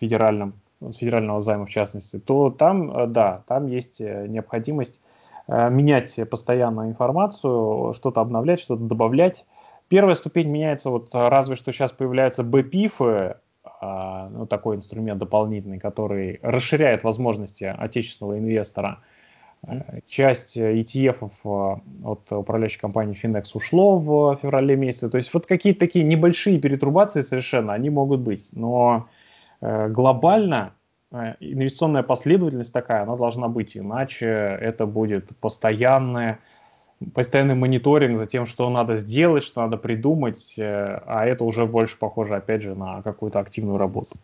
федеральным, 0.00 0.54
федерального 0.80 1.40
займа 1.40 1.66
в 1.66 1.70
частности, 1.70 2.18
то 2.18 2.50
там, 2.50 3.12
да, 3.12 3.44
там 3.46 3.68
есть 3.68 4.00
необходимость 4.00 5.00
менять 5.46 6.18
постоянно 6.28 6.88
информацию, 6.88 7.92
что-то 7.92 8.22
обновлять, 8.22 8.58
что-то 8.58 8.82
добавлять. 8.82 9.44
Первая 9.86 10.16
ступень 10.16 10.48
меняется, 10.48 10.90
вот 10.90 11.10
разве 11.12 11.54
что 11.54 11.70
сейчас 11.70 11.92
появляются 11.92 12.42
БПИФы, 12.42 13.36
ну, 13.80 14.46
такой 14.46 14.76
инструмент 14.76 15.18
дополнительный, 15.18 15.78
который 15.78 16.38
расширяет 16.42 17.04
возможности 17.04 17.64
отечественного 17.64 18.38
инвестора. 18.38 19.00
Часть 20.06 20.56
ETF 20.56 21.30
а, 21.44 21.80
от 22.04 22.30
управляющей 22.30 22.78
компании 22.78 23.18
Finex 23.20 23.50
ушло 23.54 23.98
в 23.98 24.38
феврале 24.40 24.76
месяце. 24.76 25.10
То 25.10 25.16
есть 25.16 25.34
вот 25.34 25.46
какие-то 25.46 25.80
такие 25.80 26.04
небольшие 26.04 26.60
перетрубации 26.60 27.22
совершенно, 27.22 27.72
они 27.72 27.90
могут 27.90 28.20
быть. 28.20 28.48
Но 28.52 29.08
э, 29.60 29.88
глобально 29.88 30.74
э, 31.10 31.34
инвестиционная 31.40 32.04
последовательность 32.04 32.72
такая, 32.72 33.02
она 33.02 33.16
должна 33.16 33.48
быть, 33.48 33.76
иначе 33.76 34.26
это 34.26 34.86
будет 34.86 35.36
постоянное 35.38 36.38
постоянный 37.14 37.54
мониторинг 37.54 38.18
за 38.18 38.26
тем, 38.26 38.46
что 38.46 38.68
надо 38.70 38.96
сделать, 38.96 39.44
что 39.44 39.62
надо 39.62 39.76
придумать, 39.76 40.54
э, 40.58 41.00
а 41.06 41.26
это 41.26 41.44
уже 41.44 41.66
больше 41.66 41.98
похоже, 41.98 42.36
опять 42.36 42.62
же, 42.62 42.74
на 42.74 43.02
какую-то 43.02 43.38
активную 43.38 43.78
работу. 43.78 44.16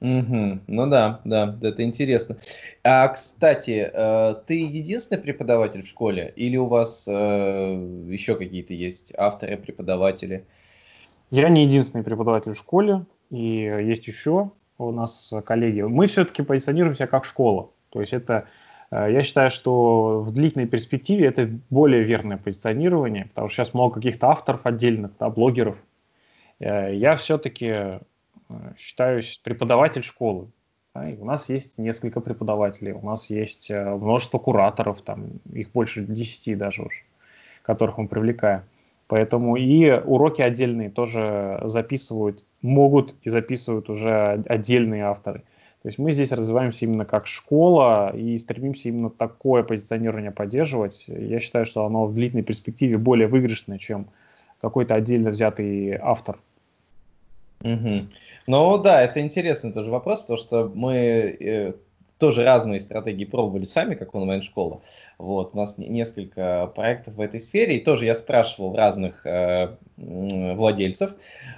Угу. 0.00 0.60
Ну 0.68 0.86
да, 0.86 1.20
да, 1.24 1.56
это 1.60 1.82
интересно. 1.82 2.36
А, 2.84 3.08
кстати, 3.08 3.90
э, 3.92 4.34
ты 4.46 4.54
единственный 4.54 5.20
преподаватель 5.20 5.82
в 5.82 5.88
школе 5.88 6.32
или 6.36 6.56
у 6.56 6.66
вас 6.66 7.04
э, 7.08 8.04
еще 8.08 8.36
какие-то 8.36 8.74
есть 8.74 9.12
авторы, 9.16 9.56
преподаватели? 9.56 10.44
Я 11.30 11.48
не 11.48 11.64
единственный 11.64 12.04
преподаватель 12.04 12.52
в 12.52 12.58
школе, 12.58 13.04
и 13.30 13.72
есть 13.80 14.06
еще 14.06 14.52
у 14.78 14.92
нас 14.92 15.32
коллеги. 15.44 15.82
Мы 15.82 16.06
все-таки 16.06 16.42
позиционируемся 16.42 17.06
как 17.06 17.24
школа. 17.24 17.70
То 17.90 18.00
есть 18.00 18.12
это 18.12 18.46
я 18.90 19.22
считаю, 19.22 19.50
что 19.50 20.20
в 20.20 20.32
длительной 20.32 20.66
перспективе 20.66 21.26
это 21.26 21.50
более 21.68 22.02
верное 22.02 22.38
позиционирование, 22.38 23.26
потому 23.26 23.48
что 23.48 23.56
сейчас 23.56 23.74
много 23.74 23.96
каких-то 23.96 24.28
авторов 24.28 24.64
отдельных, 24.64 25.12
да, 25.18 25.28
блогеров. 25.28 25.76
Э, 26.58 26.94
я 26.94 27.16
все-таки 27.16 27.66
э, 27.66 28.00
считаюсь 28.78 29.40
преподаватель 29.44 30.02
школы. 30.02 30.48
Да, 30.94 31.06
у 31.18 31.24
нас 31.24 31.48
есть 31.48 31.76
несколько 31.76 32.20
преподавателей, 32.20 32.92
у 32.92 33.04
нас 33.04 33.28
есть 33.28 33.70
множество 33.70 34.38
кураторов, 34.38 35.02
там 35.02 35.40
их 35.52 35.70
больше 35.72 36.02
10 36.02 36.56
даже 36.56 36.82
уже, 36.82 37.02
которых 37.62 37.98
мы 37.98 38.08
привлекаем. 38.08 38.62
Поэтому 39.08 39.56
и 39.56 39.90
уроки 39.90 40.42
отдельные 40.42 40.90
тоже 40.90 41.60
записывают, 41.64 42.44
могут 42.60 43.14
и 43.22 43.30
записывают 43.30 43.88
уже 43.88 44.44
отдельные 44.46 45.04
авторы. 45.04 45.42
То 45.82 45.88
есть 45.88 45.98
мы 45.98 46.12
здесь 46.12 46.32
развиваемся 46.32 46.84
именно 46.84 47.04
как 47.04 47.26
школа 47.26 48.14
и 48.14 48.36
стремимся 48.38 48.88
именно 48.88 49.10
такое 49.10 49.62
позиционирование 49.62 50.32
поддерживать. 50.32 51.04
Я 51.06 51.38
считаю, 51.38 51.64
что 51.64 51.86
оно 51.86 52.06
в 52.06 52.14
длительной 52.14 52.42
перспективе 52.42 52.98
более 52.98 53.28
выигрышное, 53.28 53.78
чем 53.78 54.08
какой-то 54.60 54.94
отдельно 54.94 55.30
взятый 55.30 55.94
автор. 55.94 56.38
Угу. 57.62 58.06
Ну 58.48 58.78
да, 58.78 59.02
это 59.02 59.20
интересный 59.20 59.72
тоже 59.72 59.90
вопрос, 59.90 60.20
потому 60.20 60.36
что 60.38 60.70
мы 60.74 60.96
э, 60.96 61.72
тоже 62.18 62.44
разные 62.44 62.80
стратегии 62.80 63.24
пробовали 63.24 63.64
сами, 63.64 63.94
как 63.94 64.14
онлайн-школа. 64.14 64.80
Вот, 65.18 65.50
у 65.54 65.56
нас 65.56 65.78
несколько 65.78 66.70
проектов 66.74 67.14
в 67.14 67.20
этой 67.20 67.40
сфере, 67.40 67.78
и 67.78 67.84
тоже 67.84 68.06
я 68.06 68.14
спрашивал 68.14 68.74
разных 68.74 69.24
э, 69.24 69.76
владельцев. 69.96 71.12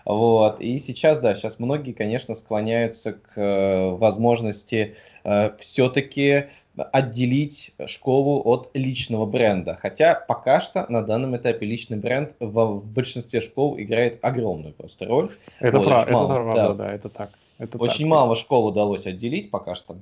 Вот, 0.04 0.60
и 0.60 0.78
сейчас, 0.78 1.20
да, 1.20 1.34
сейчас 1.34 1.58
многие, 1.58 1.92
конечно, 1.92 2.34
склоняются 2.34 3.12
к 3.12 3.32
э, 3.36 3.90
возможности 3.90 4.96
э, 5.24 5.50
все-таки 5.58 6.46
отделить 6.76 7.72
школу 7.86 8.42
от 8.44 8.70
личного 8.74 9.26
бренда. 9.26 9.78
Хотя 9.80 10.14
пока 10.14 10.60
что 10.60 10.86
на 10.88 11.02
данном 11.02 11.36
этапе 11.36 11.66
личный 11.66 11.98
бренд 11.98 12.34
в, 12.38 12.52
в 12.52 12.84
большинстве 12.84 13.40
школ 13.40 13.78
играет 13.78 14.18
огромную 14.22 14.72
просто 14.72 15.06
роль. 15.06 15.30
Это, 15.58 15.78
вот, 15.78 15.86
прав, 15.86 16.02
это 16.04 16.12
правда, 16.12 16.54
да. 16.54 16.74
да, 16.74 16.92
это 16.92 17.08
так. 17.08 17.30
Это 17.58 17.76
очень 17.78 18.04
так. 18.04 18.08
мало 18.08 18.36
школ 18.36 18.66
удалось 18.66 19.06
отделить 19.06 19.50
пока 19.50 19.74
что. 19.74 19.96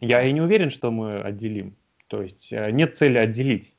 Я 0.00 0.22
и 0.22 0.32
не 0.32 0.40
уверен, 0.40 0.70
что 0.70 0.90
мы 0.90 1.20
отделим. 1.20 1.74
То 2.06 2.22
есть 2.22 2.52
э, 2.52 2.70
нет 2.70 2.96
цели 2.96 3.18
отделить. 3.18 3.74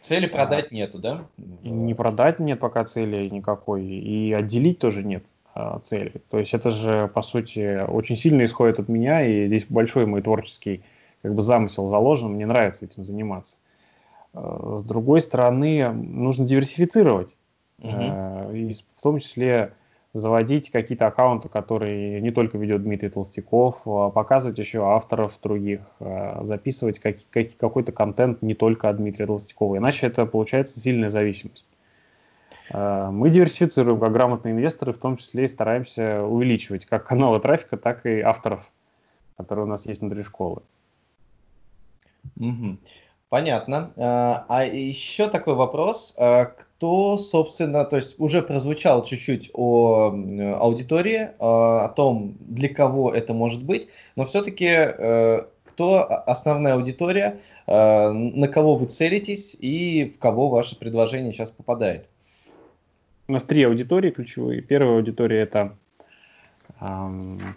Цели 0.00 0.26
продать 0.26 0.70
а, 0.70 0.74
нету, 0.74 0.98
да? 0.98 1.26
Не 1.62 1.94
продать 1.94 2.38
нет 2.38 2.60
пока 2.60 2.84
цели 2.84 3.26
никакой, 3.28 3.84
и 3.84 4.32
отделить 4.32 4.78
тоже 4.78 5.02
нет 5.02 5.24
а, 5.54 5.78
цели. 5.80 6.12
То 6.30 6.38
есть 6.38 6.52
это 6.52 6.70
же, 6.70 7.08
по 7.08 7.22
сути, 7.22 7.84
очень 7.86 8.16
сильно 8.16 8.44
исходит 8.44 8.78
от 8.78 8.88
меня, 8.88 9.26
и 9.26 9.46
здесь 9.46 9.64
большой 9.66 10.06
мой 10.06 10.20
творческий 10.20 10.82
как 11.22 11.34
бы 11.34 11.40
замысел 11.40 11.88
заложен, 11.88 12.32
мне 12.32 12.44
нравится 12.44 12.84
этим 12.84 13.04
заниматься. 13.04 13.56
А, 14.34 14.76
с 14.76 14.82
другой 14.82 15.20
стороны, 15.22 15.90
нужно 15.90 16.46
диверсифицировать, 16.46 17.34
угу. 17.78 18.52
и 18.52 18.74
в 18.96 19.02
том 19.02 19.18
числе 19.20 19.72
заводить 20.14 20.70
какие-то 20.70 21.08
аккаунты, 21.08 21.48
которые 21.48 22.20
не 22.20 22.30
только 22.30 22.56
ведет 22.56 22.84
Дмитрий 22.84 23.10
Толстяков, 23.10 23.82
а 23.84 24.10
показывать 24.10 24.58
еще 24.58 24.84
авторов 24.84 25.38
других, 25.42 25.80
а, 25.98 26.44
записывать 26.44 27.00
как, 27.00 27.16
как, 27.30 27.56
какой-то 27.56 27.90
контент 27.90 28.40
не 28.40 28.54
только 28.54 28.88
от 28.88 28.96
Дмитрия 28.96 29.26
Толстякова. 29.26 29.76
Иначе 29.76 30.06
это 30.06 30.24
получается 30.24 30.78
сильная 30.78 31.10
зависимость. 31.10 31.68
А, 32.70 33.10
мы 33.10 33.28
диверсифицируем 33.28 33.98
как 33.98 34.12
грамотные 34.12 34.52
инвесторы, 34.54 34.92
в 34.92 34.98
том 34.98 35.16
числе 35.16 35.46
и 35.46 35.48
стараемся 35.48 36.22
увеличивать 36.22 36.86
как 36.86 37.04
каналы 37.04 37.40
трафика, 37.40 37.76
так 37.76 38.06
и 38.06 38.20
авторов, 38.20 38.70
которые 39.36 39.64
у 39.64 39.68
нас 39.68 39.84
есть 39.84 40.00
внутри 40.00 40.22
школы. 40.22 40.62
Угу. 42.38 42.78
Понятно. 43.34 43.90
А 43.96 44.64
еще 44.64 45.28
такой 45.28 45.54
вопрос 45.54 46.14
кто, 46.14 47.18
собственно, 47.18 47.84
то 47.84 47.96
есть 47.96 48.14
уже 48.18 48.42
прозвучал 48.42 49.04
чуть-чуть 49.04 49.50
о 49.52 50.14
аудитории, 50.58 51.30
о 51.40 51.88
том, 51.88 52.36
для 52.40 52.68
кого 52.68 53.12
это 53.12 53.34
может 53.34 53.64
быть, 53.64 53.88
но 54.14 54.24
все-таки 54.24 54.68
э, 54.68 55.46
кто 55.64 56.06
основная 56.26 56.74
аудитория, 56.74 57.40
э, 57.66 58.10
на 58.10 58.46
кого 58.46 58.76
вы 58.76 58.86
целитесь 58.86 59.56
и 59.58 60.14
в 60.16 60.20
кого 60.20 60.48
ваше 60.48 60.78
предложение 60.78 61.32
сейчас 61.32 61.50
попадает? 61.50 62.08
У 63.26 63.32
нас 63.32 63.42
три 63.42 63.64
аудитории 63.64 64.10
ключевые. 64.10 64.62
Первая 64.62 64.96
аудитория 64.96 65.40
это 65.40 65.76
э, 66.80 66.86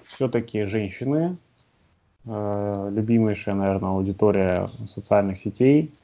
все-таки 0.05 0.63
женщины, 0.63 1.35
э, 1.35 1.46
любимейшая, 2.27 3.55
наверное, 3.55 3.91
аудитория 3.91 4.69
социальных 4.87 5.37
сетей– 5.37 5.93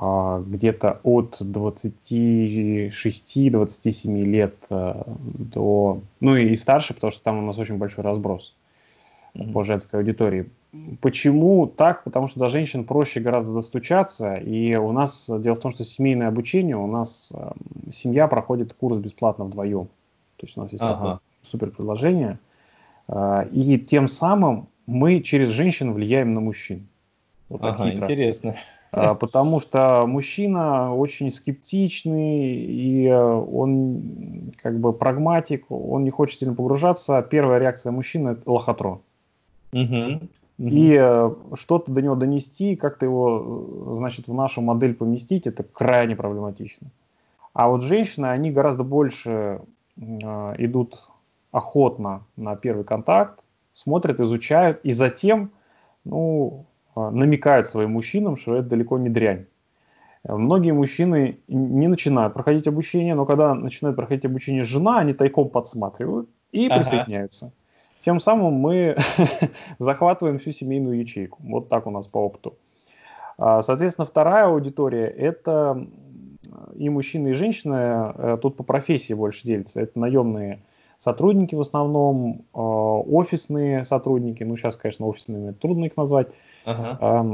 а, 0.00 0.40
где-то 0.40 1.00
от 1.04 1.40
26-27 1.40 4.24
лет 4.24 4.56
э, 4.70 5.02
до, 5.14 6.00
ну 6.18 6.36
и 6.36 6.56
старше, 6.56 6.94
потому 6.94 7.12
что 7.12 7.22
там 7.22 7.38
у 7.38 7.42
нас 7.46 7.56
очень 7.58 7.78
большой 7.78 8.02
разброс 8.02 8.56
mm-hmm. 9.34 9.52
по 9.52 9.62
женской 9.62 10.00
аудитории. 10.00 10.50
Почему 11.00 11.68
так? 11.68 12.02
Потому 12.02 12.26
что 12.26 12.40
до 12.40 12.48
женщин 12.48 12.82
проще 12.84 13.20
гораздо 13.20 13.54
достучаться, 13.54 14.34
и 14.34 14.74
у 14.74 14.90
нас, 14.90 15.30
дело 15.30 15.54
в 15.54 15.60
том, 15.60 15.70
что 15.70 15.84
семейное 15.84 16.26
обучение, 16.26 16.76
у 16.76 16.88
нас 16.88 17.32
э, 17.32 17.52
семья 17.92 18.26
проходит 18.26 18.74
курс 18.74 18.98
бесплатно 18.98 19.44
вдвоем. 19.44 19.86
То 20.38 20.46
есть 20.46 20.56
у 20.56 20.62
нас 20.62 20.72
есть 20.72 20.82
ага. 20.82 20.94
такое 20.94 21.20
супер 21.44 21.70
предложение. 21.70 22.40
Э, 23.06 23.46
и 23.52 23.78
тем 23.78 24.08
самым 24.08 24.66
мы 24.86 25.20
через 25.20 25.50
женщин 25.50 25.92
влияем 25.92 26.34
на 26.34 26.40
мужчин. 26.40 26.86
Вот 27.48 27.64
ага, 27.64 27.92
интересно. 27.92 28.56
А, 28.96 29.14
потому 29.14 29.58
что 29.58 30.06
мужчина 30.06 30.94
очень 30.94 31.30
скептичный, 31.30 32.54
и 32.54 33.06
э, 33.06 33.16
он 33.16 34.52
как 34.62 34.78
бы 34.78 34.92
прагматик, 34.92 35.66
он 35.68 36.04
не 36.04 36.10
хочет 36.10 36.38
сильно 36.38 36.54
погружаться. 36.54 37.20
Первая 37.22 37.58
реакция 37.58 37.90
мужчины– 37.90 38.28
это 38.30 38.48
лохотрон. 38.50 39.00
Угу. 39.72 40.20
И 40.58 40.96
э, 40.96 41.34
что-то 41.54 41.90
до 41.90 42.02
него 42.02 42.14
донести, 42.14 42.76
как-то 42.76 43.06
его, 43.06 43.90
э, 43.90 43.94
значит, 43.94 44.28
в 44.28 44.34
нашу 44.34 44.62
модель 44.62 44.94
поместить, 44.94 45.48
это 45.48 45.64
крайне 45.64 46.14
проблематично. 46.14 46.86
А 47.52 47.68
вот 47.68 47.82
женщины, 47.82 48.26
они 48.26 48.52
гораздо 48.52 48.84
больше 48.84 49.60
идут 49.96 51.08
охотно 51.52 52.22
на 52.36 52.56
первый 52.56 52.84
контакт, 52.84 53.43
смотрят, 53.74 54.20
изучают, 54.20 54.80
и 54.84 54.92
затем, 54.92 55.50
ну, 56.04 56.64
а, 56.94 57.10
намекают 57.10 57.66
своим 57.66 57.90
мужчинам, 57.92 58.36
что 58.36 58.56
это 58.56 58.68
далеко 58.68 58.96
не 58.98 59.10
дрянь. 59.10 59.46
Многие 60.26 60.72
мужчины 60.72 61.38
не 61.48 61.86
начинают 61.86 62.32
проходить 62.32 62.66
обучение, 62.66 63.14
но 63.14 63.26
когда 63.26 63.54
начинает 63.54 63.94
проходить 63.94 64.24
обучение 64.24 64.64
жена, 64.64 65.00
они 65.00 65.12
тайком 65.12 65.50
подсматривают 65.50 66.30
и 66.50 66.66
ага. 66.66 66.76
присоединяются. 66.76 67.52
Тем 68.00 68.20
самым 68.20 68.54
мы 68.54 68.96
захватываем 69.78 70.38
всю 70.38 70.52
семейную 70.52 70.98
ячейку. 70.98 71.38
Вот 71.42 71.68
так 71.68 71.86
у 71.86 71.90
нас 71.90 72.06
по 72.06 72.18
опыту. 72.18 72.56
А, 73.36 73.60
соответственно, 73.60 74.06
вторая 74.06 74.46
аудитория– 74.46 75.06
это 75.18 75.86
и 76.76 76.88
мужчины, 76.88 77.28
и 77.28 77.32
женщины, 77.32 77.74
э, 78.14 78.38
тут 78.40 78.56
по 78.56 78.62
профессии 78.62 79.14
больше 79.14 79.46
делятся. 79.46 79.80
Это 79.80 79.98
наемные 79.98 80.60
сотрудники 80.98 81.54
в 81.54 81.60
основном, 81.60 82.42
а, 82.52 82.60
офисные 82.60 83.84
сотрудники, 83.84 84.42
ну 84.42 84.56
сейчас, 84.56 84.76
конечно, 84.76 85.06
офисными 85.06 85.52
трудно 85.52 85.86
их 85.86 85.96
назвать, 85.96 86.28
ага. 86.64 87.24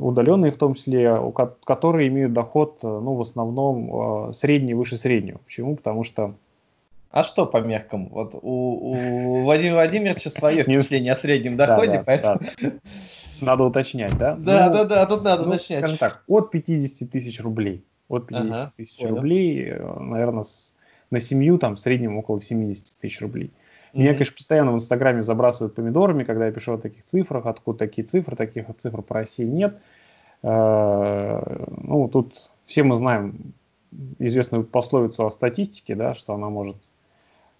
удаленные 0.00 0.52
в 0.52 0.56
том 0.56 0.74
числе, 0.74 1.20
которые 1.64 2.08
имеют 2.08 2.32
доход, 2.32 2.78
э, 2.82 2.86
ну, 2.86 3.14
в 3.14 3.20
основном 3.20 4.30
э, 4.30 4.32
средний, 4.32 4.74
выше 4.74 4.96
среднего. 4.96 5.38
Почему? 5.46 5.76
Потому 5.76 6.02
что 6.02 6.34
а 7.16 7.22
что 7.22 7.46
по 7.46 7.58
меркам? 7.58 8.08
Вот 8.10 8.34
у, 8.34 8.40
у 8.42 9.42
Владимира 9.44 9.76
Владимировича 9.76 10.28
свое 10.28 10.64
впечатление 10.64 11.12
о 11.12 11.16
среднем 11.16 11.56
доходе, 11.56 12.02
поэтому... 12.04 12.40
Надо 13.40 13.64
уточнять, 13.64 14.16
да? 14.18 14.34
Да, 14.34 14.68
ну, 14.68 14.74
да, 14.74 14.84
да, 14.84 15.06
тут 15.06 15.24
надо 15.24 15.44
ну, 15.44 15.48
уточнять. 15.48 15.80
Скажем 15.80 15.98
так, 15.98 16.22
от 16.26 16.50
50 16.50 17.10
тысяч 17.10 17.40
рублей. 17.40 17.84
От 18.08 18.26
50 18.26 18.46
ага, 18.46 18.72
тысяч 18.76 19.02
рублей, 19.08 19.70
э, 19.70 19.98
наверное, 19.98 20.42
с, 20.42 20.75
на 21.10 21.20
семью 21.20 21.58
там 21.58 21.76
в 21.76 21.80
среднем 21.80 22.16
около 22.16 22.40
70 22.40 22.98
тысяч 22.98 23.20
рублей. 23.20 23.50
Меня, 23.92 24.12
конечно, 24.12 24.34
постоянно 24.36 24.72
в 24.72 24.74
Инстаграме 24.74 25.22
забрасывают 25.22 25.74
помидорами, 25.74 26.24
когда 26.24 26.46
я 26.46 26.52
пишу 26.52 26.74
о 26.74 26.78
таких 26.78 27.04
цифрах, 27.04 27.46
откуда 27.46 27.78
такие 27.78 28.06
цифры, 28.06 28.36
таких 28.36 28.66
цифр 28.76 29.00
по 29.00 29.14
России 29.14 29.46
нет. 29.46 29.78
Э, 30.42 31.64
ну, 31.82 32.08
тут 32.08 32.50
все 32.66 32.82
мы 32.82 32.96
знаем 32.96 33.54
известную 34.18 34.64
пословицу 34.64 35.24
о 35.24 35.30
статистике, 35.30 35.94
да, 35.94 36.14
что 36.14 36.34
она 36.34 36.50
может 36.50 36.76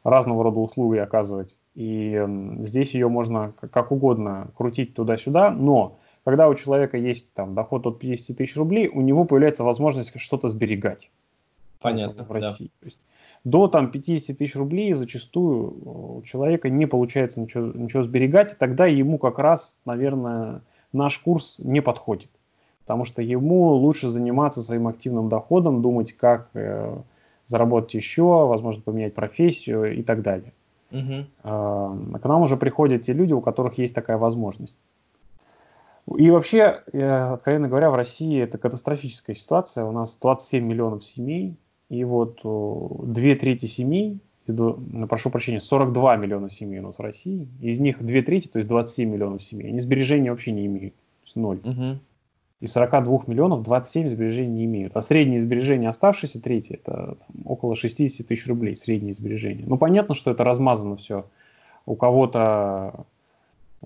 разного 0.05 0.45
рода 0.45 0.61
услуги 0.61 0.99
оказывать. 0.99 1.57
И 1.75 2.23
здесь 2.61 2.95
ее 2.95 3.09
можно 3.09 3.53
как 3.71 3.91
угодно 3.91 4.49
крутить 4.57 4.95
туда-сюда, 4.95 5.51
но 5.51 5.99
когда 6.25 6.49
у 6.49 6.55
человека 6.55 6.97
есть 6.97 7.33
там 7.35 7.55
доход 7.55 7.87
от 7.87 7.99
50 7.99 8.37
тысяч 8.37 8.57
рублей, 8.57 8.89
у 8.89 9.01
него 9.01 9.25
появляется 9.25 9.65
возможность 9.65 10.13
что-то 10.21 10.49
сберегать. 10.49 11.11
Понятно. 11.81 12.25
В 12.25 12.33
России. 12.33 12.67
Да. 12.67 12.81
То 12.81 12.87
есть 12.87 12.99
до 13.45 13.69
там, 13.69 13.91
50 13.91 14.37
тысяч 14.37 14.57
рублей 14.57 14.93
зачастую 14.93 16.19
у 16.19 16.23
человека 16.23 16.69
не 16.69 16.87
получается 16.87 17.41
ничего, 17.41 17.67
ничего 17.67 18.03
сберегать, 18.03 18.53
и 18.53 18.57
тогда 18.57 18.87
ему 18.87 19.19
как 19.19 19.39
раз, 19.39 19.79
наверное, 19.85 20.63
наш 20.93 21.19
курс 21.19 21.59
не 21.59 21.81
подходит. 21.81 22.31
Потому 22.81 23.05
что 23.05 23.23
ему 23.23 23.69
лучше 23.71 24.09
заниматься 24.09 24.63
своим 24.63 24.89
активным 24.89 25.29
доходом, 25.29 25.83
думать, 25.83 26.13
как 26.13 26.51
э, 26.55 26.97
заработать 27.47 27.95
еще, 27.95 28.47
возможно, 28.47 28.83
поменять 28.83 29.15
профессию 29.15 29.97
и 29.97 30.03
так 30.03 30.23
далее. 30.23 30.53
Угу. 30.93 31.15
Э, 31.45 32.19
к 32.23 32.25
нам 32.25 32.43
уже 32.43 32.57
приходят 32.57 33.03
те 33.03 33.13
люди, 33.13 33.33
у 33.33 33.41
которых 33.41 33.79
есть 33.79 33.95
такая 33.95 34.19
возможность. 34.19 34.77
И 36.17 36.31
вообще, 36.31 36.83
э, 36.93 37.33
откровенно 37.33 37.69
говоря, 37.69 37.91
в 37.91 37.97
России 37.97 38.41
это 38.41 38.59
катастрофическая 38.59 39.35
ситуация. 39.35 39.85
У 39.85 39.93
нас 39.93 40.17
27 40.21 40.65
миллионов 40.65 41.05
семей, 41.05 41.57
и 41.89 42.05
вот 42.05 42.41
две 43.13 43.37
трети 43.37 43.67
семей, 43.67 44.19
прошу 45.09 45.31
прощения, 45.31 45.61
42 45.61 46.17
миллиона 46.17 46.49
семей 46.49 46.81
у 46.81 46.85
нас 46.85 46.99
в 46.99 47.03
России, 47.03 47.49
из 47.61 47.79
них 47.79 48.03
две 48.05 48.23
трети, 48.23 48.49
то 48.49 48.59
есть 48.59 48.69
27 48.69 49.11
миллионов 49.11 49.43
семей, 49.43 49.69
они 49.69 49.81
сбережения 49.81 50.31
вообще 50.31 50.53
не 50.53 50.67
имеют, 50.67 50.95
то 50.95 51.25
есть 51.25 51.37
ноль. 51.37 51.61
Угу. 51.65 51.99
Из 52.61 52.73
42 52.73 53.25
миллионов 53.27 53.63
27 53.65 54.11
сбережений 54.11 54.51
не 54.51 54.65
имеют. 54.65 54.97
А 54.97 55.03
средние 55.03 55.43
сбережения 55.43 55.91
оставшиеся 55.91 56.41
трети 56.41 56.73
это 56.73 57.19
около 57.45 57.77
60 57.77 58.27
тысяч 58.27 58.47
рублей 58.47 58.77
средние 58.77 59.13
сбережения. 59.13 59.65
Ну 59.67 59.77
понятно, 59.77 60.15
что 60.15 60.31
это 60.31 60.43
размазано 60.43 60.97
все. 60.97 61.27
У 61.85 61.97
кого-то 61.97 63.05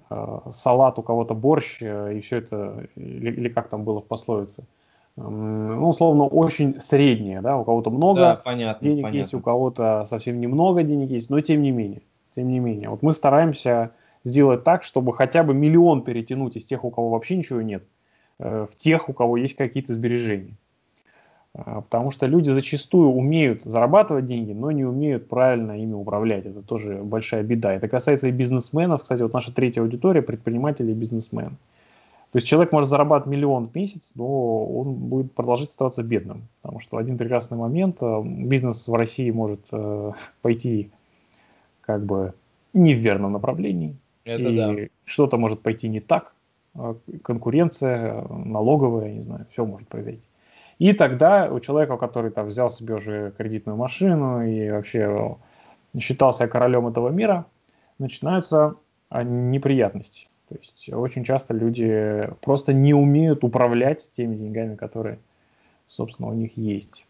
э, 0.08 0.38
салат, 0.52 1.00
у 1.00 1.02
кого-то 1.02 1.34
борщ, 1.34 1.78
э, 1.80 2.16
и 2.16 2.20
все 2.20 2.36
это, 2.36 2.86
или, 2.94 3.32
или 3.32 3.48
как 3.48 3.68
там 3.70 3.82
было 3.82 4.00
в 4.00 4.06
пословице, 4.06 4.62
ну, 5.28 5.88
условно, 5.88 6.24
очень 6.24 6.80
среднее, 6.80 7.40
да, 7.40 7.56
у 7.58 7.64
кого-то 7.64 7.90
много 7.90 8.20
да, 8.20 8.36
понятно, 8.36 8.82
денег 8.82 9.02
понятно. 9.02 9.18
есть, 9.18 9.34
у 9.34 9.40
кого-то 9.40 10.04
совсем 10.06 10.40
немного 10.40 10.82
денег 10.82 11.10
есть, 11.10 11.30
но 11.30 11.40
тем 11.40 11.62
не 11.62 11.70
менее, 11.70 12.02
тем 12.34 12.48
не 12.48 12.58
менее, 12.58 12.88
вот 12.88 13.02
мы 13.02 13.12
стараемся 13.12 13.90
сделать 14.24 14.64
так, 14.64 14.82
чтобы 14.82 15.12
хотя 15.12 15.42
бы 15.42 15.54
миллион 15.54 16.02
перетянуть 16.02 16.56
из 16.56 16.66
тех, 16.66 16.84
у 16.84 16.90
кого 16.90 17.10
вообще 17.10 17.36
ничего 17.36 17.62
нет, 17.62 17.84
э, 18.38 18.66
в 18.70 18.76
тех, 18.76 19.08
у 19.08 19.12
кого 19.12 19.36
есть 19.36 19.56
какие-то 19.56 19.94
сбережения. 19.94 20.54
А, 21.52 21.80
потому 21.80 22.10
что 22.10 22.26
люди 22.26 22.50
зачастую 22.50 23.10
умеют 23.10 23.62
зарабатывать 23.64 24.26
деньги, 24.26 24.52
но 24.52 24.70
не 24.70 24.84
умеют 24.84 25.28
правильно 25.28 25.80
ими 25.80 25.94
управлять. 25.94 26.46
Это 26.46 26.62
тоже 26.62 27.00
большая 27.02 27.42
беда. 27.42 27.74
Это 27.74 27.88
касается 27.88 28.28
и 28.28 28.32
бизнесменов. 28.32 29.02
Кстати, 29.02 29.22
вот 29.22 29.32
наша 29.32 29.52
третья 29.52 29.82
аудитория– 29.82 30.22
предприниматели 30.22 30.92
и 30.92 30.94
бизнесмены. 30.94 31.56
То 32.32 32.36
есть 32.36 32.46
человек 32.46 32.70
может 32.72 32.88
зарабатывать 32.88 33.36
миллион 33.36 33.66
в 33.66 33.74
месяц, 33.74 34.08
но 34.14 34.64
он 34.64 34.94
будет 34.94 35.32
продолжать 35.32 35.70
оставаться 35.70 36.04
бедным, 36.04 36.48
потому 36.62 36.78
что 36.78 36.96
один 36.96 37.18
прекрасный 37.18 37.58
момент 37.58 37.96
э, 38.00 38.22
бизнес 38.24 38.86
в 38.86 38.94
России 38.94 39.30
может 39.32 39.60
э, 39.72 40.12
пойти 40.40 40.92
как 41.80 42.04
бы 42.04 42.34
не 42.72 42.94
в 42.94 42.98
верном 42.98 43.32
направлении, 43.32 43.96
Это 44.24 44.48
и 44.48 44.56
да. 44.56 44.74
что-то 45.04 45.38
может 45.38 45.60
пойти 45.60 45.88
не 45.88 45.98
так, 45.98 46.32
э, 46.76 46.94
конкуренция, 47.24 48.24
налоговая, 48.28 49.12
не 49.12 49.22
знаю, 49.22 49.46
все 49.50 49.66
может 49.66 49.88
произойти. 49.88 50.22
И 50.78 50.92
тогда 50.92 51.52
у 51.52 51.58
человека, 51.58 51.96
который 51.96 52.30
там 52.30 52.46
взял 52.46 52.70
себе 52.70 52.94
уже 52.94 53.32
кредитную 53.36 53.76
машину 53.76 54.46
и 54.46 54.70
вообще 54.70 55.36
считал 55.98 56.32
себя 56.32 56.46
королем 56.46 56.86
этого 56.86 57.08
мира, 57.08 57.44
начинаются 57.98 58.76
неприятности. 59.12 60.29
То 60.50 60.56
есть 60.60 60.92
очень 60.92 61.22
часто 61.22 61.54
люди 61.54 62.28
просто 62.40 62.72
не 62.72 62.92
умеют 62.92 63.44
управлять 63.44 64.10
теми 64.10 64.34
деньгами, 64.34 64.74
которые, 64.74 65.20
собственно, 65.86 66.28
у 66.28 66.34
них 66.34 66.56
есть. 66.56 67.06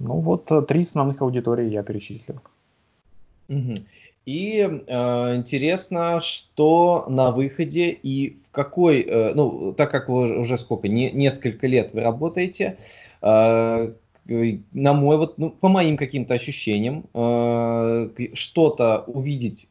Ну 0.00 0.14
вот 0.14 0.50
э, 0.50 0.62
три 0.62 0.80
основных 0.80 1.22
аудитории 1.22 1.68
я 1.68 1.84
перечислил. 1.84 2.40
И 4.26 4.58
э, 4.60 5.36
интересно, 5.36 6.18
что 6.20 7.04
на 7.08 7.30
выходе 7.30 7.90
и 7.90 8.36
в 8.48 8.50
какой, 8.50 9.02
э, 9.02 9.34
ну, 9.34 9.72
так 9.72 9.92
как 9.92 10.08
вы 10.08 10.36
уже 10.36 10.58
сколько, 10.58 10.88
не, 10.88 11.12
несколько 11.12 11.68
лет 11.68 11.90
вы 11.92 12.00
работаете, 12.00 12.76
э, 13.22 13.92
на 14.26 14.92
мой 14.92 15.16
вот, 15.16 15.38
ну, 15.38 15.50
по 15.50 15.68
моим 15.68 15.96
каким-то 15.96 16.34
ощущениям, 16.34 17.04
э, 17.14 18.10
что-то 18.34 19.04
увидеть 19.06 19.68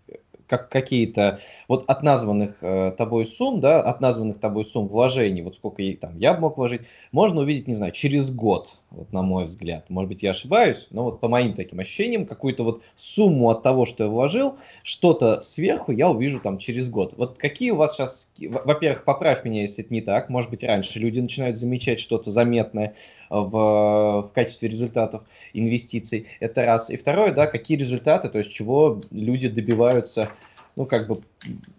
как 0.50 0.70
какие-то 0.70 1.40
вот 1.68 1.86
от 1.88 2.02
названных 2.02 2.56
э, 2.62 2.92
тобой 2.98 3.28
сумм, 3.28 3.60
да, 3.60 3.82
от 3.82 4.02
названных 4.02 4.40
тобой 4.40 4.66
сумм 4.66 4.88
вложений, 4.88 5.44
вот 5.44 5.56
сколько 5.56 5.84
там 6.02 6.18
я 6.18 6.34
мог 6.34 6.58
вложить, 6.58 6.82
можно 7.12 7.42
увидеть, 7.42 7.68
не 7.68 7.76
знаю, 7.76 7.92
через 7.92 8.32
год, 8.32 8.79
вот 8.92 9.14
на 9.14 9.22
мой 9.22 9.46
взгляд. 9.46 9.90
Может 9.90 10.10
быть, 10.10 10.24
я 10.24 10.32
ошибаюсь, 10.32 10.88
но 10.90 11.04
вот 11.04 11.20
по 11.20 11.28
моим 11.28 11.54
таким 11.54 11.80
ощущениям, 11.80 12.26
какую-то 12.26 12.64
вот 12.64 12.82
сумму 12.96 13.50
от 13.50 13.62
того, 13.62 13.86
что 13.86 14.06
я 14.06 14.10
вложил, 14.10 14.58
что-то 14.84 15.42
сверху 15.42 15.92
я 15.92 16.10
увижу 16.10 16.40
там 16.40 16.58
через 16.58 16.90
год. 16.90 17.14
Вот 17.18 17.38
какие 17.38 17.72
у 17.72 17.76
вас 17.76 17.96
сейчас, 17.96 18.32
во-первых, 18.38 19.04
поправь 19.04 19.46
меня, 19.46 19.62
если 19.62 19.84
это 19.84 19.94
не 19.94 20.02
так, 20.02 20.30
может 20.30 20.50
быть, 20.50 20.64
раньше 20.64 21.00
люди 21.00 21.20
начинают 21.20 21.58
замечать 21.58 22.00
что-то 22.00 22.32
заметное 22.32 22.96
в, 23.30 23.50
в 23.50 24.32
качестве 24.34 24.70
результатов 24.70 25.24
инвестиций, 25.54 26.28
это 26.40 26.66
раз. 26.66 26.90
И 26.90 26.98
второе, 26.98 27.32
да, 27.32 27.48
какие 27.48 27.78
результаты, 27.78 28.30
то 28.30 28.40
есть 28.40 28.52
чего 28.52 29.02
люди 29.12 29.48
добиваются 29.48 30.30
ну, 30.76 30.86
как 30.86 31.08
бы, 31.08 31.20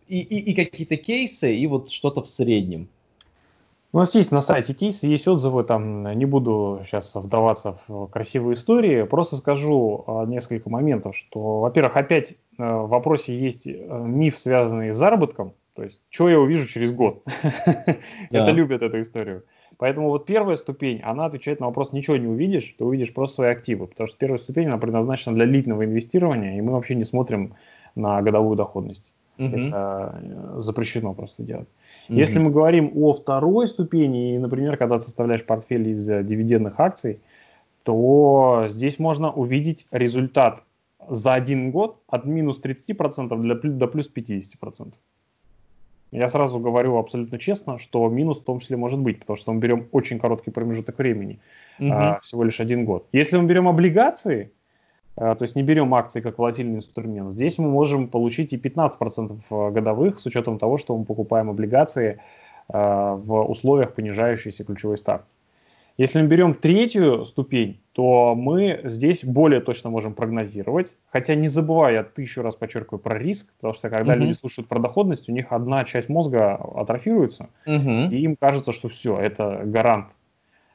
и, 0.08 0.18
и, 0.18 0.50
и 0.50 0.54
какие-то 0.54 0.98
кейсы, 0.98 1.56
и 1.56 1.66
вот 1.66 1.90
что-то 1.90 2.22
в 2.22 2.28
среднем. 2.28 2.88
У 3.92 3.98
нас 3.98 4.14
есть 4.14 4.30
на 4.30 4.40
сайте 4.40 4.72
кейсы, 4.72 5.08
есть 5.08 5.26
отзывы, 5.26 5.64
там 5.64 6.04
не 6.16 6.24
буду 6.24 6.80
сейчас 6.84 7.12
вдаваться 7.16 7.76
в 7.88 8.06
красивые 8.06 8.54
истории, 8.54 9.02
просто 9.02 9.36
скажу 9.36 10.04
а, 10.06 10.26
несколько 10.26 10.70
моментов, 10.70 11.16
что, 11.16 11.60
во-первых, 11.60 11.96
опять 11.96 12.32
э, 12.32 12.34
в 12.58 12.86
вопросе 12.86 13.36
есть 13.36 13.66
э, 13.66 13.72
миф, 13.72 14.38
связанный 14.38 14.92
с 14.92 14.96
заработком, 14.96 15.54
то 15.74 15.82
есть, 15.82 16.00
что 16.08 16.28
я 16.28 16.38
увижу 16.38 16.68
через 16.68 16.92
год. 16.92 17.24
Это 18.30 18.50
любят 18.52 18.82
эту 18.82 19.00
историю. 19.00 19.42
Поэтому 19.76 20.10
вот 20.10 20.24
первая 20.24 20.56
ступень, 20.56 21.00
она 21.02 21.24
отвечает 21.24 21.58
на 21.58 21.66
вопрос, 21.66 21.92
ничего 21.92 22.16
не 22.16 22.28
увидишь, 22.28 22.74
ты 22.78 22.84
увидишь 22.84 23.12
просто 23.12 23.36
свои 23.36 23.50
активы, 23.50 23.88
потому 23.88 24.06
что 24.06 24.18
первая 24.18 24.38
ступень, 24.38 24.68
она 24.68 24.78
предназначена 24.78 25.34
для 25.34 25.46
длительного 25.46 25.84
инвестирования, 25.84 26.58
и 26.58 26.60
мы 26.60 26.72
вообще 26.72 26.94
не 26.94 27.04
смотрим 27.04 27.54
на 27.96 28.22
годовую 28.22 28.56
доходность. 28.56 29.14
Угу. 29.38 29.48
Это 29.48 30.20
э, 30.22 30.60
запрещено 30.60 31.14
просто 31.14 31.42
делать. 31.42 31.68
Угу. 32.10 32.18
Если 32.18 32.40
мы 32.40 32.50
говорим 32.50 32.90
о 32.96 33.12
второй 33.12 33.68
ступени, 33.68 34.36
например, 34.36 34.76
когда 34.76 34.98
ты 34.98 35.04
составляешь 35.04 35.44
портфель 35.44 35.90
из 35.90 36.08
э, 36.10 36.24
дивидендных 36.24 36.80
акций, 36.80 37.20
то 37.84 38.64
здесь 38.68 38.98
можно 38.98 39.32
увидеть 39.32 39.86
результат 39.92 40.64
за 41.08 41.34
один 41.34 41.70
год 41.70 42.02
от 42.08 42.24
минус 42.24 42.60
30% 42.60 43.40
для, 43.40 43.54
до 43.54 43.86
плюс 43.86 44.10
50%. 44.12 44.92
Я 46.10 46.28
сразу 46.28 46.58
говорю 46.58 46.96
абсолютно 46.96 47.38
честно, 47.38 47.78
что 47.78 48.08
минус 48.08 48.40
в 48.40 48.44
том 48.44 48.58
числе 48.58 48.76
может 48.76 48.98
быть, 48.98 49.20
потому 49.20 49.36
что 49.36 49.52
мы 49.52 49.60
берем 49.60 49.86
очень 49.92 50.18
короткий 50.18 50.50
промежуток 50.50 50.98
времени, 50.98 51.38
угу. 51.78 51.92
а, 51.92 52.18
всего 52.20 52.42
лишь 52.42 52.58
один 52.58 52.84
год. 52.84 53.06
Если 53.12 53.36
мы 53.36 53.46
берем 53.46 53.68
облигации, 53.68 54.50
то 55.20 55.42
есть 55.42 55.54
не 55.54 55.62
берем 55.62 55.94
акции 55.94 56.22
как 56.22 56.38
волатильный 56.38 56.76
инструмент, 56.76 57.32
здесь 57.32 57.58
мы 57.58 57.68
можем 57.68 58.08
получить 58.08 58.54
и 58.54 58.56
15% 58.56 59.38
э, 59.50 59.70
годовых 59.70 60.18
с 60.18 60.24
учетом 60.24 60.58
того, 60.58 60.78
что 60.78 60.96
мы 60.96 61.04
покупаем 61.04 61.50
облигации 61.50 62.20
а, 62.72 63.16
в 63.16 63.50
условиях 63.50 63.94
понижающейся 63.94 64.64
ключевой 64.64 64.96
ставки. 64.96 65.26
Если 65.98 66.22
мы 66.22 66.28
берем 66.28 66.54
третью 66.54 67.26
ступень, 67.26 67.80
то 67.92 68.34
мы 68.34 68.80
здесь 68.84 69.22
более 69.22 69.60
точно 69.60 69.90
можем 69.90 70.14
прогнозировать, 70.14 70.96
хотя 71.10 71.34
не 71.34 71.48
забывая, 71.48 71.92
я 71.92 72.02
тысячу 72.04 72.40
раз 72.40 72.54
подчеркиваю 72.54 73.00
про 73.00 73.18
риск, 73.18 73.52
потому 73.56 73.74
что 73.74 73.90
когда 73.90 74.14
угу. 74.14 74.22
люди 74.22 74.32
слушают 74.32 74.68
про 74.68 74.78
доходность, 74.78 75.28
у 75.28 75.32
них 75.32 75.46
одна 75.50 75.84
часть 75.84 76.08
мозга 76.08 76.54
атрофируется, 76.54 77.50
угу. 77.66 77.90
и 78.10 78.20
им 78.20 78.36
кажется, 78.36 78.72
что 78.72 78.88
все, 78.88 79.18
это 79.18 79.62
гарант 79.66 80.06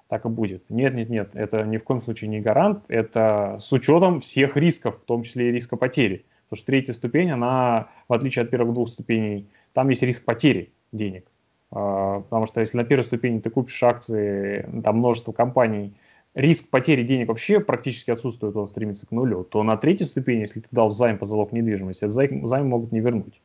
так 0.08 0.26
и 0.26 0.30
будет. 0.30 0.70
Нет, 0.70 0.93
нет, 0.93 1.10
нет, 1.10 1.36
это 1.36 1.64
ни 1.64 1.78
в 1.78 1.84
коем 1.84 2.01
случае 2.01 2.30
не 2.30 2.39
гарант, 2.39 2.84
это 2.88 3.58
с 3.60 3.72
учетом 3.72 4.22
всех 4.22 4.56
рисков, 4.58 4.97
в 4.97 5.06
том 5.06 5.24
числе 5.24 5.49
и 5.49 5.51
риска 5.51 5.78
потери. 5.78 6.26
Потому 6.45 6.58
что 6.58 6.68
третья 6.68 6.93
ступень, 6.93 7.32
она, 7.32 7.89
в 8.08 8.14
отличие 8.14 8.43
от 8.43 8.51
первых 8.51 8.74
двух 8.74 8.89
ступеней, 8.89 9.47
там 9.74 9.89
есть 9.89 10.03
риск 10.03 10.26
потери 10.26 10.72
денег. 10.91 11.26
А, 11.72 12.22
потому 12.22 12.45
что 12.45 12.62
если 12.62 12.78
на 12.78 12.84
первой 12.84 13.03
ступени 13.03 13.39
ты 13.39 13.49
купишь 13.49 13.82
акции, 13.82 14.70
там 14.84 14.99
множество 14.99 15.32
компаний, 15.32 15.95
риск 16.36 16.70
потери 16.70 17.03
денег 17.03 17.30
вообще 17.30 17.60
практически 17.60 18.12
отсутствует, 18.12 18.56
он 18.56 18.70
стремится 18.70 19.08
к 19.08 19.12
нулю, 19.12 19.43
то 19.43 19.64
на 19.64 19.76
третьей 19.76 20.06
ступени, 20.06 20.41
если 20.41 20.60
ты 20.60 20.68
дал 20.72 20.89
займ 20.89 21.18
по 21.18 21.26
залог 21.26 21.51
недвижимости, 21.51 22.03
этот 22.03 22.14
займ, 22.14 22.47
займ 22.47 22.68
могут 22.68 22.91
не 22.91 22.99
вернуть. 22.99 23.41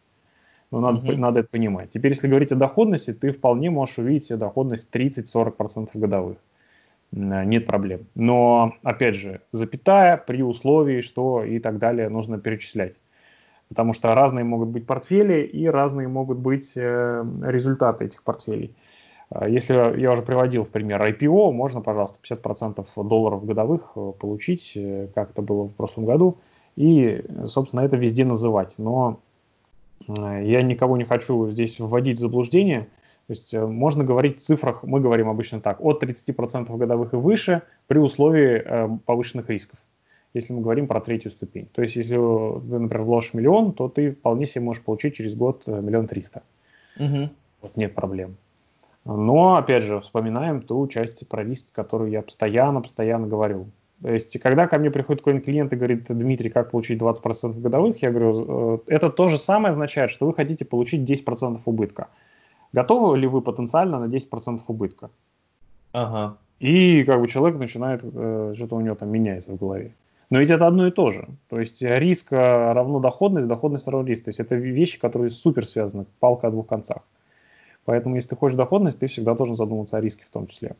Но 0.71 0.81
надо, 0.81 0.99
угу. 0.99 1.21
надо 1.21 1.41
это 1.41 1.49
понимать. 1.49 1.91
Теперь, 1.91 2.13
если 2.13 2.29
говорить 2.29 2.53
о 2.53 2.57
доходности, 2.57 3.13
ты 3.13 3.33
вполне 3.33 3.71
можешь 3.71 3.99
увидеть 3.99 4.29
доходность 4.39 4.89
30-40% 4.93 5.89
годовых. 5.95 6.37
Э, 7.13 7.45
нет 7.45 7.67
проблем. 7.67 8.07
Но, 8.15 8.75
опять 8.83 9.15
же, 9.15 9.41
запятая 9.53 10.17
при 10.17 10.43
условии, 10.43 11.01
что 11.01 11.45
и 11.45 11.59
так 11.59 11.79
далее 11.79 12.09
нужно 12.09 12.39
перечислять. 12.39 12.95
Потому 13.69 13.93
что 13.93 14.15
разные 14.15 14.45
могут 14.45 14.69
быть 14.69 14.87
портфели 14.87 15.43
и 15.45 15.67
разные 15.67 16.09
могут 16.09 16.39
быть 16.39 16.73
э, 16.77 17.25
результаты 17.43 18.07
этих 18.07 18.23
портфелей. 18.23 18.75
Э, 19.31 19.47
если 19.49 20.01
я 20.01 20.13
уже 20.13 20.23
приводил 20.23 20.65
в 20.65 20.69
пример 20.69 21.03
IPO, 21.03 21.53
можно, 21.53 21.81
пожалуйста, 21.81 22.19
50% 22.23 22.87
долларов 23.05 23.45
годовых 23.45 23.93
получить, 24.19 24.77
как 25.15 25.31
это 25.31 25.43
было 25.43 25.69
в 25.69 25.75
прошлом 25.75 26.07
году, 26.07 26.39
и, 26.77 27.25
собственно, 27.47 27.81
это 27.81 27.97
везде 27.97 28.25
называть. 28.25 28.77
Но 28.79 29.21
я 30.09 30.63
никого 30.63 30.97
не 30.97 31.05
хочу 31.05 31.49
здесь 31.49 31.79
вводить 31.79 32.17
в 32.19 32.21
заблуждение– 32.21 32.89
то 33.31 33.35
есть 33.35 33.55
э, 33.55 33.65
можно 33.65 34.03
говорить 34.03 34.39
в 34.39 34.41
цифрах, 34.41 34.83
мы 34.83 34.99
говорим 34.99 35.29
обычно 35.29 35.61
так, 35.61 35.81
от 35.81 36.03
30% 36.03 36.77
годовых 36.77 37.13
и 37.13 37.17
выше 37.17 37.63
при 37.87 37.99
условии 37.99 38.61
э, 38.61 38.89
повышенных 39.07 39.49
рисков, 39.49 39.79
если 40.35 40.53
мы 40.53 40.63
говорим 40.63 40.89
про 40.89 41.01
третью 41.01 41.31
ступень. 41.31 41.69
То 41.73 41.81
есть 41.81 41.95
если 41.95 42.15
ты, 42.15 42.79
например, 42.81 43.03
вложишь 43.03 43.33
миллион, 43.33 43.73
то 43.73 43.89
ты 43.89 44.11
вполне 44.11 44.47
себе 44.47 44.65
можешь 44.65 44.83
получить 44.83 45.15
через 45.15 45.37
год 45.37 45.63
э, 45.67 45.81
миллион 45.81 46.09
триста. 46.09 46.43
Угу. 46.99 47.31
Вот 47.63 47.77
нет 47.77 47.95
проблем. 47.95 48.35
Но, 49.05 49.55
опять 49.55 49.85
же, 49.85 50.01
вспоминаем 50.01 50.61
ту 50.61 50.89
часть 50.89 51.29
про 51.29 51.45
риск, 51.45 51.69
которую 51.73 52.11
я 52.11 52.23
постоянно-постоянно 52.23 53.29
говорю. 53.29 53.67
То 54.03 54.13
есть, 54.13 54.37
когда 54.41 54.67
ко 54.67 54.77
мне 54.77 54.91
приходит 54.91 55.21
какой-нибудь 55.21 55.45
клиент 55.45 55.73
и 55.73 55.77
говорит, 55.77 56.07
Дмитрий, 56.09 56.51
как 56.51 56.73
получить 56.73 57.01
20% 57.01 57.61
годовых, 57.61 58.03
я 58.03 58.11
говорю, 58.11 58.83
это 58.89 59.09
то 59.09 59.29
же 59.29 59.39
самое 59.39 59.71
означает, 59.71 60.11
что 60.11 60.27
вы 60.27 60.35
хотите 60.35 60.65
получить 60.65 61.09
10% 61.09 61.61
убытка. 61.65 62.09
Готовы 62.73 63.19
ли 63.19 63.27
вы 63.27 63.41
потенциально 63.41 63.99
на 63.99 64.05
10% 64.05 64.61
убытка? 64.69 65.11
Ага. 65.93 66.37
И 66.61 67.05
как 67.05 67.21
бы 67.21 67.27
человек 67.27 67.59
начинает, 67.59 68.01
э, 68.05 68.53
что-то 68.55 68.77
у 68.77 68.81
него 68.81 68.95
там 68.95 69.11
меняется 69.11 69.53
в 69.53 69.57
голове. 69.57 69.95
Но 70.29 70.39
ведь 70.39 70.51
это 70.51 70.67
одно 70.67 70.87
и 70.87 70.91
то 70.91 71.11
же. 71.11 71.29
То 71.49 71.59
есть 71.59 71.83
риск 71.83 72.33
э, 72.33 72.73
равно 72.73 73.01
доходность, 73.01 73.49
доходность 73.49 73.89
равно 73.89 74.07
риск. 74.07 74.25
То 74.25 74.29
есть 74.29 74.41
это 74.41 74.55
вещи, 74.55 75.01
которые 75.01 75.31
супер 75.31 75.67
связаны, 75.67 76.07
палка 76.21 76.49
о 76.49 76.51
двух 76.51 76.69
концах. 76.69 77.03
Поэтому 77.85 78.15
если 78.15 78.31
ты 78.31 78.37
хочешь 78.37 78.57
доходность, 78.57 79.01
ты 79.01 79.09
всегда 79.09 79.35
должен 79.35 79.57
задуматься 79.57 79.97
о 79.97 80.01
риске 80.01 80.25
в 80.25 80.33
том 80.33 80.47
числе. 80.47 80.77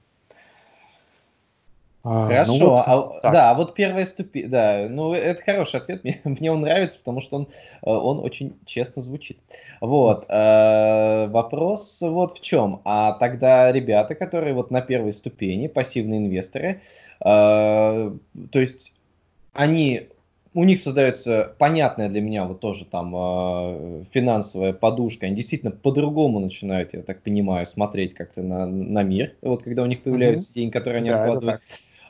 А, 2.03 2.29
Хорошо, 2.29 2.53
ну 2.59 2.71
вот, 2.71 2.83
а, 2.87 3.31
да, 3.31 3.51
а 3.51 3.55
вот 3.55 3.75
первая 3.75 4.07
ступень, 4.07 4.49
да, 4.49 4.87
ну 4.89 5.13
это 5.13 5.43
хороший 5.43 5.81
ответ, 5.81 6.03
мне, 6.05 6.21
мне 6.25 6.51
он 6.51 6.63
нравится, 6.63 6.99
потому 6.99 7.21
что 7.21 7.37
он, 7.37 7.49
э, 7.83 7.91
он 7.91 8.21
очень 8.21 8.57
честно 8.65 9.03
звучит. 9.03 9.39
Вот, 9.83 10.25
э, 10.29 11.27
вопрос 11.29 11.99
вот 12.01 12.39
в 12.39 12.41
чем, 12.41 12.81
а 12.85 13.13
тогда 13.13 13.71
ребята, 13.71 14.15
которые 14.15 14.55
вот 14.55 14.71
на 14.71 14.81
первой 14.81 15.13
ступени, 15.13 15.67
пассивные 15.67 16.21
инвесторы, 16.21 16.81
э, 17.21 17.23
то 17.23 18.19
есть 18.55 18.95
они 19.53 20.09
у 20.55 20.65
них 20.65 20.81
создается 20.81 21.55
понятная 21.59 22.09
для 22.09 22.21
меня 22.21 22.45
вот 22.45 22.61
тоже 22.61 22.85
там 22.85 23.15
э, 23.15 24.05
финансовая 24.11 24.73
подушка. 24.73 25.27
Они 25.27 25.37
действительно 25.37 25.71
по-другому 25.71 26.41
начинают, 26.41 26.93
я 26.93 27.03
так 27.03 27.23
понимаю, 27.23 27.67
смотреть 27.67 28.15
как-то 28.15 28.43
на, 28.43 28.67
на 28.67 29.03
мир. 29.05 29.35
Вот 29.43 29.63
когда 29.63 29.85
у 29.85 29.87
них 29.87 30.03
появляются 30.03 30.51
mm-hmm. 30.51 30.55
деньги, 30.55 30.73
которые 30.73 30.99
они 31.01 31.11
да, 31.11 31.23
откладывают. 31.23 31.61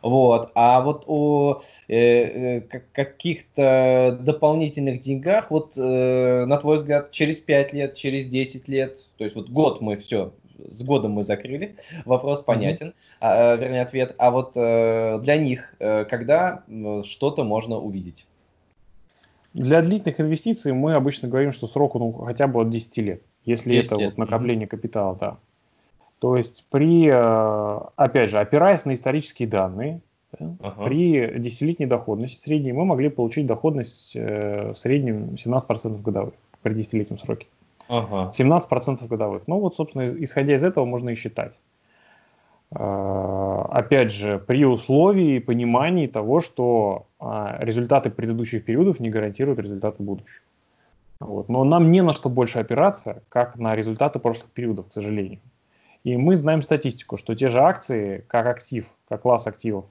Вот. 0.02 0.50
А 0.54 0.80
вот 0.80 1.04
о 1.06 1.62
э, 1.88 1.96
э, 1.96 2.60
каких-то 2.92 4.18
дополнительных 4.20 5.00
деньгах, 5.00 5.50
вот 5.50 5.76
э, 5.76 6.44
на 6.46 6.56
твой 6.56 6.78
взгляд, 6.78 7.10
через 7.10 7.40
5 7.40 7.72
лет, 7.72 7.94
через 7.94 8.26
10 8.26 8.68
лет, 8.68 8.98
то 9.18 9.24
есть 9.24 9.36
вот 9.36 9.50
год 9.50 9.80
мы 9.80 9.96
все, 9.96 10.32
с 10.68 10.82
годом 10.82 11.12
мы 11.12 11.22
закрыли, 11.22 11.76
вопрос 12.04 12.42
понятен, 12.42 12.88
mm-hmm. 12.88 13.16
а, 13.20 13.56
вернее 13.56 13.82
ответ. 13.82 14.14
А 14.18 14.30
вот 14.30 14.52
э, 14.56 15.18
для 15.22 15.36
них, 15.36 15.74
э, 15.78 16.04
когда 16.04 16.62
что-то 17.04 17.44
можно 17.44 17.76
увидеть? 17.78 18.26
Для 19.52 19.82
длительных 19.82 20.20
инвестиций 20.20 20.72
мы 20.72 20.94
обычно 20.94 21.28
говорим, 21.28 21.50
что 21.50 21.66
срок 21.66 21.96
ну, 21.96 22.12
хотя 22.12 22.46
бы 22.46 22.60
от 22.60 22.70
10 22.70 22.96
лет, 22.98 23.22
если 23.44 23.70
10 23.70 23.86
это 23.86 23.94
лет. 23.96 24.10
Вот 24.10 24.18
накопление 24.18 24.66
mm-hmm. 24.66 24.70
капитала, 24.70 25.16
да. 25.20 25.36
То 26.20 26.36
есть 26.36 26.66
при, 26.70 27.08
э, 27.08 27.80
опять 27.96 28.28
же, 28.28 28.38
опираясь 28.38 28.84
на 28.84 28.94
исторические 28.94 29.48
данные, 29.48 30.00
ага. 30.38 30.84
при 30.84 31.38
десятилетней 31.38 31.86
доходности 31.86 32.42
средней 32.42 32.72
мы 32.72 32.84
могли 32.84 33.08
получить 33.08 33.46
доходность 33.46 34.12
э, 34.14 34.72
в 34.72 34.78
среднем 34.78 35.36
17% 35.42 36.02
годовых 36.02 36.34
при 36.62 36.74
десятилетнем 36.74 37.18
сроке. 37.18 37.46
Ага. 37.88 38.30
17% 38.38 39.06
годовых. 39.08 39.44
Ну 39.46 39.60
вот, 39.60 39.76
собственно, 39.76 40.02
исходя 40.22 40.54
из 40.54 40.62
этого 40.62 40.84
можно 40.84 41.08
и 41.08 41.14
считать. 41.14 41.58
Э, 42.70 43.64
опять 43.70 44.12
же, 44.12 44.38
при 44.38 44.66
условии 44.66 45.38
понимании 45.38 46.06
того, 46.06 46.40
что 46.40 47.06
результаты 47.18 48.10
предыдущих 48.10 48.66
периодов 48.66 49.00
не 49.00 49.08
гарантируют 49.08 49.58
результаты 49.58 50.02
будущих. 50.02 50.42
Вот. 51.18 51.48
Но 51.48 51.64
нам 51.64 51.90
не 51.92 52.02
на 52.02 52.12
что 52.12 52.28
больше 52.28 52.58
опираться, 52.58 53.22
как 53.30 53.56
на 53.56 53.74
результаты 53.74 54.18
прошлых 54.18 54.50
периодов, 54.50 54.88
к 54.88 54.92
сожалению. 54.92 55.38
И 56.04 56.16
мы 56.16 56.36
знаем 56.36 56.62
статистику, 56.62 57.16
что 57.16 57.34
те 57.34 57.48
же 57.48 57.60
акции, 57.60 58.24
как 58.26 58.46
актив, 58.46 58.90
как 59.08 59.22
класс 59.22 59.46
активов, 59.46 59.84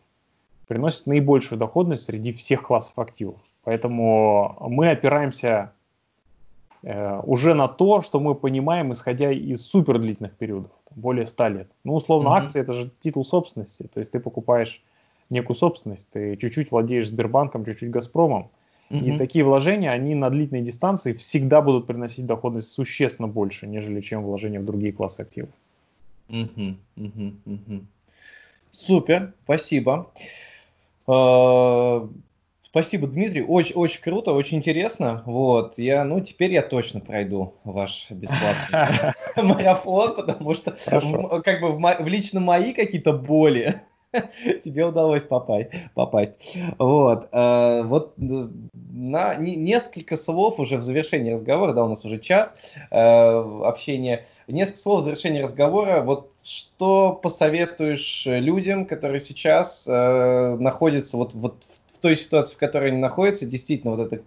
приносят 0.67 1.07
наибольшую 1.07 1.59
доходность 1.59 2.03
среди 2.03 2.33
всех 2.33 2.63
классов 2.63 2.97
активов. 2.97 3.37
Поэтому 3.63 4.55
мы 4.61 4.89
опираемся 4.89 5.73
э, 6.83 7.19
уже 7.23 7.53
на 7.53 7.67
то, 7.67 8.01
что 8.01 8.19
мы 8.19 8.33
понимаем, 8.35 8.91
исходя 8.93 9.31
из 9.31 9.61
супер 9.65 9.99
длительных 9.99 10.35
периодов, 10.35 10.71
более 10.95 11.27
100 11.27 11.47
лет. 11.49 11.71
Ну, 11.83 11.95
условно, 11.95 12.29
mm-hmm. 12.29 12.37
акции 12.37 12.61
это 12.61 12.73
же 12.73 12.91
титул 12.99 13.25
собственности, 13.25 13.89
то 13.93 13.99
есть 13.99 14.11
ты 14.11 14.19
покупаешь 14.19 14.83
некую 15.29 15.55
собственность, 15.55 16.09
ты 16.11 16.35
чуть-чуть 16.37 16.71
владеешь 16.71 17.07
Сбербанком, 17.07 17.65
чуть-чуть 17.65 17.91
Газпромом, 17.91 18.49
mm-hmm. 18.89 19.05
и 19.05 19.17
такие 19.17 19.45
вложения, 19.45 19.91
они 19.91 20.15
на 20.15 20.29
длительной 20.31 20.61
дистанции 20.61 21.13
всегда 21.13 21.61
будут 21.61 21.85
приносить 21.85 22.25
доходность 22.25 22.71
существенно 22.71 23.27
больше, 23.27 23.67
нежели 23.67 24.01
чем 24.01 24.23
вложения 24.23 24.59
в 24.59 24.65
другие 24.65 24.93
классы 24.93 25.21
активов. 25.21 25.49
Угу, 26.29 26.75
угу, 26.95 27.33
угу. 27.45 27.85
Супер, 28.71 29.33
спасибо. 29.43 30.11
А, 31.07 32.07
спасибо, 32.61 33.07
Дмитрий. 33.07 33.41
Очень, 33.41 33.75
очень 33.75 34.01
круто, 34.01 34.33
очень 34.33 34.57
интересно. 34.57 35.23
Вот, 35.25 35.79
я, 35.79 36.03
ну, 36.03 36.21
теперь 36.21 36.53
я 36.53 36.61
точно 36.61 36.99
пройду 36.99 37.55
ваш 37.63 38.11
бесплатный 38.11 39.13
марафон, 39.43 40.15
потому 40.15 40.53
что 40.53 40.77
как 41.43 41.61
бы 41.61 41.73
в 41.73 42.07
лично 42.07 42.39
мои 42.39 42.73
какие-то 42.73 43.13
боли 43.13 43.81
тебе 44.63 44.85
удалось 44.85 45.23
попасть. 45.23 45.69
попасть. 45.93 46.57
Вот, 46.77 47.29
э, 47.31 47.83
вот 47.83 48.13
э, 48.17 48.47
на 48.73 49.35
не, 49.35 49.55
несколько 49.55 50.17
слов 50.17 50.59
уже 50.59 50.77
в 50.77 50.81
завершении 50.81 51.31
разговора, 51.31 51.73
да, 51.73 51.83
у 51.83 51.89
нас 51.89 52.03
уже 52.05 52.17
час 52.17 52.55
э, 52.89 52.97
общения, 52.97 54.25
несколько 54.47 54.79
слов 54.79 55.01
в 55.01 55.03
завершении 55.03 55.41
разговора, 55.41 56.01
вот 56.01 56.31
что 56.43 57.13
посоветуешь 57.13 58.23
людям, 58.25 58.85
которые 58.85 59.19
сейчас 59.19 59.85
находятся 59.85 61.17
вот, 61.17 61.33
вот 61.33 61.63
в 61.87 61.99
той 61.99 62.15
ситуации, 62.15 62.55
в 62.55 62.59
которой 62.59 62.91
они 62.91 62.99
находятся, 62.99 63.45
действительно 63.45 63.95
вот 63.95 64.11
это 64.11 64.23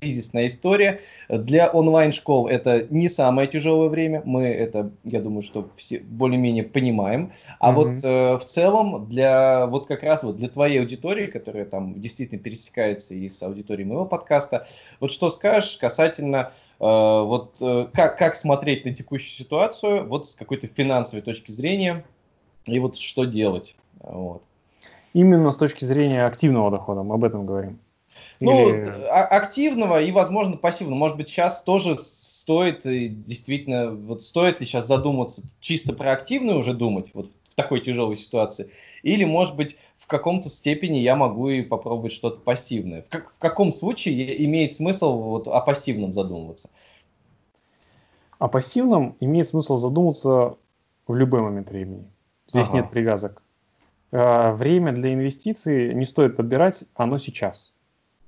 кризисная 0.00 0.46
история. 0.46 1.00
Для 1.28 1.68
онлайн-школ 1.68 2.48
это 2.48 2.86
не 2.90 3.08
самое 3.08 3.48
тяжелое 3.48 3.88
время. 3.88 4.22
Мы 4.24 4.44
это, 4.44 4.90
я 5.04 5.20
думаю, 5.20 5.42
что 5.42 5.68
все 5.76 5.98
более-менее 5.98 6.64
понимаем. 6.64 7.32
А 7.58 7.70
mm-hmm. 7.70 7.74
вот 7.74 8.04
э, 8.04 8.38
в 8.38 8.44
целом 8.44 9.06
для 9.08 9.66
вот 9.66 9.86
как 9.86 10.02
раз 10.02 10.22
вот 10.22 10.36
для 10.36 10.48
твоей 10.48 10.80
аудитории, 10.80 11.26
которая 11.26 11.64
там 11.64 12.00
действительно 12.00 12.40
пересекается 12.40 13.14
и 13.14 13.28
с 13.28 13.42
аудиторией 13.42 13.88
моего 13.88 14.04
подкаста, 14.04 14.66
вот 15.00 15.10
что 15.10 15.30
скажешь 15.30 15.76
касательно 15.76 16.52
э, 16.78 16.84
вот 16.84 17.56
э, 17.60 17.88
как 17.92 18.18
как 18.18 18.36
смотреть 18.36 18.84
на 18.84 18.94
текущую 18.94 19.30
ситуацию 19.30 20.06
вот 20.06 20.28
с 20.28 20.34
какой-то 20.34 20.66
финансовой 20.66 21.22
точки 21.22 21.52
зрения 21.52 22.04
и 22.66 22.78
вот 22.78 22.96
что 22.96 23.24
делать. 23.24 23.76
Вот. 24.00 24.42
Именно 25.14 25.50
с 25.50 25.56
точки 25.56 25.86
зрения 25.86 26.26
активного 26.26 26.70
дохода, 26.70 27.02
мы 27.02 27.14
об 27.14 27.24
этом 27.24 27.46
говорим. 27.46 27.78
Ну, 28.40 28.68
Или... 28.68 28.86
А, 29.10 29.24
активного 29.24 30.02
и, 30.02 30.12
возможно, 30.12 30.56
пассивного. 30.56 30.98
Может 30.98 31.16
быть, 31.16 31.28
сейчас 31.28 31.62
тоже 31.62 31.98
стоит, 32.02 32.82
действительно, 32.84 33.90
вот 33.90 34.22
стоит 34.22 34.60
ли 34.60 34.66
сейчас 34.66 34.86
задуматься, 34.86 35.42
чисто 35.60 35.92
про 35.92 36.12
активную 36.12 36.58
уже 36.58 36.74
думать, 36.74 37.10
вот 37.12 37.30
в 37.50 37.54
такой 37.56 37.80
тяжелой 37.80 38.16
ситуации, 38.16 38.70
или, 39.02 39.24
может 39.24 39.56
быть, 39.56 39.76
в 39.96 40.06
каком-то 40.06 40.48
степени 40.48 40.98
я 40.98 41.16
могу 41.16 41.48
и 41.48 41.62
попробовать 41.62 42.12
что-то 42.12 42.38
пассивное. 42.38 43.02
В, 43.02 43.08
как, 43.08 43.32
в 43.32 43.38
каком 43.38 43.72
случае 43.72 44.44
имеет 44.44 44.72
смысл 44.72 45.18
вот 45.18 45.48
о 45.48 45.60
пассивном 45.60 46.14
задумываться? 46.14 46.70
О 48.38 48.48
пассивном 48.48 49.16
имеет 49.20 49.48
смысл 49.48 49.76
задуматься 49.76 50.56
в 51.08 51.14
любой 51.14 51.40
момент 51.40 51.70
времени. 51.70 52.04
Здесь 52.48 52.68
ага. 52.68 52.78
нет 52.78 52.90
привязок. 52.90 53.42
А, 54.12 54.52
время 54.52 54.92
для 54.92 55.14
инвестиций 55.14 55.94
не 55.94 56.04
стоит 56.04 56.36
подбирать, 56.36 56.84
оно 56.94 57.18
сейчас. 57.18 57.72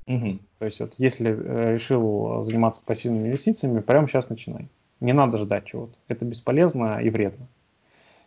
Угу. 0.08 0.38
То 0.58 0.64
есть 0.64 0.80
вот, 0.80 0.94
если 0.98 1.30
э, 1.30 1.74
решил 1.74 2.42
заниматься 2.44 2.82
пассивными 2.84 3.28
инвестициями, 3.28 3.80
прямо 3.80 4.08
сейчас 4.08 4.30
начинай. 4.30 4.68
Не 5.00 5.12
надо 5.12 5.36
ждать 5.36 5.66
чего-то. 5.66 5.94
Это 6.08 6.24
бесполезно 6.24 7.00
и 7.00 7.10
вредно. 7.10 7.46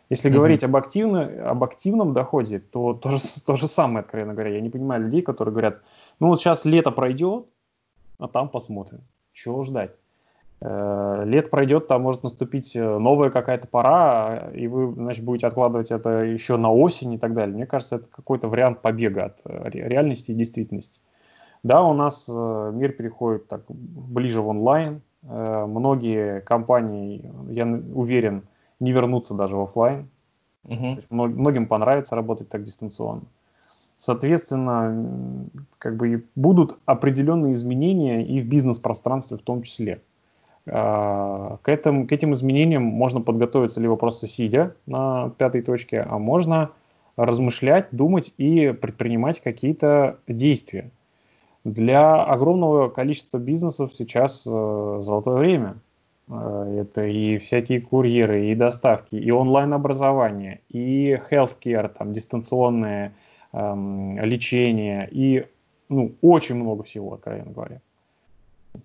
Если 0.08 0.28
угу. 0.28 0.36
говорить 0.36 0.62
об, 0.62 0.76
активно, 0.76 1.50
об 1.50 1.64
активном 1.64 2.14
доходе, 2.14 2.60
то 2.60 2.94
то 2.94 3.10
же, 3.10 3.18
то 3.46 3.56
же 3.56 3.66
самое, 3.66 4.00
откровенно 4.00 4.32
говоря. 4.32 4.54
Я 4.54 4.60
не 4.60 4.70
понимаю 4.70 5.02
людей, 5.02 5.22
которые 5.22 5.52
говорят, 5.52 5.80
ну 6.20 6.28
вот 6.28 6.40
сейчас 6.40 6.64
лето 6.64 6.92
пройдет, 6.92 7.46
а 8.18 8.28
там 8.28 8.48
посмотрим. 8.48 9.00
Чего 9.32 9.62
ждать? 9.64 9.92
Э, 10.60 11.24
лет 11.24 11.50
пройдет, 11.50 11.88
там 11.88 12.02
может 12.02 12.22
наступить 12.22 12.76
э, 12.76 12.98
новая 12.98 13.30
какая-то 13.30 13.66
пора, 13.66 14.50
и 14.54 14.68
вы, 14.68 14.92
значит, 14.94 15.24
будете 15.24 15.48
откладывать 15.48 15.90
это 15.90 16.22
еще 16.22 16.56
на 16.56 16.70
осень 16.70 17.14
и 17.14 17.18
так 17.18 17.34
далее. 17.34 17.56
Мне 17.56 17.66
кажется, 17.66 17.96
это 17.96 18.06
какой-то 18.06 18.46
вариант 18.46 18.80
побега 18.80 19.24
от 19.24 19.40
э, 19.44 19.70
реальности 19.70 20.30
и 20.30 20.34
действительности. 20.34 21.00
Да, 21.62 21.82
у 21.84 21.94
нас 21.94 22.28
э, 22.28 22.70
мир 22.74 22.92
переходит 22.92 23.46
так 23.46 23.62
ближе 23.68 24.42
в 24.42 24.48
онлайн. 24.48 25.00
Э, 25.22 25.64
многие 25.66 26.40
компании, 26.40 27.30
я 27.48 27.66
уверен, 27.66 28.42
не 28.80 28.92
вернутся 28.92 29.34
даже 29.34 29.56
в 29.56 29.60
офлайн. 29.60 30.08
Угу. 30.64 30.98
многим 31.10 31.66
понравится 31.66 32.14
работать 32.14 32.48
так 32.48 32.62
дистанционно. 32.62 33.22
Соответственно, 33.96 35.48
как 35.78 35.96
бы 35.96 36.24
будут 36.36 36.78
определенные 36.86 37.54
изменения 37.54 38.24
и 38.24 38.40
в 38.40 38.46
бизнес-пространстве 38.46 39.38
в 39.38 39.42
том 39.42 39.62
числе. 39.62 40.02
Э, 40.66 41.56
к, 41.62 41.68
этим, 41.68 42.08
к 42.08 42.12
этим 42.12 42.32
изменениям 42.34 42.82
можно 42.82 43.20
подготовиться 43.20 43.80
либо 43.80 43.94
просто 43.96 44.26
сидя 44.26 44.74
на 44.86 45.30
пятой 45.30 45.62
точке, 45.62 46.00
а 46.00 46.18
можно 46.18 46.70
размышлять, 47.16 47.88
думать 47.92 48.34
и 48.38 48.72
предпринимать 48.72 49.40
какие-то 49.40 50.18
действия. 50.26 50.90
Для 51.64 52.24
огромного 52.24 52.88
количества 52.88 53.38
бизнесов 53.38 53.92
сейчас 53.94 54.44
э, 54.46 54.50
золотое 54.50 55.36
время. 55.36 55.76
Э, 56.28 56.80
это 56.80 57.06
и 57.06 57.38
всякие 57.38 57.80
курьеры, 57.80 58.46
и 58.46 58.54
доставки, 58.54 59.14
и 59.14 59.30
онлайн-образование, 59.30 60.60
и 60.68 61.18
healthcare, 61.30 61.88
там, 61.96 62.12
дистанционное 62.12 63.14
эм, 63.52 64.18
лечение, 64.18 65.08
и 65.10 65.46
ну, 65.88 66.14
очень 66.20 66.56
много 66.56 66.82
всего, 66.82 67.14
откровенно 67.14 67.52
говоря. 67.52 67.80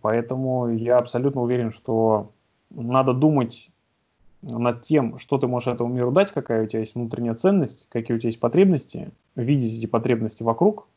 Поэтому 0.02 0.70
я 0.70 0.98
абсолютно 0.98 1.42
уверен, 1.42 1.72
что 1.72 2.32
надо 2.70 3.14
думать 3.14 3.72
над 4.42 4.84
тем, 4.84 5.18
что 5.18 5.38
ты 5.38 5.48
можешь 5.48 5.68
этому 5.68 5.94
миру 5.94 6.12
дать, 6.12 6.32
какая 6.32 6.64
у 6.64 6.68
тебя 6.68 6.82
есть 6.82 6.96
внутренняя 6.96 7.34
ценность, 7.34 7.88
какие 7.90 8.16
у 8.16 8.20
тебя 8.20 8.28
есть 8.28 8.40
потребности, 8.40 9.12
видеть 9.36 9.80
эти 9.80 9.88
потребности 9.88 10.44
вокруг, 10.44 10.88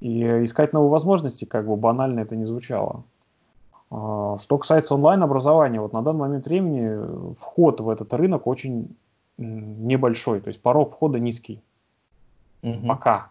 и 0.00 0.44
искать 0.44 0.72
новые 0.72 0.90
возможности, 0.90 1.44
как 1.44 1.66
бы 1.66 1.76
банально 1.76 2.20
это 2.20 2.36
не 2.36 2.46
звучало. 2.46 3.04
А, 3.90 4.38
что 4.38 4.58
касается 4.58 4.94
онлайн-образования, 4.94 5.80
вот 5.80 5.92
на 5.92 6.02
данный 6.02 6.20
момент 6.20 6.46
времени 6.46 7.34
вход 7.38 7.80
в 7.80 7.88
этот 7.88 8.12
рынок 8.14 8.46
очень 8.46 8.96
небольшой, 9.38 10.40
то 10.40 10.48
есть 10.48 10.60
порог 10.60 10.92
входа 10.92 11.18
низкий. 11.18 11.62
Угу. 12.62 12.86
Пока. 12.86 13.30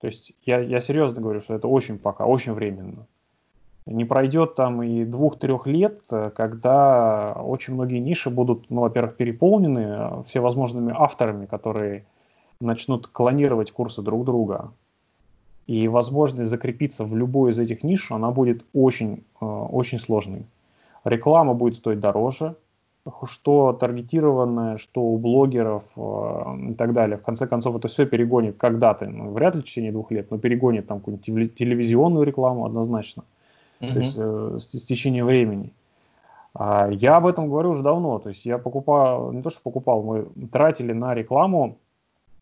То 0.00 0.06
есть 0.06 0.32
я, 0.44 0.60
я 0.60 0.80
серьезно 0.80 1.20
говорю, 1.20 1.40
что 1.40 1.54
это 1.54 1.68
очень 1.68 1.98
пока, 1.98 2.24
очень 2.24 2.52
временно. 2.54 3.06
Не 3.86 4.04
пройдет 4.04 4.54
там 4.54 4.82
и 4.82 5.04
двух-трех 5.04 5.66
лет, 5.66 6.00
когда 6.08 7.32
очень 7.32 7.74
многие 7.74 7.98
ниши 7.98 8.30
будут, 8.30 8.70
ну, 8.70 8.82
во-первых, 8.82 9.16
переполнены 9.16 9.78
э, 9.78 10.22
всевозможными 10.26 10.94
авторами, 10.96 11.46
которые 11.46 12.04
начнут 12.60 13.06
клонировать 13.08 13.72
курсы 13.72 14.02
друг 14.02 14.24
друга. 14.24 14.70
И 15.70 15.86
возможность 15.86 16.50
закрепиться 16.50 17.04
в 17.04 17.16
любой 17.16 17.52
из 17.52 17.58
этих 17.60 17.84
ниш, 17.84 18.10
она 18.10 18.32
будет 18.32 18.64
очень, 18.72 19.22
э, 19.40 19.44
очень 19.44 20.00
сложной. 20.00 20.44
Реклама 21.04 21.54
будет 21.54 21.76
стоить 21.76 22.00
дороже, 22.00 22.56
что 23.24 23.72
таргетированное, 23.72 24.78
что 24.78 25.00
у 25.00 25.16
блогеров 25.16 25.84
э, 25.94 26.70
и 26.70 26.74
так 26.74 26.92
далее. 26.92 27.18
В 27.18 27.22
конце 27.22 27.46
концов, 27.46 27.76
это 27.76 27.86
все 27.86 28.04
перегонит 28.04 28.56
когда-то, 28.56 29.06
ну, 29.06 29.30
вряд 29.30 29.54
ли 29.54 29.60
в 29.60 29.64
течение 29.64 29.92
двух 29.92 30.10
лет, 30.10 30.28
но 30.32 30.38
перегонит 30.38 30.88
там 30.88 30.98
какую-нибудь 30.98 31.54
телевизионную 31.54 32.24
рекламу 32.24 32.66
однозначно. 32.66 33.22
Mm-hmm. 33.80 33.92
То 33.92 33.98
есть 34.00 34.16
э, 34.18 34.58
с, 34.58 34.76
с 34.76 34.84
течением 34.86 35.26
времени. 35.26 35.72
А, 36.52 36.88
я 36.90 37.16
об 37.16 37.28
этом 37.28 37.48
говорю 37.48 37.70
уже 37.70 37.84
давно. 37.84 38.18
То 38.18 38.30
есть 38.30 38.44
я 38.44 38.58
покупал, 38.58 39.30
не 39.30 39.40
то 39.40 39.50
что 39.50 39.60
покупал, 39.62 40.02
мы 40.02 40.26
тратили 40.48 40.92
на 40.92 41.14
рекламу, 41.14 41.78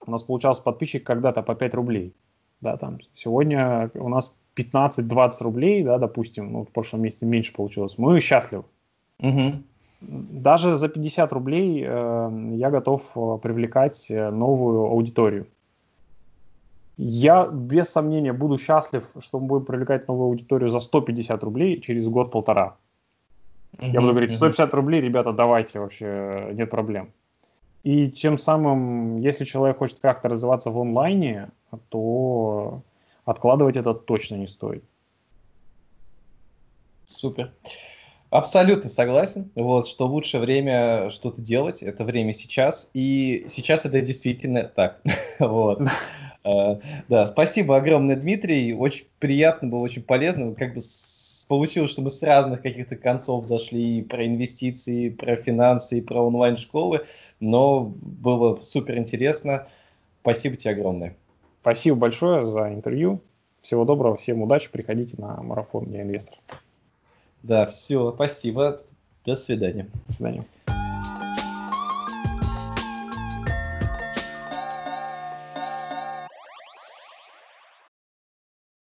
у 0.07 0.11
нас 0.11 0.23
получался 0.23 0.63
подписчик 0.63 1.05
когда-то 1.05 1.43
по 1.43 1.55
5 1.55 1.75
рублей. 1.75 2.15
Да, 2.61 2.77
там 2.77 2.99
сегодня 3.15 3.91
у 3.95 4.09
нас 4.09 4.35
15-20 4.57 5.31
рублей, 5.41 5.85
да, 5.85 5.99
допустим, 5.99 6.53
ну, 6.53 6.65
в 6.65 6.69
прошлом 6.69 7.03
месяце 7.03 7.27
меньше 7.27 7.53
получилось. 7.53 7.95
Мы 7.99 8.21
счастливы. 8.21 8.65
Угу. 9.21 9.63
Даже 10.01 10.77
за 10.77 10.89
50 10.89 11.33
рублей 11.33 11.85
э, 11.85 12.51
я 12.55 12.71
готов 12.71 13.03
э, 13.17 13.39
привлекать 13.43 14.11
э, 14.11 14.31
новую 14.31 14.87
аудиторию. 14.87 15.47
Я 16.97 17.47
без 17.47 17.89
сомнения 17.89 18.33
буду 18.33 18.59
счастлив, 18.59 19.05
что 19.21 19.39
мы 19.39 19.47
будем 19.47 19.65
привлекать 19.67 20.09
новую 20.09 20.27
аудиторию 20.27 20.69
за 20.69 20.81
150 20.81 21.43
рублей 21.45 21.81
через 21.81 22.09
год-полтора. 22.09 22.77
Mm-hmm. 23.77 23.91
Я 23.93 24.01
буду 24.01 24.13
говорить, 24.13 24.35
150 24.35 24.75
рублей, 24.75 25.01
ребята, 25.01 25.33
давайте 25.33 25.79
вообще, 25.79 26.51
нет 26.55 26.71
проблем. 26.71 27.13
И 27.89 28.11
тем 28.11 28.37
самым, 28.37 29.17
если 29.17 29.47
человек 29.47 29.79
хочет 29.79 29.99
как-то 30.01 30.29
развиваться 30.29 30.71
в 30.71 30.79
онлайне, 30.79 31.49
то 31.89 32.83
откладывать 33.25 33.79
это 33.79 33.95
точно 33.95 34.35
не 34.35 34.47
стоит. 34.47 34.85
Супер. 37.07 37.51
Абсолютно 38.29 38.91
согласен, 38.91 39.51
вот, 39.55 39.87
что 39.87 40.07
лучшее 40.07 40.43
время 40.43 41.09
что-то 41.09 41.41
делать, 41.41 41.83
это 41.83 42.05
время 42.05 42.35
сейчас, 42.35 42.91
и 42.93 43.47
сейчас 43.49 43.87
это 43.87 44.03
действительно 44.03 44.65
так, 44.65 45.01
вот. 45.39 45.81
Uh, 46.45 46.83
да, 47.09 47.27
спасибо 47.27 47.79
огромное, 47.79 48.17
Дмитрий, 48.17 48.75
очень 48.75 49.07
приятно 49.19 49.69
было, 49.69 49.81
очень 49.81 50.03
полезно, 50.03 50.55
как 50.55 50.75
бы 50.75 50.83
получилось, 51.49 51.91
что 51.91 52.03
мы 52.03 52.11
с 52.11 52.23
разных 52.23 52.63
каких-то 52.63 52.97
концов 52.97 53.47
зашли 53.47 53.99
и 53.99 54.03
про 54.03 54.27
инвестиции, 54.27 55.07
и 55.07 55.11
про 55.11 55.37
финансы, 55.37 55.99
и 55.99 56.03
про 56.03 56.21
онлайн-школы, 56.21 57.07
но 57.41 57.93
было 58.01 58.61
супер 58.63 58.99
интересно, 58.99 59.67
спасибо 60.21 60.57
тебе 60.57 60.73
огромное. 60.73 61.17
Спасибо 61.63 61.97
большое 61.97 62.47
за 62.47 62.73
интервью, 62.73 63.21
всего 63.63 63.85
доброго, 63.85 64.17
всем 64.17 64.43
удачи, 64.43 64.71
приходите 64.71 65.17
на 65.21 65.43
марафон 65.43 65.91
«Я 65.91 66.03
инвестор». 66.03 66.39
Да, 67.43 67.67
все, 67.67 68.13
спасибо. 68.13 68.83
До 69.25 69.37
свидания. 69.37 69.89
До 70.07 70.13
свидания. 70.13 70.45